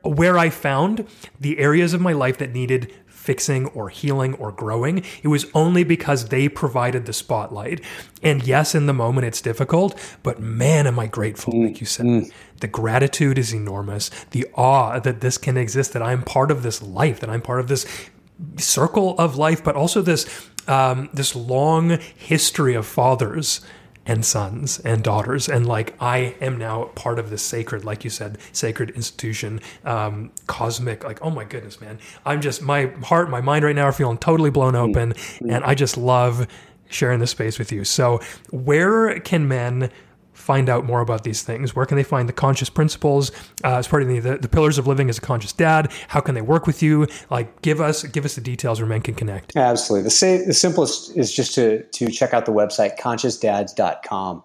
where 0.06 0.38
I 0.38 0.50
found 0.50 1.08
the 1.40 1.60
areas 1.60 1.94
of 1.94 2.02
my 2.02 2.14
life 2.14 2.38
that 2.38 2.54
needed 2.54 2.94
fixing 3.26 3.66
or 3.70 3.90
healing 3.90 4.36
or 4.36 4.52
growing. 4.52 5.04
It 5.24 5.30
was 5.30 5.48
only 5.56 5.84
because 5.84 6.30
they 6.30 6.48
provided 6.48 7.08
the 7.08 7.14
spotlight. 7.14 7.82
And 8.22 8.46
yes, 8.46 8.76
in 8.76 8.86
the 8.86 8.94
moment 8.94 9.26
it's 9.26 9.42
difficult, 9.42 10.00
but 10.22 10.40
man, 10.40 10.86
am 10.86 11.00
I 11.00 11.08
grateful, 11.08 11.54
mm, 11.54 11.66
like 11.66 11.80
you 11.80 11.88
said. 11.88 12.06
Mm. 12.06 12.32
The 12.60 12.68
gratitude 12.68 13.40
is 13.40 13.52
enormous. 13.52 14.12
The 14.30 14.46
awe 14.54 15.00
that 15.00 15.22
this 15.22 15.40
can 15.40 15.58
exist, 15.58 15.94
that 15.94 16.04
I'm 16.04 16.22
part 16.22 16.52
of 16.52 16.62
this 16.62 16.84
life, 16.84 17.20
that 17.20 17.30
I'm 17.30 17.42
part 17.42 17.60
of 17.60 17.68
this 17.68 17.86
circle 18.58 19.18
of 19.18 19.38
life, 19.38 19.64
but 19.64 19.76
also 19.76 20.02
this 20.02 20.50
um, 20.68 21.10
this 21.14 21.36
long 21.36 22.00
history 22.16 22.74
of 22.74 22.88
fathers 22.88 23.62
and 24.06 24.26
sons 24.26 24.80
and 24.80 25.04
daughters. 25.04 25.50
And 25.50 25.68
like 25.68 25.96
i 26.02 26.36
am 26.42 26.58
now 26.58 26.86
part 26.96 27.20
of 27.20 27.30
this 27.30 27.42
sacred 27.42 27.84
like 27.86 28.04
you 28.04 28.10
said 28.10 28.38
sacred 28.52 28.92
institution 28.92 29.62
um, 29.84 30.32
cosmic 30.48 31.04
like 31.04 31.20
oh 31.22 31.30
my 31.30 31.44
goodness 31.44 31.82
man. 31.82 32.00
I'm 32.26 32.42
just 32.42 32.62
my 32.62 32.88
heart 33.04 33.30
my 33.30 33.42
mind 33.42 33.66
right 33.66 33.76
now 33.76 33.86
are 33.86 33.94
feeling 33.94 34.18
totally 34.18 34.50
blown 34.50 34.76
open 34.76 35.14
mm-hmm. 35.14 35.50
and 35.50 35.64
i 35.64 35.76
just 35.76 35.98
love 35.98 36.48
sharing 36.90 37.20
this 37.20 37.32
space 37.32 37.60
with 37.60 37.72
you. 37.72 37.84
So 37.84 38.20
where 38.52 39.20
can 39.20 39.48
men 39.48 39.92
find 40.46 40.70
out 40.70 40.86
more 40.86 41.02
about 41.02 41.24
these 41.24 41.42
things? 41.42 41.76
Where 41.76 41.88
can 41.88 41.98
they 41.98 42.04
find 42.04 42.30
the 42.30 42.34
conscious 42.34 42.70
principles 42.70 43.32
uh, 43.64 43.78
as 43.78 43.88
part 43.88 44.04
of 44.04 44.08
the, 44.08 44.20
the, 44.20 44.38
the, 44.38 44.48
pillars 44.48 44.78
of 44.78 44.86
living 44.86 45.10
as 45.10 45.18
a 45.18 45.22
conscious 45.22 45.52
dad? 45.52 45.92
How 46.10 46.22
can 46.22 46.36
they 46.36 46.42
work 46.42 46.68
with 46.68 46.84
you? 46.84 47.08
Like, 47.32 47.64
give 47.64 47.82
us 47.82 48.04
give 48.04 48.26
us 48.26 48.36
the 48.36 48.42
details 48.42 48.80
where 48.80 48.88
men 48.88 49.02
can 49.02 49.16
connect. 49.16 49.56
Absolutely. 49.56 50.04
The, 50.04 50.12
say, 50.12 50.46
the 50.46 50.54
simplest 50.54 51.18
is 51.18 51.34
just 51.34 51.56
to 51.56 51.84
to 51.84 52.12
check 52.12 52.34
out 52.34 52.46
the 52.46 52.52
website 52.52 52.98
consciousdads.com. 53.00 54.44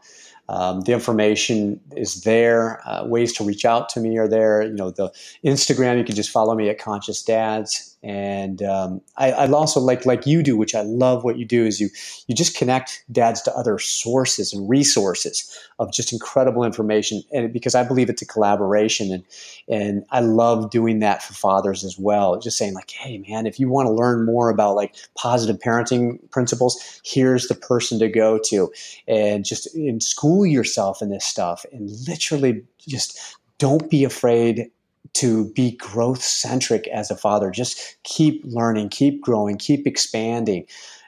Um, 0.48 0.80
the 0.80 0.92
information 0.92 1.80
is 1.96 2.22
there. 2.22 2.80
Uh, 2.88 3.05
ways 3.07 3.32
to 3.34 3.44
reach 3.44 3.64
out 3.64 3.88
to 3.90 4.01
me 4.01 4.16
are 4.18 4.26
there. 4.26 4.62
You 4.62 4.74
know, 4.74 4.90
the 4.90 5.11
Instagram, 5.44 5.98
you 5.98 6.05
can 6.05 6.16
just 6.16 6.30
follow 6.30 6.57
me 6.57 6.68
at 6.68 6.78
Conscious 6.78 7.22
Dads. 7.22 7.89
And 8.03 8.62
um, 8.62 9.03
I, 9.18 9.30
I, 9.32 9.51
also 9.51 9.78
like 9.78 10.07
like 10.07 10.26
you 10.26 10.42
do, 10.42 10.57
which 10.57 10.74
I 10.74 10.80
love 10.80 11.22
what 11.22 11.38
you 11.38 11.44
do, 11.44 11.66
is 11.66 11.80
you 11.80 11.90
you 12.28 12.34
just 12.34 12.57
connect 12.57 13.05
dads 13.12 13.42
to 13.42 13.55
other 13.55 13.78
sources 13.78 14.55
and 14.55 14.66
resources 14.70 15.59
of 15.78 15.92
just 15.92 16.11
incredible 16.11 16.64
information. 16.64 17.22
And 17.30 17.53
because 17.53 17.74
I 17.74 17.82
believe 17.82 18.09
it's 18.09 18.22
a 18.22 18.26
collaboration, 18.26 19.12
and 19.12 19.24
and 19.68 20.05
I 20.11 20.20
love 20.20 20.70
doing 20.70 21.01
that 21.01 21.22
for 21.22 21.34
fathers 21.34 21.84
as 21.84 21.98
well. 21.98 22.38
Just 22.38 22.57
saying 22.57 22.72
like, 22.72 22.90
hey 22.90 23.18
man, 23.28 23.46
if 23.46 23.61
you 23.61 23.68
want 23.68 23.86
to 23.86 23.92
learn 23.92 24.24
more 24.24 24.48
about 24.48 24.76
like 24.76 24.94
positive 25.14 25.59
parenting 25.59 26.18
principles, 26.30 27.03
here's 27.05 27.48
the 27.48 27.55
person 27.55 27.98
to 27.98 28.09
go 28.09 28.38
to, 28.46 28.72
and 29.09 29.44
just 29.44 29.74
in 29.76 30.01
school 30.01 30.46
yourself 30.46 31.03
in 31.03 31.11
this 31.11 31.26
stuff, 31.26 31.66
and 31.70 31.90
literally 32.09 32.64
just 32.78 33.36
don't 33.59 33.90
be 33.90 34.05
afraid 34.05 34.70
to 35.14 35.50
be 35.52 35.72
growth 35.72 36.22
centric 36.22 36.86
as 36.88 37.11
a 37.11 37.16
father. 37.16 37.50
Just 37.50 37.96
keep 38.04 38.42
learning, 38.44 38.90
keep 38.90 39.20
growing, 39.20 39.58
keep 39.58 39.86
expanding. 39.86 40.66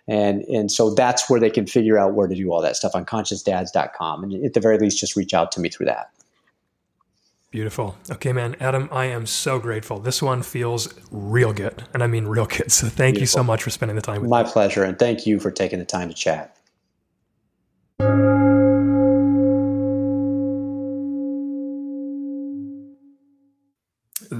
And, 0.09 0.43
and 0.43 0.71
so 0.71 0.93
that's 0.93 1.31
where 1.31 1.39
they 1.39 1.51
can 1.51 1.67
figure 1.67 1.99
out 1.99 2.15
where 2.15 2.27
to 2.27 2.35
do 2.35 2.53
all 2.53 2.61
that 2.63 2.77
stuff 2.77 2.93
on 2.95 3.05
consciousdads.com. 3.05 4.25
And 4.25 4.45
at 4.45 4.55
the 4.55 4.61
very 4.61 4.79
least, 4.79 4.99
just 4.99 5.17
reach 5.17 5.33
out 5.33 5.53
to 5.53 5.61
me 5.61 5.69
through 5.69 5.87
that. 5.87 6.11
Beautiful. 7.53 7.97
Okay, 8.11 8.33
man. 8.33 8.57
Adam, 8.61 8.89
I 8.91 9.05
am 9.07 9.27
so 9.27 9.59
grateful. 9.59 9.99
This 9.99 10.23
one 10.23 10.43
feels 10.43 10.93
real 11.11 11.53
good. 11.53 11.85
And 11.93 12.03
I 12.03 12.07
mean 12.07 12.25
real 12.25 12.47
good. 12.47 12.73
So 12.73 12.87
thank 12.89 13.17
Beautiful. 13.17 13.21
you 13.21 13.27
so 13.27 13.45
much 13.45 13.63
for 13.63 13.71
spending 13.71 13.95
the 13.95 14.03
time 14.03 14.23
with 14.23 14.31
My 14.31 14.39
me. 14.39 14.45
My 14.45 14.51
pleasure. 14.51 14.83
And 14.83 14.99
thank 14.99 15.27
you 15.27 15.39
for 15.39 15.51
taking 15.51 15.79
the 15.79 15.85
time 15.85 16.09
to 16.09 16.15
chat. 16.15 16.57